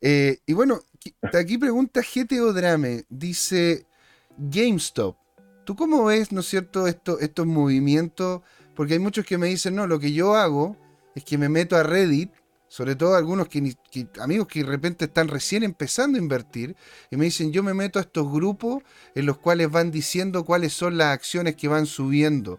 Eh, 0.00 0.38
y 0.44 0.54
bueno, 0.54 0.80
aquí 1.32 1.56
pregunta 1.56 2.00
GTO 2.00 2.52
Drame, 2.52 3.04
dice 3.08 3.86
GameStop. 4.36 5.16
¿Tú 5.64 5.76
cómo 5.76 6.04
ves, 6.04 6.30
no 6.30 6.40
es 6.40 6.46
cierto, 6.46 6.86
esto, 6.86 7.18
estos 7.20 7.46
movimientos? 7.46 8.42
Porque 8.74 8.94
hay 8.94 8.98
muchos 8.98 9.24
que 9.24 9.38
me 9.38 9.46
dicen, 9.46 9.74
no, 9.74 9.86
lo 9.86 9.98
que 9.98 10.12
yo 10.12 10.34
hago 10.34 10.76
es 11.14 11.24
que 11.24 11.38
me 11.38 11.48
meto 11.48 11.76
a 11.76 11.82
Reddit, 11.82 12.30
sobre 12.68 12.96
todo 12.96 13.14
algunos 13.14 13.48
que, 13.48 13.74
amigos 14.20 14.48
que 14.48 14.60
de 14.60 14.66
repente 14.66 15.06
están 15.06 15.28
recién 15.28 15.62
empezando 15.62 16.18
a 16.18 16.20
invertir, 16.20 16.76
y 17.10 17.16
me 17.16 17.24
dicen, 17.26 17.52
yo 17.52 17.62
me 17.62 17.72
meto 17.72 17.98
a 17.98 18.02
estos 18.02 18.30
grupos 18.30 18.82
en 19.14 19.24
los 19.24 19.38
cuales 19.38 19.70
van 19.70 19.90
diciendo 19.90 20.44
cuáles 20.44 20.74
son 20.74 20.98
las 20.98 21.14
acciones 21.14 21.56
que 21.56 21.68
van 21.68 21.86
subiendo. 21.86 22.58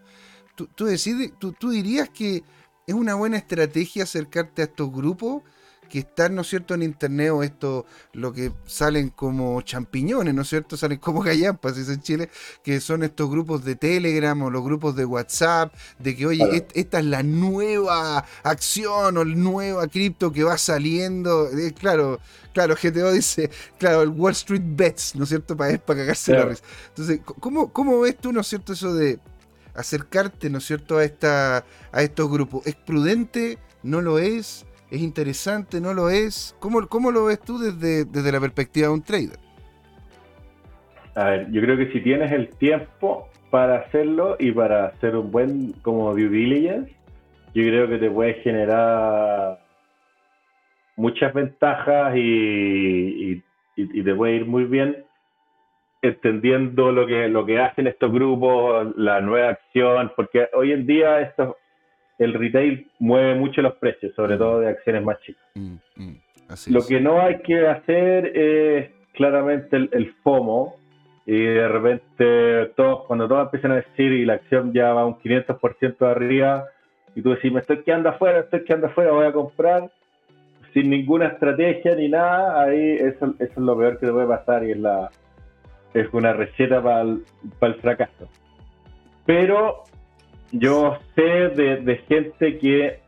¿Tú, 0.55 0.67
tú, 0.67 0.85
decides, 0.85 1.33
tú, 1.37 1.51
tú 1.51 1.69
dirías 1.69 2.09
que 2.09 2.43
es 2.87 2.95
una 2.95 3.13
buena 3.13 3.37
estrategia 3.37 4.03
acercarte 4.03 4.61
a 4.61 4.65
estos 4.65 4.91
grupos 4.91 5.43
que 5.89 5.99
están, 5.99 6.35
¿no 6.35 6.41
es 6.41 6.47
cierto?, 6.47 6.73
en 6.73 6.83
internet 6.83 7.31
o 7.31 7.43
esto, 7.43 7.85
lo 8.13 8.33
que 8.33 8.51
salen 8.65 9.09
como 9.09 9.61
champiñones, 9.61 10.33
¿no 10.33 10.41
es 10.41 10.49
cierto?, 10.49 10.77
salen 10.77 10.99
como 10.99 11.21
gallampas, 11.21 11.77
es 11.77 11.89
en 11.89 12.01
Chile, 12.01 12.29
que 12.63 12.79
son 12.81 13.03
estos 13.03 13.29
grupos 13.29 13.63
de 13.63 13.75
Telegram 13.75 14.41
o 14.41 14.49
los 14.49 14.63
grupos 14.63 14.95
de 14.95 15.05
WhatsApp, 15.05 15.73
de 15.99 16.15
que, 16.15 16.25
oye, 16.25 16.67
esta 16.73 16.99
es 16.99 17.05
la 17.05 17.23
nueva 17.23 18.25
acción 18.43 19.17
o 19.17 19.23
la 19.23 19.35
nueva 19.35 19.87
cripto 19.87 20.31
que 20.31 20.43
va 20.43 20.57
saliendo. 20.57 21.49
Eh, 21.49 21.73
claro, 21.73 22.19
claro, 22.53 22.75
GTO 22.75 23.11
dice, 23.11 23.49
claro, 23.77 24.01
el 24.01 24.09
Wall 24.09 24.33
Street 24.33 24.63
Bets, 24.65 25.15
¿no 25.15 25.23
es 25.23 25.29
cierto?, 25.29 25.55
para, 25.55 25.77
para 25.77 25.99
cagarse 26.01 26.33
la 26.33 26.45
risa. 26.45 26.63
Entonces, 26.89 27.21
¿cómo, 27.39 27.71
¿cómo 27.71 27.99
ves 28.01 28.17
tú, 28.17 28.31
¿no 28.31 28.41
es 28.41 28.47
cierto?, 28.47 28.73
eso 28.73 28.93
de 28.93 29.19
acercarte, 29.73 30.49
¿no 30.49 30.59
es 30.59 30.65
cierto?, 30.65 30.97
a, 30.97 31.03
esta, 31.03 31.65
a 31.91 32.01
estos 32.01 32.29
grupos. 32.29 32.65
¿Es 32.65 32.75
prudente? 32.75 33.59
¿No 33.83 34.01
lo 34.01 34.19
es? 34.19 34.65
¿Es 34.95 35.01
interesante? 35.01 35.81
¿No 35.81 35.93
lo 35.93 36.09
es? 36.09 36.55
¿Cómo, 36.61 36.87
cómo 36.87 37.11
lo 37.11 37.25
ves 37.25 37.41
tú 37.41 37.57
desde, 37.57 38.05
desde 38.05 38.31
la 38.31 38.39
perspectiva 38.39 38.87
de 38.87 38.93
un 38.93 39.03
trader? 39.03 39.37
A 41.15 41.25
ver, 41.31 41.51
yo 41.51 41.61
creo 41.61 41.75
que 41.75 41.91
si 41.91 41.99
tienes 41.99 42.31
el 42.31 42.47
tiempo 42.55 43.27
para 43.49 43.79
hacerlo 43.79 44.37
y 44.39 44.53
para 44.53 44.85
hacer 44.85 45.17
un 45.17 45.31
buen 45.31 45.73
como 45.81 46.13
due 46.13 46.29
diligence, 46.29 46.95
yo 47.53 47.63
creo 47.63 47.89
que 47.89 47.97
te 47.97 48.09
puede 48.09 48.35
generar 48.35 49.59
muchas 50.95 51.33
ventajas 51.33 52.15
y, 52.15 53.43
y, 53.75 54.01
te 54.01 54.15
puede 54.15 54.35
ir 54.37 54.45
muy 54.45 54.63
bien 54.63 55.03
entendiendo 56.01 56.93
lo 56.93 57.05
que, 57.05 57.27
lo 57.27 57.45
que 57.45 57.59
hacen 57.59 57.87
estos 57.87 58.13
grupos, 58.13 58.95
la 58.95 59.19
nueva 59.19 59.49
acción, 59.49 60.09
porque 60.15 60.47
hoy 60.53 60.71
en 60.71 60.87
día 60.87 61.19
estos, 61.19 61.57
el 62.17 62.33
retail 62.33 62.87
mueve 62.99 63.35
mucho 63.35 63.61
los 63.61 63.75
precios, 63.75 64.13
sobre 64.15 64.35
mm. 64.35 64.37
todo 64.37 64.59
de 64.59 64.69
acciones 64.69 65.03
más 65.03 65.19
chicas. 65.21 65.43
Mm, 65.55 65.75
mm. 65.95 66.15
Lo 66.67 66.85
que 66.85 67.01
no 67.01 67.21
hay 67.21 67.39
que 67.39 67.67
hacer 67.67 68.37
es 68.37 68.91
claramente 69.13 69.77
el, 69.77 70.13
FOMO, 70.23 70.75
y 71.25 71.39
de 71.39 71.67
repente 71.67 72.71
todos, 72.75 73.05
cuando 73.07 73.27
todos 73.27 73.45
empiezan 73.45 73.71
a 73.71 73.75
decir 73.75 74.11
y 74.11 74.25
la 74.25 74.33
acción 74.33 74.71
ya 74.73 74.93
va 74.93 75.05
un 75.05 75.15
500% 75.15 76.05
arriba, 76.07 76.65
y 77.15 77.21
tú 77.21 77.31
decís, 77.31 77.51
me 77.51 77.61
estoy 77.61 77.81
quedando 77.81 78.09
afuera, 78.09 78.41
estoy 78.41 78.63
quedando 78.63 78.87
afuera, 78.87 79.11
voy 79.11 79.25
a 79.25 79.31
comprar, 79.31 79.89
sin 80.73 80.89
ninguna 80.89 81.27
estrategia 81.27 81.95
ni 81.95 82.09
nada, 82.09 82.61
ahí 82.61 82.97
eso, 82.99 83.33
eso 83.39 83.53
es 83.53 83.57
lo 83.57 83.77
peor 83.77 83.97
que 83.97 84.05
te 84.05 84.11
puede 84.11 84.27
pasar 84.27 84.63
y 84.65 84.71
es, 84.71 84.77
la, 84.77 85.09
es 85.93 86.07
una 86.13 86.33
receta 86.33 86.83
para 86.83 87.01
el 87.01 87.75
fracaso. 87.81 88.27
Pero 89.25 89.85
yo 90.51 90.97
sé 91.15 91.21
de, 91.21 92.03
gente 92.07 92.57
que, 92.59 92.99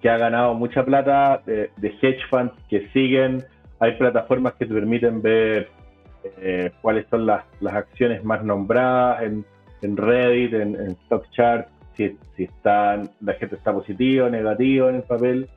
que 0.00 0.10
ha 0.10 0.16
ganado 0.16 0.54
mucha 0.54 0.84
plata, 0.84 1.42
de, 1.46 1.70
hedge 1.82 2.20
funds 2.28 2.54
que 2.68 2.88
siguen. 2.88 3.44
Hay 3.78 3.92
plataformas 3.92 4.54
que 4.54 4.66
te 4.66 4.74
permiten 4.74 5.22
ver 5.22 5.68
eh, 6.38 6.70
cuáles 6.80 7.06
son 7.08 7.26
las, 7.26 7.44
acciones 7.70 8.24
más 8.24 8.44
nombradas 8.44 9.22
en, 9.22 9.44
Reddit, 9.96 10.52
en, 10.54 10.96
StockChart, 11.04 11.68
si, 11.94 12.16
si 12.36 12.44
están, 12.44 13.10
la 13.20 13.34
gente 13.34 13.54
está 13.56 13.72
positiva 13.72 14.26
o 14.26 14.30
negativa 14.30 14.88
en 14.88 14.96
el 14.96 15.02
papel. 15.02 15.48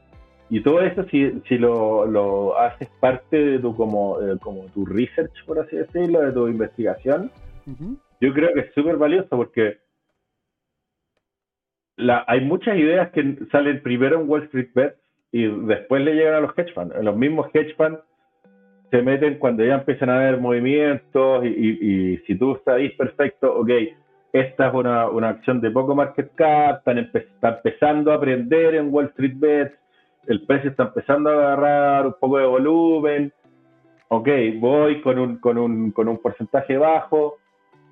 Y 0.52 0.62
todo 0.62 0.82
eso, 0.82 1.04
si, 1.12 1.42
si 1.48 1.58
lo, 1.58 2.58
haces 2.58 2.90
parte 3.00 3.38
de 3.38 3.60
tu, 3.60 3.76
como, 3.76 4.20
eh, 4.22 4.38
como 4.42 4.64
tu 4.74 4.86
research, 4.86 5.46
por 5.46 5.60
así 5.60 5.78
decirlo, 5.78 6.22
de 6.22 6.32
tu 6.32 6.48
investigación, 6.48 7.32
yo 8.20 8.34
creo 8.34 8.54
que 8.54 8.62
es 8.62 8.74
súper 8.74 8.98
valioso 8.98 9.30
porque 9.30 9.78
hay 12.28 12.42
muchas 12.42 12.78
ideas 12.78 13.10
que 13.12 13.38
salen 13.52 13.82
primero 13.82 14.20
en 14.20 14.30
Wall 14.30 14.44
Street 14.44 14.70
Bets 14.74 14.98
y 15.32 15.46
después 15.46 16.04
le 16.04 16.16
llegan 16.16 16.36
a 16.36 16.40
los 16.42 16.58
hedge 16.58 16.74
funds. 16.74 16.96
Los 17.02 17.16
mismos 17.16 17.48
hedge 17.54 17.76
funds 17.76 18.00
se 18.92 19.02
meten 19.02 19.38
cuando 19.38 19.64
ya 19.64 19.76
empiezan 19.76 20.10
a 20.10 20.18
haber 20.18 20.40
movimientos 20.40 21.46
y, 21.46 22.18
si 22.26 22.36
tú 22.36 22.60
sabes 22.66 22.94
perfecto, 22.94 23.56
ok, 23.60 23.70
esta 24.34 24.68
es 24.68 24.74
una, 24.74 25.30
acción 25.30 25.62
de 25.62 25.72
poco 25.72 25.96
market 25.96 26.32
cap, 26.36 26.82
está 26.88 27.50
empezando 27.50 28.12
a 28.12 28.16
aprender 28.16 28.76
en 28.76 28.94
Wall 28.94 29.06
Street 29.08 29.36
Bets, 29.36 29.76
el 30.28 30.46
precio 30.46 30.72
está 30.72 30.84
empezando 30.84 31.30
a 31.30 31.34
agarrar 31.34 32.08
un 32.08 32.16
poco 32.20 32.40
de 32.40 32.46
volumen, 32.46 33.34
ok, 34.08 34.28
voy 34.60 35.02
con 35.02 35.20
un, 35.20 35.38
con 35.38 35.58
un, 35.58 35.92
con 35.92 36.08
un 36.08 36.18
porcentaje 36.18 36.78
bajo, 36.78 37.38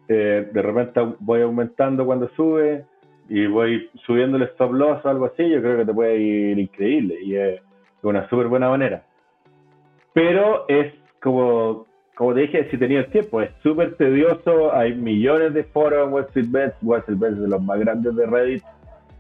eh, 0.08 0.50
de 0.52 0.62
repente 0.62 1.00
voy 1.20 1.42
aumentando 1.42 2.06
cuando 2.06 2.30
sube, 2.30 2.86
y 3.30 3.46
voy 3.48 3.90
subiendo 4.06 4.38
el 4.38 4.44
stop 4.44 4.74
loss 4.74 5.04
o 5.04 5.10
algo 5.10 5.26
así, 5.26 5.50
yo 5.50 5.62
creo 5.62 5.78
que 5.78 5.86
te 5.86 5.94
puede 5.94 6.18
ir 6.18 6.60
increíble 6.60 7.18
y 7.22 7.36
es 7.36 7.62
una 8.02 8.28
súper 8.30 8.48
buena 8.48 8.70
manera. 8.70 9.04
Pero 10.14 10.66
es 10.68 10.94
como, 11.22 11.86
como 12.16 12.34
te 12.34 12.42
dije, 12.42 12.70
si 12.72 12.78
tenía 12.78 13.00
el 13.00 13.12
tiempo, 13.12 13.42
es 13.42 13.52
súper 13.62 13.96
tedioso, 13.96 14.74
hay 14.74 14.94
millones 14.94 15.54
de 15.54 15.64
foros 15.66 16.08
en 16.08 16.14
Wall 16.14 16.26
Street 16.26 16.48
Bets, 16.50 16.76
Wall 16.82 17.00
Street 17.00 17.20
Bets 17.20 17.42
de 17.42 17.48
los 17.48 17.62
más 17.62 17.80
grandes 17.80 18.16
de 18.16 18.26
Reddit, 18.26 18.64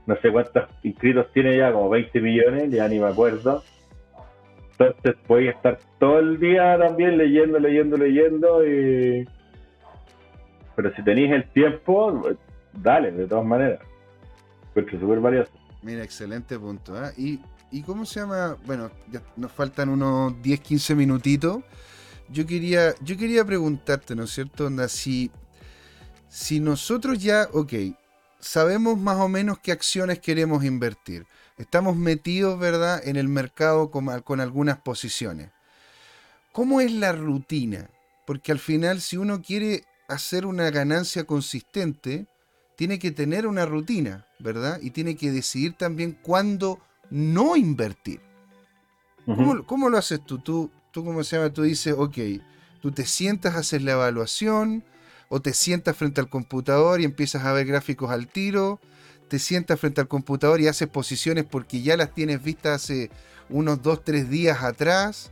no 0.05 0.15
sé 0.17 0.31
cuántos 0.31 0.63
inscritos 0.83 1.31
tiene 1.33 1.57
ya, 1.57 1.73
como 1.73 1.89
20 1.89 2.21
millones, 2.21 2.71
ya 2.71 2.87
ni 2.87 2.99
me 2.99 3.07
acuerdo. 3.07 3.61
Entonces 4.71 5.15
voy 5.27 5.47
a 5.47 5.51
estar 5.51 5.79
todo 5.99 6.19
el 6.19 6.39
día 6.39 6.77
también 6.77 7.17
leyendo, 7.17 7.59
leyendo, 7.59 7.97
leyendo 7.97 8.65
y... 8.65 9.27
Pero 10.75 10.93
si 10.93 11.03
tenéis 11.03 11.31
el 11.31 11.49
tiempo, 11.49 12.21
dale, 12.73 13.11
de 13.11 13.27
todas 13.27 13.43
maneras 13.43 13.79
súper 14.85 15.47
Mira, 15.81 16.03
excelente 16.03 16.57
punto. 16.57 16.95
¿ah? 16.97 17.11
¿Y, 17.17 17.39
¿Y 17.71 17.81
cómo 17.83 18.05
se 18.05 18.19
llama? 18.19 18.57
Bueno, 18.65 18.91
ya 19.11 19.21
nos 19.35 19.51
faltan 19.51 19.89
unos 19.89 20.41
10, 20.41 20.59
15 20.59 20.95
minutitos. 20.95 21.63
Yo 22.29 22.45
quería, 22.45 22.93
yo 23.01 23.17
quería 23.17 23.45
preguntarte, 23.45 24.15
¿no 24.15 24.23
es 24.23 24.31
cierto? 24.31 24.65
Onda, 24.65 24.87
si, 24.89 25.31
si 26.27 26.59
nosotros 26.59 27.21
ya, 27.21 27.47
ok, 27.53 27.73
sabemos 28.39 28.97
más 28.97 29.17
o 29.17 29.29
menos 29.29 29.59
qué 29.59 29.71
acciones 29.71 30.19
queremos 30.19 30.63
invertir. 30.63 31.25
Estamos 31.57 31.95
metidos, 31.95 32.59
¿verdad?, 32.59 33.01
en 33.07 33.15
el 33.15 33.27
mercado 33.27 33.89
con, 33.89 34.21
con 34.21 34.41
algunas 34.41 34.77
posiciones. 34.79 35.51
¿Cómo 36.51 36.81
es 36.81 36.91
la 36.91 37.13
rutina? 37.13 37.89
Porque 38.25 38.51
al 38.51 38.59
final, 38.59 38.99
si 38.99 39.15
uno 39.15 39.41
quiere 39.41 39.85
hacer 40.07 40.45
una 40.45 40.69
ganancia 40.69 41.23
consistente, 41.23 42.27
tiene 42.77 42.99
que 42.99 43.11
tener 43.11 43.45
una 43.45 43.65
rutina, 43.65 44.25
¿verdad? 44.39 44.79
Y 44.81 44.91
tiene 44.91 45.17
que 45.17 45.31
decidir 45.31 45.73
también 45.73 46.17
cuándo 46.21 46.79
no 47.09 47.57
invertir. 47.57 48.21
¿Cómo, 49.65 49.89
lo 49.89 49.97
haces 49.97 50.23
tú? 50.25 50.39
tú? 50.39 50.71
Tú, 50.91 51.03
¿cómo 51.03 51.21
se 51.23 51.35
llama? 51.35 51.51
Tú 51.51 51.63
dices, 51.63 51.93
ok, 51.97 52.17
tú 52.81 52.91
te 52.91 53.05
sientas 53.05 53.55
a 53.55 53.59
hacer 53.59 53.81
la 53.81 53.91
evaluación, 53.91 54.85
o 55.29 55.41
te 55.41 55.53
sientas 55.53 55.97
frente 55.97 56.21
al 56.21 56.29
computador 56.29 57.01
y 57.01 57.05
empiezas 57.05 57.43
a 57.43 57.51
ver 57.51 57.65
gráficos 57.65 58.11
al 58.11 58.27
tiro, 58.27 58.79
te 59.27 59.39
sientas 59.39 59.79
frente 59.79 60.01
al 60.01 60.07
computador 60.07 60.61
y 60.61 60.67
haces 60.67 60.87
posiciones 60.87 61.43
porque 61.43 61.81
ya 61.81 61.97
las 61.97 62.13
tienes 62.13 62.41
vistas 62.41 62.83
hace 62.83 63.11
unos 63.49 63.81
2, 63.81 64.03
3 64.03 64.29
días 64.29 64.63
atrás. 64.63 65.31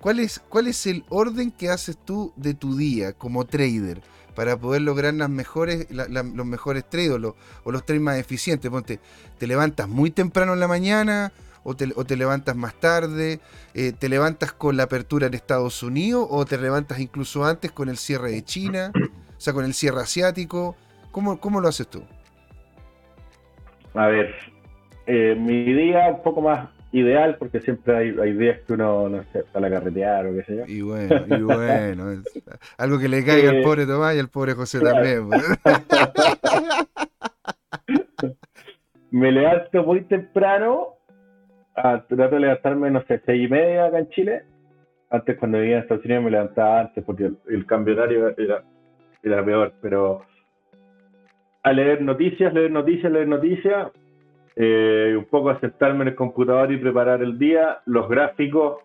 ¿Cuál 0.00 0.18
es, 0.18 0.40
¿Cuál 0.48 0.66
es 0.66 0.86
el 0.86 1.04
orden 1.08 1.52
que 1.52 1.68
haces 1.68 1.96
tú 1.96 2.32
de 2.34 2.54
tu 2.54 2.76
día 2.76 3.12
como 3.12 3.44
trader? 3.44 4.02
Para 4.34 4.56
poder 4.56 4.82
lograr 4.82 5.14
las 5.14 5.30
mejores, 5.30 5.86
los 5.90 6.46
mejores 6.46 6.88
trades 6.88 7.10
o 7.10 7.18
los, 7.18 7.34
o 7.64 7.72
trades 7.80 8.02
más 8.02 8.18
eficientes. 8.18 8.70
Ponte, 8.70 9.00
te 9.38 9.46
levantas 9.46 9.88
muy 9.88 10.10
temprano 10.10 10.54
en 10.54 10.60
la 10.60 10.68
mañana 10.68 11.32
o 11.64 11.74
te, 11.74 12.16
levantas 12.16 12.56
más 12.56 12.74
tarde? 12.74 13.40
Eh, 13.74 13.92
¿Te 13.92 14.08
levantas 14.08 14.52
con 14.52 14.76
la 14.76 14.84
apertura 14.84 15.26
en 15.26 15.34
Estados 15.34 15.82
Unidos 15.82 16.26
o 16.30 16.44
te 16.44 16.58
levantas 16.58 16.98
incluso 17.00 17.44
antes 17.44 17.72
con 17.72 17.88
el 17.88 17.96
cierre 17.96 18.32
de 18.32 18.42
China? 18.42 18.92
O 18.94 19.44
sea, 19.44 19.52
con 19.52 19.64
el 19.64 19.74
cierre 19.74 20.00
asiático. 20.00 20.76
¿Cómo, 21.10 21.38
cómo 21.40 21.60
lo 21.60 21.68
haces 21.68 21.88
tú? 21.88 22.04
A 23.94 24.06
ver, 24.06 24.34
eh, 25.06 25.34
mi 25.36 25.64
día 25.64 26.08
un 26.08 26.22
poco 26.22 26.40
más 26.40 26.68
ideal 26.92 27.36
porque 27.38 27.60
siempre 27.60 27.96
hay, 27.96 28.16
hay 28.20 28.34
días 28.34 28.60
que 28.60 28.74
uno, 28.74 29.08
no 29.08 29.24
sé, 29.32 29.44
sale 29.52 29.66
a 29.66 29.70
carretear 29.70 30.26
o 30.26 30.34
qué 30.34 30.44
sé 30.44 30.56
yo. 30.56 30.64
Y 30.66 30.82
bueno, 30.82 31.24
y 31.26 31.42
bueno. 31.42 32.22
algo 32.78 32.98
que 32.98 33.08
le 33.08 33.24
caiga 33.24 33.50
al 33.50 33.56
eh, 33.56 33.62
pobre 33.62 33.86
Tomás 33.86 34.14
y 34.14 34.18
al 34.18 34.28
pobre 34.28 34.52
José 34.54 34.80
también. 34.80 35.28
Pues. 35.28 35.42
Me 39.10 39.32
levanto 39.32 39.84
muy 39.84 40.02
temprano, 40.02 40.96
a, 41.74 42.02
trato 42.06 42.36
de 42.36 42.40
levantarme, 42.40 42.90
no 42.90 43.02
sé, 43.06 43.20
seis 43.26 43.46
y 43.46 43.50
media 43.50 43.86
acá 43.86 43.98
en 43.98 44.08
Chile. 44.10 44.42
Antes 45.10 45.38
cuando 45.38 45.58
vivía 45.58 45.76
en 45.76 45.82
Estados 45.82 46.04
Unidos 46.04 46.24
me 46.24 46.30
levantaba 46.30 46.80
antes 46.80 47.04
porque 47.04 47.24
el, 47.24 47.36
el 47.50 47.66
cambio 47.66 47.94
horario 47.94 48.34
era, 48.38 48.62
era 49.22 49.44
peor, 49.44 49.74
pero 49.82 50.24
a 51.62 51.72
leer 51.72 52.00
noticias, 52.00 52.54
leer 52.54 52.70
noticias, 52.70 53.12
leer 53.12 53.28
noticias, 53.28 53.92
eh, 54.56 55.14
un 55.16 55.24
poco 55.24 55.50
a 55.50 55.60
sentarme 55.60 56.02
en 56.02 56.08
el 56.08 56.14
computador 56.14 56.72
y 56.72 56.76
preparar 56.76 57.22
el 57.22 57.38
día. 57.38 57.78
Los 57.86 58.08
gráficos, 58.08 58.78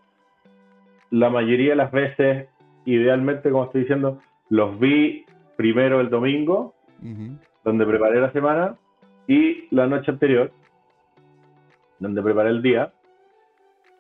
la 1.12 1.30
mayoría 1.30 1.72
de 1.72 1.76
las 1.76 1.92
veces, 1.92 2.48
idealmente, 2.86 3.50
como 3.50 3.66
estoy 3.66 3.82
diciendo, 3.82 4.20
los 4.50 4.80
vi 4.80 5.26
primero 5.56 6.00
el 6.00 6.10
domingo, 6.10 6.74
donde 7.64 7.86
preparé 7.86 8.22
la 8.22 8.32
semana, 8.32 8.76
y 9.28 9.68
la 9.72 9.88
noche 9.88 10.12
anterior, 10.12 10.52
donde 12.00 12.22
preparé 12.22 12.50
el 12.50 12.62
día. 12.62 12.94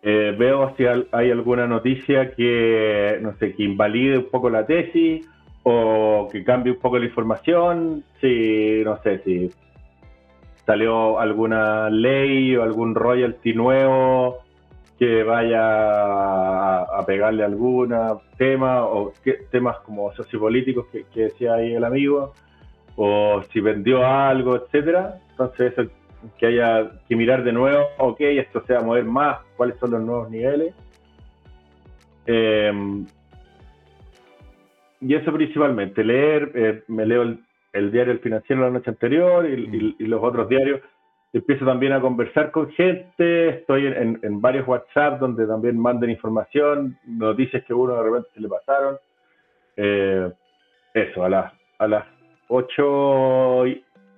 Eh, 0.01 0.35
veo 0.37 0.73
si 0.77 0.85
hay 0.85 1.31
alguna 1.31 1.67
noticia 1.67 2.31
que, 2.33 3.19
no 3.21 3.35
sé, 3.37 3.53
que 3.53 3.63
invalide 3.63 4.19
un 4.19 4.29
poco 4.29 4.49
la 4.49 4.65
tesis 4.65 5.27
o 5.63 6.29
que 6.31 6.43
cambie 6.43 6.71
un 6.71 6.79
poco 6.79 6.97
la 6.97 7.05
información, 7.05 8.03
si, 8.21 8.81
no 8.85 9.01
sé, 9.01 9.19
si 9.25 9.51
salió 10.67 11.17
alguna 11.17 11.89
ley 11.89 12.55
o 12.57 12.61
algún 12.61 12.93
royalty 12.93 13.53
nuevo 13.53 14.43
que 14.99 15.23
vaya 15.23 16.81
a, 16.81 17.05
pegarle 17.05 17.45
algún 17.45 17.95
tema 18.37 18.83
o 18.83 19.13
temas 19.49 19.77
como 19.79 20.11
sociopolíticos 20.13 20.87
que, 20.87 21.05
decía 21.15 21.53
ahí 21.53 21.73
el 21.73 21.85
amigo 21.85 22.33
o 22.97 23.41
si 23.53 23.61
vendió 23.61 24.05
algo, 24.05 24.57
etcétera. 24.57 25.19
Entonces 25.31 25.71
eso 25.71 25.89
que 26.37 26.47
haya 26.47 26.91
que 27.07 27.15
mirar 27.15 27.43
de 27.45 27.53
nuevo, 27.53 27.85
ok, 27.99 28.19
esto 28.21 28.61
se 28.65 28.73
va 28.73 28.79
a 28.79 28.83
mover 28.83 29.05
más, 29.05 29.39
cuáles 29.55 29.77
son 29.77 29.91
los 29.91 30.01
nuevos 30.01 30.29
niveles. 30.29 30.73
Em, 32.25 33.05
y 34.99 35.13
eso 35.13 35.31
principalmente, 35.31 36.03
leer, 36.03 36.51
eh, 36.55 36.83
me 36.87 37.05
leo 37.05 37.21
el, 37.21 37.39
el 37.73 37.91
diario 37.91 38.13
El 38.13 38.19
Financiero 38.19 38.61
la 38.61 38.69
noche 38.69 38.89
anterior 38.89 39.47
y, 39.47 39.95
los 40.05 40.23
otros 40.23 40.49
diarios. 40.49 40.81
Empiezo 41.33 41.65
también 41.65 41.91
a 41.91 42.01
conversar 42.01 42.51
con 42.51 42.71
gente, 42.71 43.49
estoy 43.49 43.87
en, 43.87 44.41
varios 44.41 44.67
WhatsApp 44.67 45.19
donde 45.19 45.45
también 45.45 45.77
mandan 45.77 46.09
información, 46.09 46.97
noticias 47.05 47.63
que 47.65 47.73
uno 47.73 47.95
de 47.95 48.03
repente 48.03 48.29
se 48.33 48.41
le 48.41 48.47
pasaron. 48.47 48.97
Eh, 49.75 50.31
eso, 50.93 51.23
a 51.23 51.29
las, 51.29 51.53
a 51.79 51.87
las 51.87 52.05
8, 52.47 53.63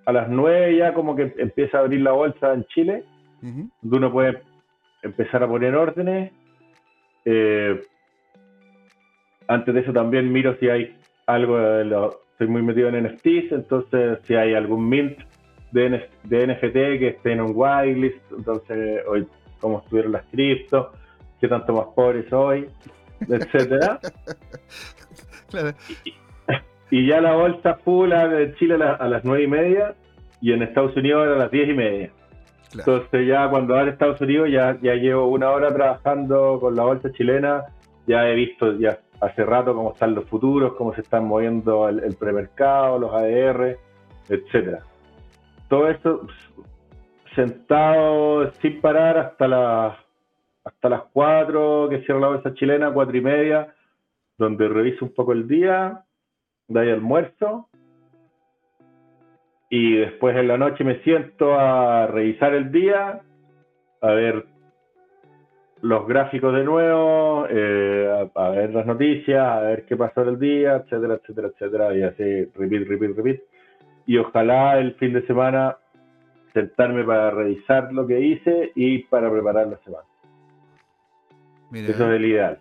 a 0.05 0.11
las 0.11 0.29
9 0.29 0.77
ya 0.77 0.93
como 0.93 1.15
que 1.15 1.33
empieza 1.37 1.77
a 1.77 1.81
abrir 1.81 2.01
la 2.01 2.11
bolsa 2.11 2.53
en 2.53 2.63
Chile, 2.65 3.03
donde 3.41 3.97
uno 3.97 4.11
puede 4.11 4.41
empezar 5.01 5.43
a 5.43 5.47
poner 5.47 5.75
órdenes. 5.75 6.31
Eh, 7.25 7.81
antes 9.47 9.73
de 9.73 9.81
eso 9.81 9.91
también 9.91 10.31
miro 10.31 10.55
si 10.59 10.69
hay 10.69 10.95
algo 11.25 11.57
de 11.57 11.85
lo, 11.85 12.21
estoy 12.39 12.53
muy 12.53 12.61
metido 12.61 12.87
en 12.87 13.03
NFTs, 13.03 13.51
entonces 13.51 14.19
si 14.23 14.33
hay 14.33 14.53
algún 14.53 14.87
mint 14.87 15.19
de, 15.71 15.89
NFT 16.23 16.73
que 16.73 17.07
esté 17.09 17.33
en 17.33 17.41
un 17.41 17.51
whitelist, 17.53 18.21
entonces 18.31 19.01
hoy 19.09 19.27
cómo 19.59 19.79
estuvieron 19.79 20.13
las 20.13 20.23
criptos, 20.31 20.87
qué 21.41 21.49
tanto 21.49 21.73
más 21.73 21.87
pobre 21.93 22.29
soy, 22.29 22.69
etcétera. 23.27 23.99
y, 26.91 27.07
ya 27.07 27.19
la 27.19 27.33
bolsa 27.33 27.75
full 27.83 28.09
de 28.09 28.55
Chile 28.55 28.75
a, 28.75 29.05
las 29.09 29.25
nueve 29.25 29.43
y 29.43 29.47
media 29.47 29.95
y 30.39 30.53
en 30.53 30.63
Estados 30.63 30.95
Unidos 30.95 31.27
a 31.27 31.37
las 31.37 31.51
diez 31.51 31.67
y 31.67 31.73
media. 31.73 32.09
Entonces 32.71 33.27
ya 33.27 33.49
cuando 33.49 33.73
va 33.73 33.81
a 33.81 33.89
Estados 33.89 34.21
Unidos 34.21 34.47
ya, 34.49 34.77
ya 34.81 34.93
llevo 34.93 35.27
una 35.27 35.49
hora 35.49 35.73
trabajando 35.73 36.57
con 36.61 36.73
la 36.73 36.83
bolsa 36.83 37.11
chilena, 37.11 37.65
ya 38.07 38.29
he 38.29 38.35
visto, 38.35 38.79
ya 38.79 38.97
hace 39.21 39.43
rato 39.43 39.75
cómo 39.75 39.93
están 39.93 40.15
los 40.15 40.25
futuros, 40.25 40.73
cómo 40.73 40.93
se 40.93 41.01
están 41.01 41.25
moviendo 41.25 41.87
el, 41.89 42.15
premercado, 42.15 42.99
los 42.99 43.13
ADR, 43.13 43.77
etcétera. 44.29 44.79
Todo 45.67 45.89
esto 45.89 46.27
sentado 47.35 48.51
sin 48.53 48.81
parar 48.81 49.17
hasta 49.17 49.47
las 49.47 49.97
hasta 50.63 50.89
las 50.89 51.03
4 51.13 51.87
que 51.89 52.01
cierra 52.03 52.19
la 52.19 52.27
bolsa 52.27 52.53
chilena, 52.53 52.91
cuatro 52.91 53.17
y 53.17 53.21
media, 53.21 53.73
donde 54.37 54.67
reviso 54.67 55.05
un 55.05 55.13
poco 55.13 55.33
el 55.33 55.47
día, 55.47 56.03
ahí 56.75 56.89
almuerzo, 56.91 57.69
y 59.69 59.95
después 59.95 60.35
en 60.35 60.47
la 60.47 60.57
noche 60.57 60.83
me 60.83 61.01
siento 61.03 61.57
a 61.57 62.07
revisar 62.07 62.53
el 62.53 62.71
día, 62.71 63.21
a 64.01 64.11
ver 64.11 64.45
los 65.81 66.07
gráficos 66.07 66.53
de 66.53 66.63
nuevo, 66.63 67.45
eh, 67.49 68.29
a, 68.35 68.49
ver 68.49 68.73
las 68.73 68.85
noticias, 68.85 69.41
a 69.41 69.61
ver 69.61 69.85
qué 69.85 69.95
pasó 69.95 70.21
el 70.21 70.39
día, 70.39 70.77
etcétera, 70.77 71.15
etcétera, 71.15 71.47
etcétera, 71.47 71.95
y 71.95 72.03
así, 72.03 72.45
repeat, 72.55 72.87
repeat, 72.87 73.15
repeat. 73.15 73.39
Y 74.05 74.17
ojalá 74.17 74.79
el 74.79 74.95
fin 74.95 75.13
de 75.13 75.25
semana 75.25 75.77
sentarme 76.53 77.03
para 77.03 77.31
revisar 77.31 77.93
lo 77.93 78.07
que 78.07 78.19
hice 78.19 78.71
y 78.75 79.03
para 79.03 79.31
preparar 79.31 79.67
la 79.67 79.77
semana. 79.83 80.03
Eso 81.71 82.09
es 82.09 82.15
el 82.15 82.25
ideal. 82.25 82.59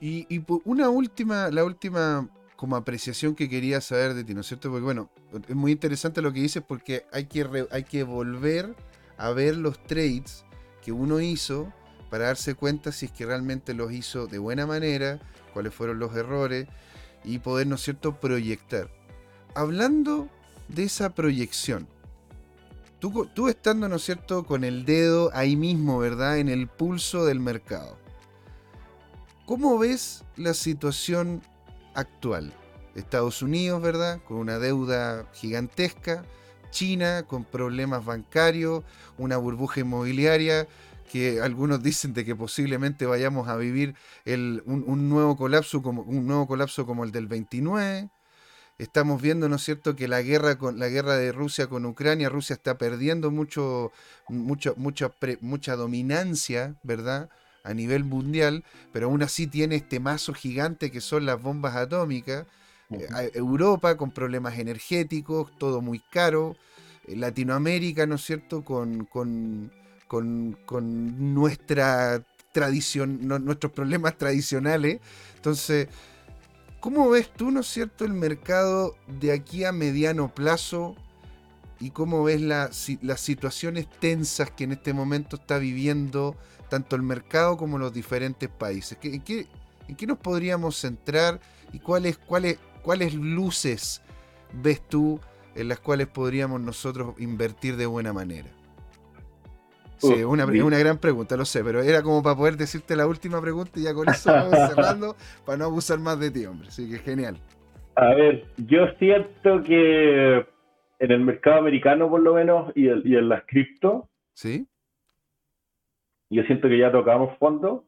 Y, 0.00 0.26
y, 0.28 0.44
una 0.64 0.88
última, 0.88 1.50
la 1.50 1.64
última 1.64 2.28
como 2.56 2.74
apreciación 2.74 3.36
que 3.36 3.48
quería 3.48 3.80
saber 3.80 4.14
de 4.14 4.24
ti, 4.24 4.34
¿no 4.34 4.40
es 4.40 4.46
cierto? 4.46 4.70
Porque 4.70 4.84
bueno, 4.84 5.10
es 5.48 5.54
muy 5.54 5.70
interesante 5.70 6.20
lo 6.20 6.32
que 6.32 6.40
dices 6.40 6.62
porque 6.66 7.04
hay 7.12 7.26
que, 7.26 7.46
hay 7.70 7.84
que 7.84 8.02
volver 8.02 8.74
a 9.16 9.30
ver 9.30 9.56
los 9.56 9.78
trades 9.84 10.44
uno 10.86 11.20
hizo 11.20 11.72
para 12.10 12.26
darse 12.26 12.54
cuenta 12.54 12.92
si 12.92 13.06
es 13.06 13.12
que 13.12 13.26
realmente 13.26 13.74
los 13.74 13.92
hizo 13.92 14.26
de 14.26 14.38
buena 14.38 14.66
manera, 14.66 15.20
cuáles 15.52 15.74
fueron 15.74 15.98
los 15.98 16.16
errores 16.16 16.66
y 17.24 17.38
poder, 17.38 17.66
¿no 17.66 17.74
es 17.74 17.82
cierto?, 17.82 18.18
proyectar. 18.18 18.90
Hablando 19.54 20.28
de 20.68 20.84
esa 20.84 21.14
proyección, 21.14 21.86
tú, 22.98 23.28
tú 23.34 23.48
estando, 23.48 23.88
¿no 23.88 23.98
cierto?, 23.98 24.44
con 24.44 24.64
el 24.64 24.84
dedo 24.84 25.30
ahí 25.34 25.56
mismo, 25.56 25.98
¿verdad?, 25.98 26.38
en 26.38 26.48
el 26.48 26.68
pulso 26.68 27.26
del 27.26 27.40
mercado. 27.40 27.98
¿Cómo 29.44 29.78
ves 29.78 30.24
la 30.36 30.54
situación 30.54 31.42
actual? 31.94 32.54
Estados 32.94 33.42
Unidos, 33.42 33.82
¿verdad?, 33.82 34.20
con 34.26 34.38
una 34.38 34.58
deuda 34.58 35.26
gigantesca, 35.34 36.24
China 36.70 37.24
con 37.26 37.44
problemas 37.44 38.04
bancarios, 38.04 38.84
una 39.16 39.36
burbuja 39.36 39.80
inmobiliaria 39.80 40.66
que 41.08 41.40
algunos 41.40 41.82
dicen 41.82 42.12
de 42.12 42.24
que 42.24 42.36
posiblemente 42.36 43.06
vayamos 43.06 43.48
a 43.48 43.56
vivir 43.56 43.94
un, 44.26 45.08
nuevo 45.08 45.36
colapso 45.36 45.82
como, 45.82 46.02
un 46.02 46.26
nuevo 46.26 46.46
colapso 46.46 46.86
como 46.86 47.04
el 47.04 47.12
del 47.12 47.26
29. 47.26 48.10
Estamos 48.78 49.20
viendo, 49.20 49.48
¿no 49.48 49.56
es 49.56 49.62
cierto?, 49.62 49.96
que 49.96 50.06
la 50.06 50.22
guerra, 50.22 50.56
con, 50.56 50.78
la 50.78 50.88
guerra 50.88 51.16
de 51.16 51.32
Rusia 51.32 51.66
con 51.66 51.84
Ucrania, 51.84 52.28
Rusia 52.28 52.54
está 52.54 52.78
perdiendo 52.78 53.32
mucho, 53.32 53.90
mucho, 54.28 54.74
mucha, 54.76 55.10
mucha 55.40 55.74
dominancia, 55.74 56.76
¿verdad?, 56.84 57.28
a 57.64 57.74
nivel 57.74 58.04
mundial, 58.04 58.64
pero 58.92 59.06
aún 59.06 59.22
así 59.22 59.46
tiene 59.48 59.76
este 59.76 59.98
mazo 59.98 60.32
gigante 60.32 60.92
que 60.92 61.00
son 61.00 61.26
las 61.26 61.42
bombas 61.42 61.74
atómicas 61.74 62.46
Europa 63.34 63.96
con 63.96 64.10
problemas 64.10 64.58
energéticos, 64.58 65.52
todo 65.58 65.80
muy 65.80 66.00
caro. 66.00 66.56
Eh, 67.06 67.16
Latinoamérica, 67.16 68.06
¿no 68.06 68.16
es 68.16 68.24
cierto?, 68.24 68.64
con, 68.64 69.04
con, 69.06 69.70
nuestra 71.34 72.24
tradición, 72.52 73.26
nuestros 73.26 73.72
problemas 73.72 74.16
tradicionales. 74.16 75.00
Entonces, 75.36 75.88
¿cómo 76.80 77.10
ves 77.10 77.30
tú, 77.32 77.50
¿no 77.50 77.60
es 77.60 77.66
cierto?, 77.66 78.04
el 78.04 78.14
mercado 78.14 78.96
de 79.20 79.32
aquí 79.32 79.64
a 79.64 79.72
mediano 79.72 80.34
plazo 80.34 80.96
y 81.80 81.90
cómo 81.90 82.24
ves 82.24 82.40
las 82.40 83.20
situaciones 83.20 83.88
tensas 84.00 84.50
que 84.50 84.64
en 84.64 84.72
este 84.72 84.92
momento 84.92 85.36
está 85.36 85.58
viviendo 85.58 86.36
tanto 86.68 86.96
el 86.96 87.02
mercado 87.02 87.56
como 87.56 87.78
los 87.78 87.92
diferentes 87.92 88.48
países. 88.48 88.98
¿En 89.02 89.22
qué, 89.22 89.46
en 89.86 89.96
qué 89.96 90.06
nos 90.06 90.18
podríamos 90.18 90.76
centrar 90.76 91.40
y 91.72 91.78
cuáles, 91.78 92.18
cuáles, 92.18 92.58
¿Cuáles 92.88 93.14
luces 93.14 94.02
ves 94.50 94.80
tú 94.80 95.20
en 95.54 95.68
las 95.68 95.78
cuales 95.78 96.06
podríamos 96.06 96.58
nosotros 96.62 97.20
invertir 97.20 97.76
de 97.76 97.84
buena 97.84 98.14
manera? 98.14 98.48
Sí, 99.98 100.14
es 100.14 100.24
una, 100.24 100.46
una 100.46 100.78
gran 100.78 100.96
pregunta, 100.96 101.36
lo 101.36 101.44
sé, 101.44 101.62
pero 101.62 101.82
era 101.82 102.02
como 102.02 102.22
para 102.22 102.34
poder 102.34 102.56
decirte 102.56 102.96
la 102.96 103.06
última 103.06 103.42
pregunta 103.42 103.72
y 103.78 103.82
ya 103.82 103.92
con 103.92 104.08
eso 104.08 104.32
vamos 104.32 104.56
cerrando 104.70 105.16
para 105.44 105.58
no 105.58 105.66
abusar 105.66 105.98
más 105.98 106.18
de 106.18 106.30
ti, 106.30 106.46
hombre. 106.46 106.68
Así 106.68 106.90
que 106.90 106.96
genial. 106.96 107.36
A 107.96 108.14
ver, 108.14 108.46
yo 108.56 108.86
siento 108.98 109.62
que 109.64 110.46
en 110.98 111.10
el 111.12 111.20
mercado 111.20 111.58
americano, 111.58 112.08
por 112.08 112.22
lo 112.22 112.32
menos, 112.32 112.72
y, 112.74 112.86
y 112.86 113.16
en 113.16 113.28
las 113.28 113.42
cripto, 113.44 114.08
¿Sí? 114.32 114.66
yo 116.30 116.42
siento 116.44 116.70
que 116.70 116.78
ya 116.78 116.90
tocamos 116.90 117.36
fondo 117.36 117.84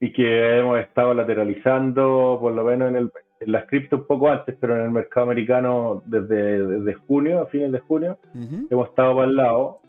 y 0.00 0.14
que 0.14 0.60
hemos 0.60 0.80
estado 0.80 1.12
lateralizando, 1.12 2.38
por 2.40 2.54
lo 2.54 2.64
menos 2.64 2.88
en, 2.88 2.96
el, 2.96 3.12
las 3.40 3.66
cripto 3.66 3.96
un 3.96 4.06
poco 4.06 4.30
antes, 4.30 4.56
pero 4.60 4.76
en 4.76 4.82
el 4.82 4.90
mercado 4.90 5.24
americano 5.24 6.02
desde, 6.06 6.66
desde 6.66 6.94
junio, 6.94 7.42
a 7.42 7.46
fines 7.46 7.72
de 7.72 7.80
junio, 7.80 8.18
hemos 8.70 8.88
estado 8.88 9.16
para 9.16 9.28
el 9.28 9.36
lado. 9.36 9.80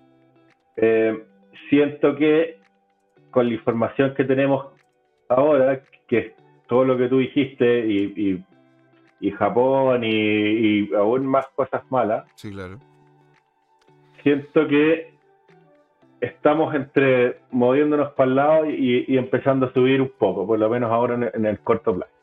Eh, 0.78 1.24
siento 1.70 2.16
que 2.16 2.60
con 3.32 3.48
la 3.48 3.54
información 3.54 4.14
que 4.14 4.24
tenemos 4.24 4.68
ahora, 5.30 5.82
que 6.08 6.18
es 6.18 6.32
todo 6.68 6.86
lo 6.86 6.98
que 6.98 7.08
tú 7.08 7.20
dijiste 7.20 7.86
y, 7.86 8.43
y, 9.20 9.32
Japón 9.32 10.04
y, 10.04 10.93
aún 10.93 11.26
más 11.26 11.48
cosas 11.56 11.84
malas, 11.89 12.26
sí, 12.36 12.52
claro. 12.52 12.78
siento 14.22 14.68
que 14.68 15.16
estamos 16.22 16.76
entre 16.76 17.39
moviéndonos 17.52 18.14
para 18.14 18.30
el 18.30 18.36
lado 18.36 18.70
y, 18.70 19.18
empezando 19.18 19.68
a 19.68 19.74
subir 19.74 20.02
un 20.02 20.12
poco, 20.18 20.46
por 20.46 20.60
lo 20.60 20.70
menos 20.70 20.91
ahora 20.91 21.32
en, 21.34 21.46
el 21.46 21.60
corto 21.60 21.96
plazo. 21.96 22.14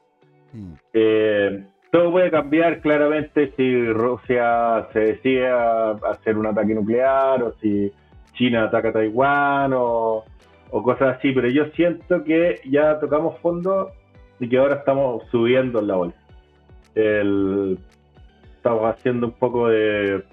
Eh, 0.93 1.65
todo 1.91 2.11
puede 2.11 2.31
cambiar 2.31 2.81
claramente 2.81 3.53
si 3.57 3.93
Rusia 3.93 4.89
se 4.93 5.01
decide 5.01 5.49
hacer 5.49 6.39
un 6.39 6.47
ataque 6.47 6.75
nuclear 6.75 7.43
o 7.43 7.53
si 7.61 7.93
China 8.33 8.65
ataca 8.65 8.89
a 8.89 8.93
Taiwán 8.93 9.73
o, 9.75 10.25
cosas 10.71 11.19
así, 11.19 11.33
pero 11.33 11.49
yo 11.49 11.67
siento 11.77 12.25
que 12.25 12.61
ya 12.65 12.99
tocamos 12.99 13.39
fondo 13.41 13.91
y 14.41 14.49
que 14.49 14.57
ahora 14.57 14.77
estamos 14.77 15.23
subiendo 15.31 15.81
en 15.81 15.87
la 15.87 15.97
bolsa. 15.97 16.19
estamos 16.95 18.95
haciendo 18.95 19.27
un 19.27 19.35
poco 19.35 19.69
de 19.69 20.25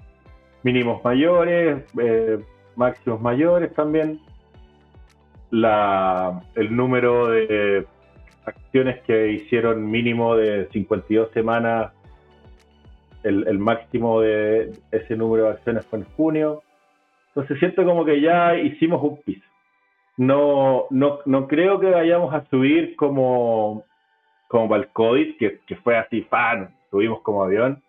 mínimos 0.62 1.04
mayores, 1.04 1.84
eh, 2.00 2.38
máximos 2.74 3.20
mayores 3.20 3.74
también. 3.74 4.18
El 5.52 6.76
número 6.76 7.28
de 7.28 7.86
acciones 8.44 9.00
que 9.02 9.32
hicieron 9.32 9.90
mínimo 9.90 10.36
de 10.36 10.68
52 10.72 11.30
semanas, 11.32 11.92
el, 13.22 13.58
máximo 13.58 14.20
de 14.20 14.72
ese 14.90 15.16
número 15.16 15.44
de 15.44 15.50
acciones 15.50 15.86
fue 15.86 16.00
en 16.00 16.04
junio. 16.16 16.62
Entonces 17.28 17.58
siento 17.58 17.84
como 17.84 18.04
que 18.04 18.20
ya 18.20 18.56
hicimos 18.56 19.02
un 19.02 19.20
piso. 19.22 19.44
No, 20.16 20.86
no, 20.90 21.20
no 21.26 21.46
creo 21.48 21.80
que 21.80 21.90
vayamos 21.90 22.34
a 22.34 22.44
subir 22.46 22.96
como, 22.96 23.84
como 24.48 24.68
para 24.68 24.82
el 24.82 24.88
COVID, 24.88 25.36
que, 25.38 25.60
que 25.66 25.76
fue 25.76 25.96
así, 25.96 26.22
fan, 26.22 26.74
subimos 26.90 27.20
como 27.22 27.42
avión, 27.42 27.82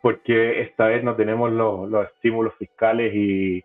porque 0.00 0.62
esta 0.62 0.86
vez 0.86 1.02
no 1.02 1.16
tenemos 1.16 1.52
los, 1.52 1.90
los 1.90 2.06
estímulos 2.06 2.54
fiscales 2.54 3.14
y, 3.14 3.62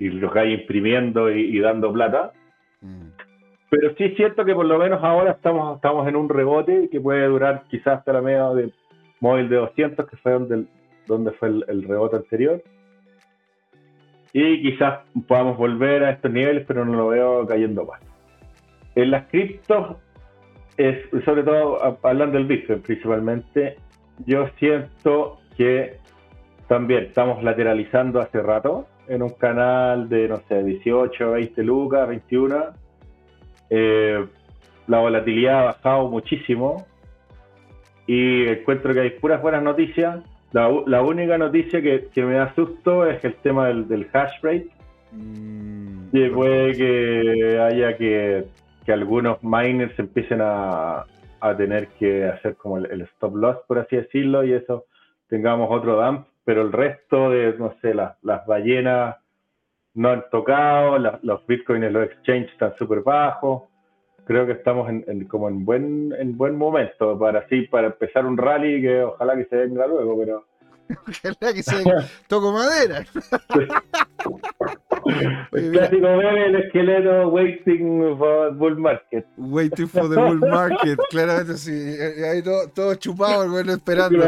y 0.00 0.08
los 0.08 0.34
hay 0.34 0.54
imprimiendo 0.54 1.30
y, 1.30 1.58
dando 1.60 1.92
plata. 1.92 2.32
Mm. 2.80 3.29
Pero 3.70 3.94
sí 3.96 4.10
siento 4.16 4.44
que 4.44 4.54
por 4.54 4.66
lo 4.66 4.78
menos 4.78 5.02
ahora 5.02 5.32
estamos, 5.32 5.76
estamos 5.76 6.06
en 6.08 6.16
un 6.16 6.28
rebote 6.28 6.88
que 6.90 7.00
puede 7.00 7.26
durar 7.26 7.64
quizás 7.70 7.98
hasta 7.98 8.12
la 8.12 8.20
media 8.20 8.48
de 8.50 8.72
móvil 9.20 9.48
de 9.48 9.56
200, 9.56 10.08
que 10.08 10.16
fue 10.16 10.32
donde, 10.32 10.64
donde 11.06 11.30
fue 11.32 11.48
el 11.48 11.84
rebote 11.84 12.16
anterior 12.16 12.62
y 14.32 14.62
quizás 14.62 15.00
podamos 15.26 15.56
volver 15.56 16.04
a 16.04 16.10
estos 16.10 16.30
niveles, 16.30 16.64
pero 16.66 16.84
no 16.84 16.94
lo 16.94 17.08
veo 17.08 17.46
cayendo 17.46 17.84
más. 17.84 18.00
En 18.94 19.10
las 19.10 19.26
criptos, 19.28 19.96
es, 20.76 20.98
sobre 21.24 21.42
todo 21.42 21.98
hablando 22.02 22.38
del 22.38 22.46
Bitcoin 22.46 22.80
principalmente, 22.80 23.76
yo 24.26 24.48
siento 24.58 25.38
que 25.56 25.98
también 26.68 27.04
estamos 27.04 27.42
lateralizando 27.42 28.20
hace 28.20 28.40
rato 28.40 28.86
en 29.08 29.22
un 29.22 29.30
canal 29.30 30.08
de, 30.08 30.28
no 30.28 30.36
sé, 30.48 30.62
18, 30.62 31.32
20 31.32 31.62
lucas, 31.64 32.08
21. 32.08 32.56
Eh, 33.70 34.26
la 34.86 34.98
volatilidad 34.98 35.60
ha 35.60 35.64
bajado 35.64 36.08
muchísimo 36.08 36.86
y 38.06 38.48
encuentro 38.48 38.92
que 38.92 39.00
hay 39.00 39.10
puras 39.10 39.40
buenas 39.40 39.62
noticias 39.62 40.20
la, 40.52 41.02
única 41.02 41.38
noticia 41.38 41.80
que, 41.80 42.10
me 42.24 42.34
da 42.34 42.52
susto 42.54 43.06
es 43.06 43.24
el 43.24 43.34
tema 43.36 43.68
del, 43.68 44.08
hash 44.12 44.40
rate. 44.42 44.68
Mm, 45.12 46.08
y 46.12 46.28
puede 46.30 46.72
que 46.76 47.58
haya 47.58 47.96
que, 47.96 48.44
algunos 48.88 49.40
miners 49.44 49.96
empiecen 50.00 50.40
a, 50.42 51.06
tener 51.56 51.88
que 51.98 52.26
hacer 52.26 52.56
como 52.56 52.78
el, 52.78 53.02
stop 53.02 53.36
loss, 53.36 53.58
por 53.68 53.78
así 53.78 53.96
decirlo, 53.96 54.44
y 54.44 54.52
eso 54.52 54.86
tengamos 55.28 55.68
otro 55.70 56.02
dump, 56.02 56.26
pero 56.44 56.62
el 56.62 56.72
resto 56.72 57.30
de, 57.30 57.54
no 57.56 57.72
sé, 57.80 57.94
las 57.94 58.46
ballenas 58.46 59.16
no 59.94 60.10
han 60.10 60.24
tocado, 60.30 60.98
los 60.98 61.46
bitcoins 61.46 61.84
en 61.84 61.92
los 61.92 62.04
exchanges 62.04 62.52
están 62.52 62.74
súper 62.76 63.00
bajos. 63.00 63.64
Creo 64.24 64.46
que 64.46 64.52
estamos 64.52 64.88
en, 64.88 65.26
como 65.26 65.48
en 65.48 65.64
buen 65.64 66.14
en 66.16 66.36
buen 66.36 66.56
momento 66.56 67.18
para 67.18 67.40
así 67.40 67.62
para 67.62 67.88
empezar 67.88 68.26
un 68.26 68.38
rally 68.38 68.80
que 68.80 69.02
ojalá 69.02 69.34
que 69.34 69.46
se 69.46 69.56
venga 69.56 69.88
luego, 69.88 70.16
pero 70.18 70.44
ojalá 71.08 71.52
que 71.52 71.62
se 71.62 71.82
toco 72.28 72.52
madera. 72.52 73.04
el 75.52 75.72
clásico 75.72 76.06
meme 76.06 76.46
el 76.46 76.56
esqueleto 76.56 77.28
waiting 77.28 78.16
for 78.18 78.54
bull 78.54 78.76
market. 78.76 79.26
Waiting 79.36 79.88
for 79.88 80.08
the 80.08 80.16
bull 80.16 80.38
market, 80.38 80.98
claramente 81.10 81.56
sí. 81.56 81.96
Ahí 82.22 82.42
todo, 82.42 82.68
todo 82.68 82.94
chupado, 82.94 83.44
el 83.44 83.50
bueno 83.50 83.72
esperando. 83.72 84.24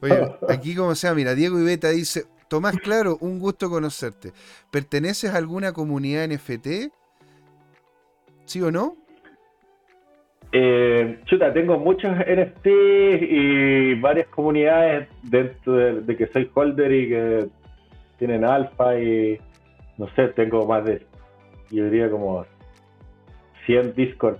Oye, 0.00 0.36
aquí 0.48 0.74
como 0.74 0.94
sea, 0.94 1.14
mira, 1.14 1.34
Diego 1.34 1.60
Ibeta 1.60 1.90
dice, 1.90 2.24
Tomás 2.48 2.76
Claro, 2.76 3.18
un 3.20 3.38
gusto 3.38 3.68
conocerte. 3.68 4.32
¿Perteneces 4.70 5.32
a 5.32 5.36
alguna 5.36 5.72
comunidad 5.72 6.26
NFT? 6.28 6.92
¿Sí 8.44 8.62
o 8.62 8.70
no? 8.70 8.96
Eh, 10.52 11.18
chuta, 11.24 11.52
tengo 11.52 11.78
muchos 11.78 12.12
NFT 12.16 12.66
y 12.66 13.94
varias 14.00 14.28
comunidades 14.28 15.08
dentro 15.22 15.74
de, 16.02 16.16
que 16.16 16.28
soy 16.28 16.50
holder 16.54 16.92
y 16.92 17.08
que 17.08 17.48
tienen 18.18 18.44
alfa 18.44 18.98
y 18.98 19.38
no 19.98 20.08
sé, 20.14 20.28
tengo 20.28 20.66
más 20.66 20.84
de, 20.84 21.04
yo 21.70 21.84
diría 21.84 22.10
como 22.10 22.46
100 23.66 23.94
Discord. 23.94 24.38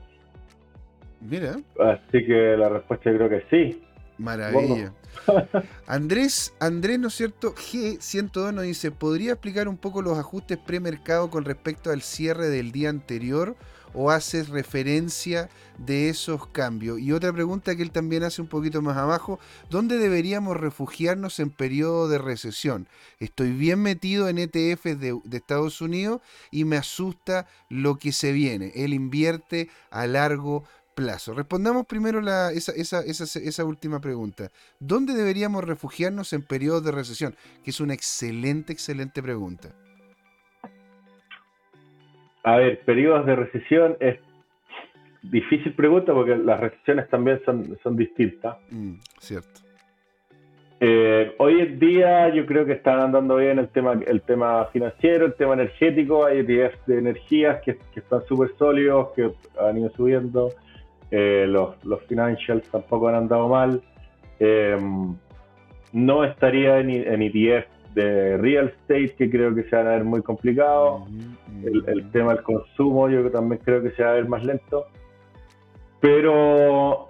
Mira. 1.20 1.56
Así 1.80 2.24
que 2.24 2.56
la 2.56 2.68
respuesta 2.68 3.12
creo 3.12 3.28
que 3.28 3.42
sí. 3.50 3.82
Maravilla. 4.18 4.92
Andrés, 5.86 6.54
Andrés, 6.60 6.98
¿no 6.98 7.08
es 7.08 7.14
cierto? 7.14 7.54
G102 7.54 8.52
nos 8.52 8.64
dice, 8.64 8.90
¿podría 8.90 9.32
explicar 9.32 9.68
un 9.68 9.76
poco 9.76 10.02
los 10.02 10.18
ajustes 10.18 10.58
premercado 10.58 11.30
con 11.30 11.44
respecto 11.44 11.90
al 11.90 12.02
cierre 12.02 12.48
del 12.48 12.72
día 12.72 12.90
anterior? 12.90 13.56
o 13.96 14.10
haces 14.10 14.50
referencia 14.50 15.48
de 15.78 16.10
esos 16.10 16.46
cambios? 16.48 17.00
Y 17.00 17.12
otra 17.12 17.32
pregunta 17.32 17.74
que 17.74 17.82
él 17.82 17.90
también 17.90 18.22
hace 18.22 18.42
un 18.42 18.48
poquito 18.48 18.82
más 18.82 18.96
abajo, 18.96 19.40
¿dónde 19.70 19.98
deberíamos 19.98 20.56
refugiarnos 20.56 21.40
en 21.40 21.50
periodo 21.50 22.08
de 22.08 22.18
recesión? 22.18 22.88
Estoy 23.18 23.52
bien 23.52 23.80
metido 23.80 24.28
en 24.28 24.38
ETFs 24.38 25.00
de, 25.00 25.18
Estados 25.32 25.80
Unidos 25.80 26.20
y 26.50 26.64
me 26.64 26.76
asusta 26.76 27.46
lo 27.68 27.96
que 27.96 28.12
se 28.12 28.32
viene. 28.32 28.72
Él 28.74 28.92
invierte 28.92 29.70
a 29.90 30.06
largo 30.06 30.64
plazo. 30.96 31.34
Respondamos 31.34 31.86
primero 31.86 32.20
la, 32.20 32.50
esa, 32.50 32.72
esa, 32.72 33.00
esa, 33.00 33.24
esa, 33.38 33.64
última 33.64 34.00
pregunta. 34.00 34.50
¿Dónde 34.80 35.12
deberíamos 35.14 35.62
refugiarnos 35.62 36.32
en 36.32 36.42
periodos 36.42 36.84
de 36.84 36.90
recesión? 36.90 37.34
Que 37.62 37.70
es 37.70 37.80
una 37.80 37.94
excelente, 37.94 38.72
excelente 38.72 39.22
pregunta. 39.22 39.68
A 42.42 42.56
ver, 42.56 42.80
periodos 42.80 43.26
de 43.26 43.36
recesión 43.36 43.96
es 44.00 44.18
difícil 45.22 45.74
pregunta 45.74 46.12
porque 46.14 46.36
las 46.36 46.58
recesiones 46.58 47.08
también 47.10 47.40
son, 47.44 47.78
son 47.82 47.96
distintas. 47.96 48.56
Mm, 48.70 48.94
cierto. 49.20 49.60
Eh, 50.78 51.34
hoy 51.38 51.60
en 51.60 51.78
día 51.78 52.28
yo 52.34 52.44
creo 52.44 52.66
que 52.66 52.72
están 52.72 53.00
andando 53.00 53.36
bien 53.36 53.58
el 53.58 53.68
tema, 53.68 53.98
el 54.06 54.20
tema 54.20 54.66
financiero, 54.66 55.24
el 55.24 55.34
tema 55.34 55.54
energético, 55.54 56.26
hay 56.26 56.40
ETFs 56.40 56.86
de 56.86 56.98
energías 56.98 57.62
que, 57.62 57.78
están 57.94 58.22
súper 58.26 58.50
sólidos, 58.58 59.08
que 59.16 59.30
han 59.58 59.78
ido 59.78 59.90
subiendo, 59.90 60.50
eh, 61.10 61.46
los, 61.48 61.82
los 61.84 62.02
financials 62.02 62.68
tampoco 62.70 63.08
han 63.08 63.14
andado 63.14 63.48
mal. 63.48 63.82
Eh, 64.38 64.76
no 65.92 66.24
estaría 66.24 66.80
en, 66.80 66.90
en 66.90 67.22
ETF 67.22 67.66
de 67.96 68.36
real 68.36 68.68
estate 68.68 69.14
que 69.16 69.30
creo 69.30 69.54
que 69.54 69.62
se 69.64 69.74
van 69.74 69.86
a 69.86 69.90
ver 69.92 70.04
muy 70.04 70.22
complicado. 70.22 71.06
el, 71.64 72.10
tema 72.10 72.34
del 72.34 72.42
consumo 72.42 73.08
yo 73.08 73.30
también 73.30 73.60
creo 73.64 73.82
que 73.82 73.90
se 73.92 74.02
va 74.02 74.10
a 74.10 74.14
ver 74.14 74.28
más 74.28 74.44
lento. 74.44 74.86
Pero 76.00 77.08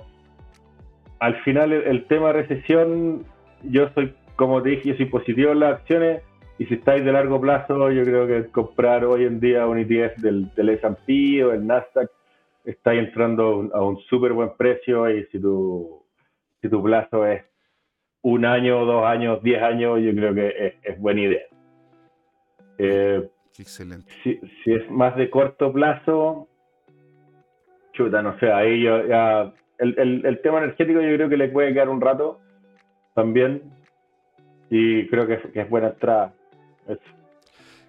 al 1.19 1.43
final 1.43 1.73
el, 1.73 2.07
tema 2.07 2.29
de 2.29 2.33
recesión, 2.35 3.25
yo 3.65 3.89
soy, 3.95 4.15
como 4.37 4.63
te 4.63 4.71
dije, 4.71 4.91
yo 4.91 4.97
soy 4.97 5.07
positivo 5.07 5.51
en 5.53 5.61
las 5.61 5.81
acciones, 5.81 6.23
Y 6.59 6.67
si 6.67 6.75
estáis 6.75 7.05
de 7.05 7.13
largo 7.13 7.41
plazo, 7.41 7.91
yo 7.91 8.03
creo 8.05 8.27
que 8.27 8.47
comprar 8.51 9.05
hoy 9.05 9.25
en 9.25 9.41
día 9.41 9.67
un 9.67 9.79
ETF 9.79 10.17
del, 10.19 10.55
del 10.55 10.69
S&P 10.71 11.45
o 11.45 11.53
el 11.53 11.67
Nasdaq, 11.67 12.11
estáis 12.67 13.01
entrando 13.01 13.71
a 13.73 13.83
un 13.83 13.99
súper 14.01 14.33
buen 14.33 14.57
precio 14.57 15.09
y 15.09 15.25
si 15.27 15.41
tu, 15.41 16.05
si 16.61 16.69
tu 16.69 16.83
plazo 16.83 17.25
es 17.25 17.45
un 18.23 18.45
año, 18.45 18.85
dos 18.85 19.05
años, 19.05 19.43
diez 19.43 19.63
años, 19.63 20.01
yo 20.03 20.13
creo 20.13 20.35
que 20.35 20.79
es, 20.83 20.99
buena 20.99 21.21
idea. 21.21 21.47
Eh, 22.79 23.29
Excelente. 23.59 24.13
Si, 24.23 24.39
si, 24.63 24.73
es 24.73 24.91
más 24.91 25.17
de 25.17 25.31
corto 25.31 25.73
plazo, 25.73 26.49
chuta, 27.93 28.21
no 28.21 28.39
sé, 28.39 28.53
ahí 28.53 28.83
ya, 28.83 29.55
el, 29.79 30.27
el, 30.27 30.41
tema 30.43 30.59
energético 30.59 31.01
yo 31.01 31.15
creo 31.15 31.29
que 31.29 31.37
le 31.37 31.49
puede 31.49 31.73
quedar 31.73 31.89
un 31.89 32.01
rato 32.01 32.41
también 33.15 33.63
y 34.71 35.07
creo 35.07 35.27
que, 35.27 35.39
que 35.53 35.61
es 35.61 35.71
buena 35.71 35.89
entrada. 35.89 36.35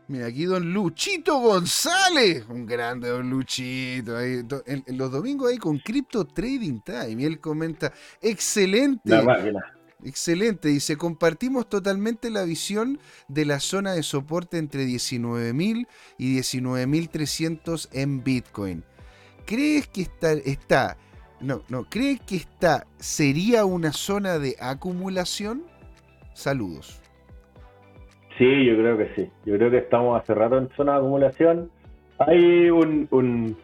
Mira, 0.10 0.28
aquí 0.28 0.46
don 0.46 0.74
Luchito 0.74 1.40
González, 1.40 2.46
un 2.48 2.66
grande 2.66 3.10
don 3.10 3.30
Luchito. 3.30 4.16
Ahí, 4.16 4.42
en, 4.66 4.98
los 4.98 5.12
domingos 5.12 5.52
ahí 5.52 5.58
con 5.58 5.80
Crypto 5.80 6.26
Trading 6.26 6.80
Time. 6.80 7.22
Y 7.22 7.26
él 7.26 7.40
comenta, 7.40 7.92
excelente. 8.22 9.14
Excelente, 10.04 10.70
dice, 10.70 10.96
compartimos 10.96 11.68
totalmente 11.68 12.30
la 12.30 12.44
visión 12.44 13.00
de 13.28 13.46
la 13.46 13.60
zona 13.60 13.94
de 13.94 14.04
soporte 14.04 14.60
entre 14.60 14.86
19.000 14.86 15.88
y 16.20 16.38
19.300 16.38 17.90
en 17.92 18.24
Bitcoin. 18.24 18.84
¿Crees 19.46 19.88
que 19.88 20.04
está, 20.04 20.34
está, 20.34 20.98
no, 21.42 21.64
no, 21.68 21.90
crees 21.90 22.22
que 22.22 22.36
está, 22.36 22.86
sería 23.00 23.66
una 23.66 23.92
zona 23.92 24.38
de 24.38 24.56
acumulación? 24.60 25.64
Saludos. 26.34 27.02
Sí, 28.38 28.66
yo 28.66 28.78
creo 28.78 28.98
que 28.98 29.10
sí. 29.16 29.32
Yo 29.46 29.58
creo 29.58 29.72
que 29.72 29.78
estamos 29.78 30.20
hace 30.22 30.36
rato 30.36 30.58
en 30.58 30.70
zona 30.70 30.94
de 30.94 30.98
acumulación. 31.00 31.72
Hay 32.20 32.70
un, 32.70 33.08
un, 33.10 33.58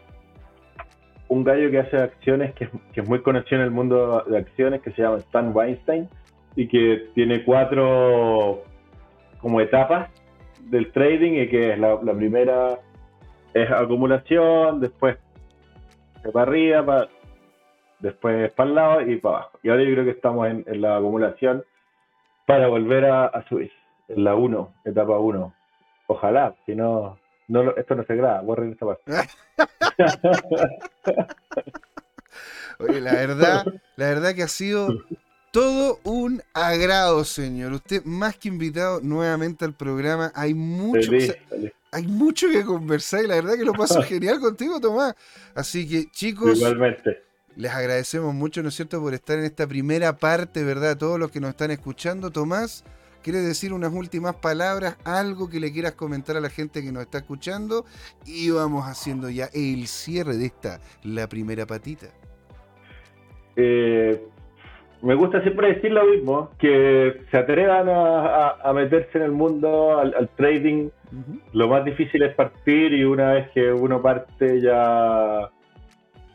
un 1.28 1.44
gallo 1.44 1.70
que 1.70 1.78
hace 1.78 1.96
acciones 1.96 2.54
que, 2.54 2.68
es 2.94 3.08
muy 3.08 3.22
conocido 3.22 3.60
en 3.60 3.64
el 3.66 3.70
mundo 3.70 4.24
de 4.26 4.38
acciones 4.38 4.82
que 4.82 4.90
se 4.92 5.02
llama 5.02 5.18
Stan 5.18 5.54
Weinstein 5.54 6.08
y 6.56 6.66
que 6.66 7.08
tiene 7.14 7.44
cuatro 7.44 8.64
como 9.38 9.60
etapas 9.60 10.10
del 10.60 10.90
trading 10.92 11.32
y 11.34 11.48
que 11.48 11.72
es 11.72 11.78
la, 11.78 12.00
primera 12.00 12.78
es 13.52 13.70
acumulación, 13.70 14.80
después 14.80 15.18
para 16.32 16.42
arriba, 16.42 17.08
después 18.00 18.52
para 18.54 18.68
el 18.68 18.74
lado 18.74 19.00
y 19.02 19.16
para 19.18 19.36
abajo. 19.36 19.58
Y 19.62 19.68
ahora 19.68 19.84
yo 19.84 19.92
creo 19.92 20.04
que 20.04 20.10
estamos 20.10 20.48
en, 20.48 20.80
la 20.80 20.96
acumulación 20.96 21.62
para 22.46 22.66
volver 22.66 23.04
a 23.04 23.44
subir 23.48 23.70
en 24.08 24.24
la 24.24 24.34
1, 24.34 24.74
etapa 24.84 25.18
1. 25.18 25.54
Ojalá, 26.06 26.54
si 26.66 26.74
no, 26.74 27.18
no 27.48 27.76
esto 27.76 27.94
no 27.94 28.04
se 28.04 28.16
graba, 28.16 28.40
borren 28.40 28.72
esta 28.72 28.86
parte. 28.86 29.02
Oye, 32.78 33.00
la 33.00 33.12
verdad, 33.12 33.64
la 33.96 34.08
verdad 34.08 34.34
que 34.34 34.42
ha 34.42 34.48
sido 34.48 34.88
todo 35.54 36.00
un 36.02 36.42
agrado, 36.52 37.24
señor. 37.24 37.72
Usted 37.72 38.02
más 38.04 38.36
que 38.36 38.48
invitado 38.48 39.00
nuevamente 39.00 39.64
al 39.64 39.72
programa. 39.72 40.32
Hay 40.34 40.52
mucho, 40.52 41.12
hay 41.92 42.06
mucho 42.08 42.50
que 42.50 42.64
conversar 42.64 43.24
y 43.24 43.28
la 43.28 43.36
verdad 43.36 43.54
que 43.54 43.64
lo 43.64 43.72
paso 43.72 44.02
genial 44.02 44.40
contigo, 44.40 44.80
Tomás. 44.80 45.14
Así 45.54 45.88
que, 45.88 46.10
chicos, 46.10 46.58
Igualmente. 46.58 47.22
les 47.54 47.70
agradecemos 47.70 48.34
mucho, 48.34 48.64
¿no 48.64 48.70
es 48.70 48.74
cierto?, 48.74 49.00
por 49.00 49.14
estar 49.14 49.38
en 49.38 49.44
esta 49.44 49.68
primera 49.68 50.16
parte, 50.16 50.64
¿verdad? 50.64 50.98
Todos 50.98 51.20
los 51.20 51.30
que 51.30 51.38
nos 51.38 51.50
están 51.50 51.70
escuchando, 51.70 52.32
Tomás. 52.32 52.82
¿Quieres 53.24 53.46
decir 53.46 53.72
unas 53.72 53.90
últimas 53.90 54.34
palabras? 54.34 54.98
Algo 55.06 55.48
que 55.48 55.58
le 55.58 55.72
quieras 55.72 55.92
comentar 55.92 56.36
a 56.36 56.40
la 56.40 56.50
gente 56.50 56.82
que 56.82 56.92
nos 56.92 57.04
está 57.04 57.18
escuchando. 57.18 57.86
Y 58.26 58.50
vamos 58.50 58.84
haciendo 58.84 59.30
ya 59.30 59.46
el 59.54 59.86
cierre 59.86 60.36
de 60.36 60.44
esta, 60.44 60.78
la 61.02 61.26
primera 61.26 61.64
patita. 61.64 62.08
Eh, 63.56 64.20
me 65.00 65.14
gusta 65.14 65.40
siempre 65.40 65.72
decir 65.72 65.90
lo 65.92 66.04
mismo, 66.04 66.50
que 66.58 67.22
se 67.30 67.38
atrevan 67.38 67.86
a, 67.88 68.72
meterse 68.74 69.16
en 69.16 69.24
el 69.24 69.32
mundo, 69.32 69.98
al, 69.98 70.28
trading. 70.36 70.90
Lo 71.54 71.68
más 71.68 71.82
difícil 71.86 72.22
es 72.24 72.34
partir 72.34 72.92
y 72.92 73.04
una 73.04 73.32
vez 73.32 73.50
que 73.52 73.72
uno 73.72 74.02
parte 74.02 74.60
ya 74.60 75.48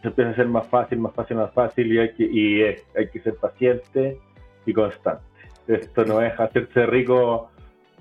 se 0.02 0.08
empieza 0.08 0.32
a 0.32 0.36
ser 0.36 0.48
más 0.48 0.66
fácil, 0.66 0.98
más 0.98 1.14
fácil, 1.14 1.38
más 1.38 1.54
fácil 1.54 1.94
y 1.94 2.00
hay 2.00 2.14
que, 2.14 2.24
y 2.24 2.64
hay 2.64 3.10
que 3.14 3.20
ser 3.20 3.36
paciente 3.36 4.18
y 4.66 4.74
constante. 4.74 5.29
Esto 5.70 6.04
no 6.04 6.22
es 6.22 6.38
hacerse 6.40 6.88
rico, 6.88 7.52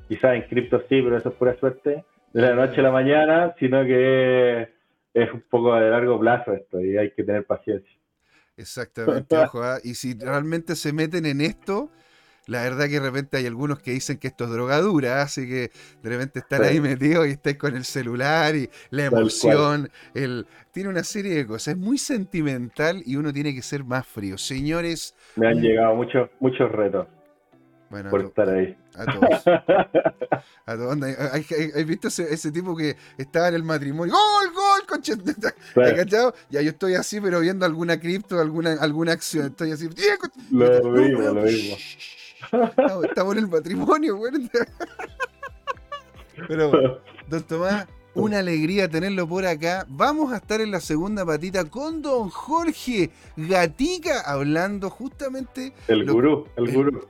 quizás 0.08 0.34
en 0.36 0.42
cripto 0.42 0.80
sí, 0.88 1.02
pero 1.02 1.18
eso 1.18 1.28
es 1.28 1.34
pura 1.34 1.54
suerte, 1.58 2.02
de 2.32 2.40
la 2.40 2.54
noche 2.54 2.80
a 2.80 2.84
la 2.84 2.90
mañana, 2.90 3.54
sino 3.58 3.84
que 3.84 4.62
es 5.12 5.32
un 5.32 5.44
poco 5.50 5.74
de 5.74 5.90
largo 5.90 6.18
plazo 6.18 6.54
esto 6.54 6.80
y 6.80 6.96
hay 6.96 7.10
que 7.12 7.24
tener 7.24 7.44
paciencia. 7.44 7.92
Exactamente, 8.56 9.36
ojo, 9.36 9.62
¿ah? 9.62 9.78
y 9.84 9.94
si 9.94 10.14
realmente 10.18 10.76
se 10.76 10.94
meten 10.94 11.26
en 11.26 11.42
esto, 11.42 11.90
la 12.46 12.62
verdad 12.62 12.86
que 12.86 13.00
de 13.00 13.00
repente 13.00 13.36
hay 13.36 13.44
algunos 13.44 13.80
que 13.80 13.90
dicen 13.90 14.16
que 14.16 14.28
esto 14.28 14.44
es 14.44 14.50
drogadura, 14.50 15.20
así 15.20 15.46
que 15.46 15.70
de 16.02 16.08
repente 16.08 16.38
están 16.38 16.62
ahí 16.62 16.80
metidos 16.80 17.26
y 17.26 17.32
estáis 17.32 17.58
con 17.58 17.76
el 17.76 17.84
celular 17.84 18.56
y 18.56 18.70
la 18.88 19.04
emoción, 19.04 19.90
el 20.14 20.46
tiene 20.72 20.88
una 20.88 21.04
serie 21.04 21.34
de 21.34 21.46
cosas, 21.46 21.74
es 21.74 21.78
muy 21.78 21.98
sentimental 21.98 23.02
y 23.04 23.16
uno 23.16 23.30
tiene 23.30 23.54
que 23.54 23.60
ser 23.60 23.84
más 23.84 24.06
frío. 24.06 24.38
Señores, 24.38 25.14
me 25.36 25.48
han 25.48 25.60
llegado 25.60 25.94
muchos 25.94 26.30
muchos 26.40 26.72
retos. 26.72 27.06
Bueno, 27.90 28.10
por 28.10 28.20
estar 28.20 28.48
ahí. 28.48 28.76
A 28.96 29.04
todos. 29.06 29.46
a 30.66 30.76
todos. 30.76 30.98
¿Has 31.02 31.86
visto 31.86 32.08
ese, 32.08 32.52
tipo 32.52 32.76
que 32.76 32.96
estaba 33.16 33.48
en 33.48 33.54
el 33.54 33.62
matrimonio? 33.62 34.14
¡Gol, 34.14 34.52
gol! 34.52 34.86
Conche! 34.86 35.14
cachado? 35.96 36.34
Ya 36.50 36.60
yo 36.60 36.70
estoy 36.70 36.94
así, 36.94 37.20
pero 37.20 37.40
viendo 37.40 37.64
alguna 37.64 37.98
cripto, 37.98 38.38
alguna, 38.40 38.74
alguna 38.74 39.12
acción. 39.12 39.46
Estoy 39.46 39.72
así. 39.72 39.88
Lo 40.50 40.90
mismo, 40.90 41.20
lo 41.20 41.42
mismo. 41.42 41.76
Estamos 43.04 43.36
en 43.36 43.38
el 43.38 43.48
matrimonio, 43.48 44.16
güey. 44.16 44.50
Pero, 46.46 47.00
don 47.26 47.42
Tomás, 47.42 47.86
una 48.14 48.40
alegría 48.40 48.88
tenerlo 48.88 49.26
por 49.26 49.46
acá. 49.46 49.86
Vamos 49.88 50.32
a 50.32 50.36
estar 50.36 50.60
en 50.60 50.70
la 50.70 50.80
segunda 50.80 51.24
patita 51.24 51.64
con 51.64 52.02
don 52.02 52.28
Jorge 52.28 53.10
Gatica 53.36 54.20
hablando 54.20 54.90
justamente. 54.90 55.72
El 55.88 56.04
gurú, 56.04 56.46
el 56.56 56.72
gurú 56.72 57.08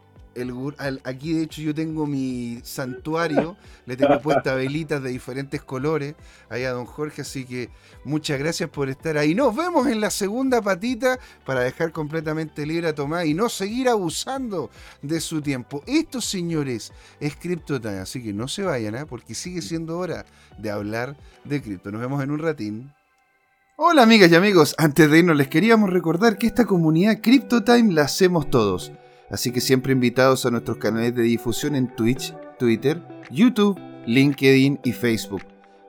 aquí 1.04 1.32
de 1.32 1.42
hecho 1.42 1.62
yo 1.62 1.74
tengo 1.74 2.06
mi 2.06 2.60
santuario, 2.62 3.56
le 3.86 3.96
tengo 3.96 4.20
puesta 4.20 4.54
velitas 4.54 5.02
de 5.02 5.10
diferentes 5.10 5.62
colores 5.62 6.14
ahí 6.48 6.64
a 6.64 6.72
don 6.72 6.86
Jorge, 6.86 7.22
así 7.22 7.44
que 7.44 7.70
muchas 8.04 8.38
gracias 8.38 8.70
por 8.70 8.88
estar 8.88 9.16
ahí. 9.16 9.34
Nos 9.34 9.54
vemos 9.54 9.86
en 9.86 10.00
la 10.00 10.10
segunda 10.10 10.62
patita 10.62 11.18
para 11.44 11.60
dejar 11.60 11.92
completamente 11.92 12.66
libre 12.66 12.88
a 12.88 12.94
Tomás 12.94 13.26
y 13.26 13.34
no 13.34 13.48
seguir 13.48 13.88
abusando 13.88 14.70
de 15.02 15.20
su 15.20 15.40
tiempo. 15.40 15.82
Esto, 15.86 16.20
señores, 16.20 16.92
es 17.20 17.36
CryptoTime, 17.36 17.98
así 17.98 18.22
que 18.22 18.32
no 18.32 18.48
se 18.48 18.62
vayan, 18.62 18.94
¿eh? 18.94 19.06
porque 19.06 19.34
sigue 19.34 19.62
siendo 19.62 19.98
hora 19.98 20.24
de 20.58 20.70
hablar 20.70 21.16
de 21.44 21.62
cripto. 21.62 21.90
Nos 21.90 22.00
vemos 22.00 22.22
en 22.22 22.30
un 22.30 22.38
ratín. 22.38 22.92
Hola 23.80 24.02
amigas 24.02 24.32
y 24.32 24.34
amigos, 24.34 24.74
antes 24.76 25.08
de 25.08 25.20
irnos 25.20 25.36
les 25.36 25.46
queríamos 25.46 25.90
recordar 25.90 26.36
que 26.36 26.48
esta 26.48 26.64
comunidad 26.64 27.20
CryptoTime 27.22 27.92
la 27.92 28.02
hacemos 28.02 28.50
todos. 28.50 28.90
Así 29.30 29.52
que 29.52 29.60
siempre 29.60 29.92
invitados 29.92 30.46
a 30.46 30.50
nuestros 30.50 30.78
canales 30.78 31.14
de 31.14 31.22
difusión 31.22 31.74
en 31.74 31.94
Twitch, 31.94 32.34
Twitter, 32.58 33.02
YouTube, 33.30 33.78
LinkedIn 34.06 34.80
y 34.84 34.92
Facebook. 34.92 35.42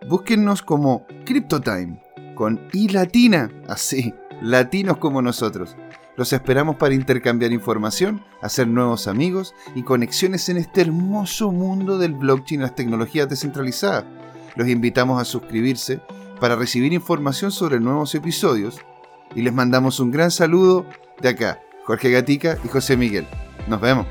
Búsquennos 0.07 0.61
como 0.61 1.05
CryptoTime, 1.25 2.01
con 2.35 2.59
I 2.73 2.89
latina, 2.89 3.49
así, 3.67 4.13
latinos 4.41 4.97
como 4.97 5.21
nosotros. 5.21 5.75
Los 6.17 6.33
esperamos 6.33 6.75
para 6.75 6.95
intercambiar 6.95 7.53
información, 7.53 8.21
hacer 8.41 8.67
nuevos 8.67 9.07
amigos 9.07 9.53
y 9.73 9.83
conexiones 9.83 10.49
en 10.49 10.57
este 10.57 10.81
hermoso 10.81 11.51
mundo 11.51 11.97
del 11.97 12.13
blockchain 12.13 12.59
y 12.59 12.63
las 12.63 12.75
tecnologías 12.75 13.29
descentralizadas. 13.29 14.03
Los 14.55 14.67
invitamos 14.67 15.21
a 15.21 15.25
suscribirse 15.25 16.01
para 16.41 16.57
recibir 16.57 16.91
información 16.91 17.51
sobre 17.51 17.79
nuevos 17.79 18.15
episodios 18.15 18.79
y 19.33 19.43
les 19.43 19.53
mandamos 19.53 20.01
un 20.01 20.11
gran 20.11 20.31
saludo 20.31 20.85
de 21.21 21.29
acá, 21.29 21.61
Jorge 21.89 22.11
Gatica 22.11 22.55
y 22.63 22.67
José 22.67 22.95
Miguel. 22.95 23.25
Nos 23.67 23.81
vemos. 23.81 24.05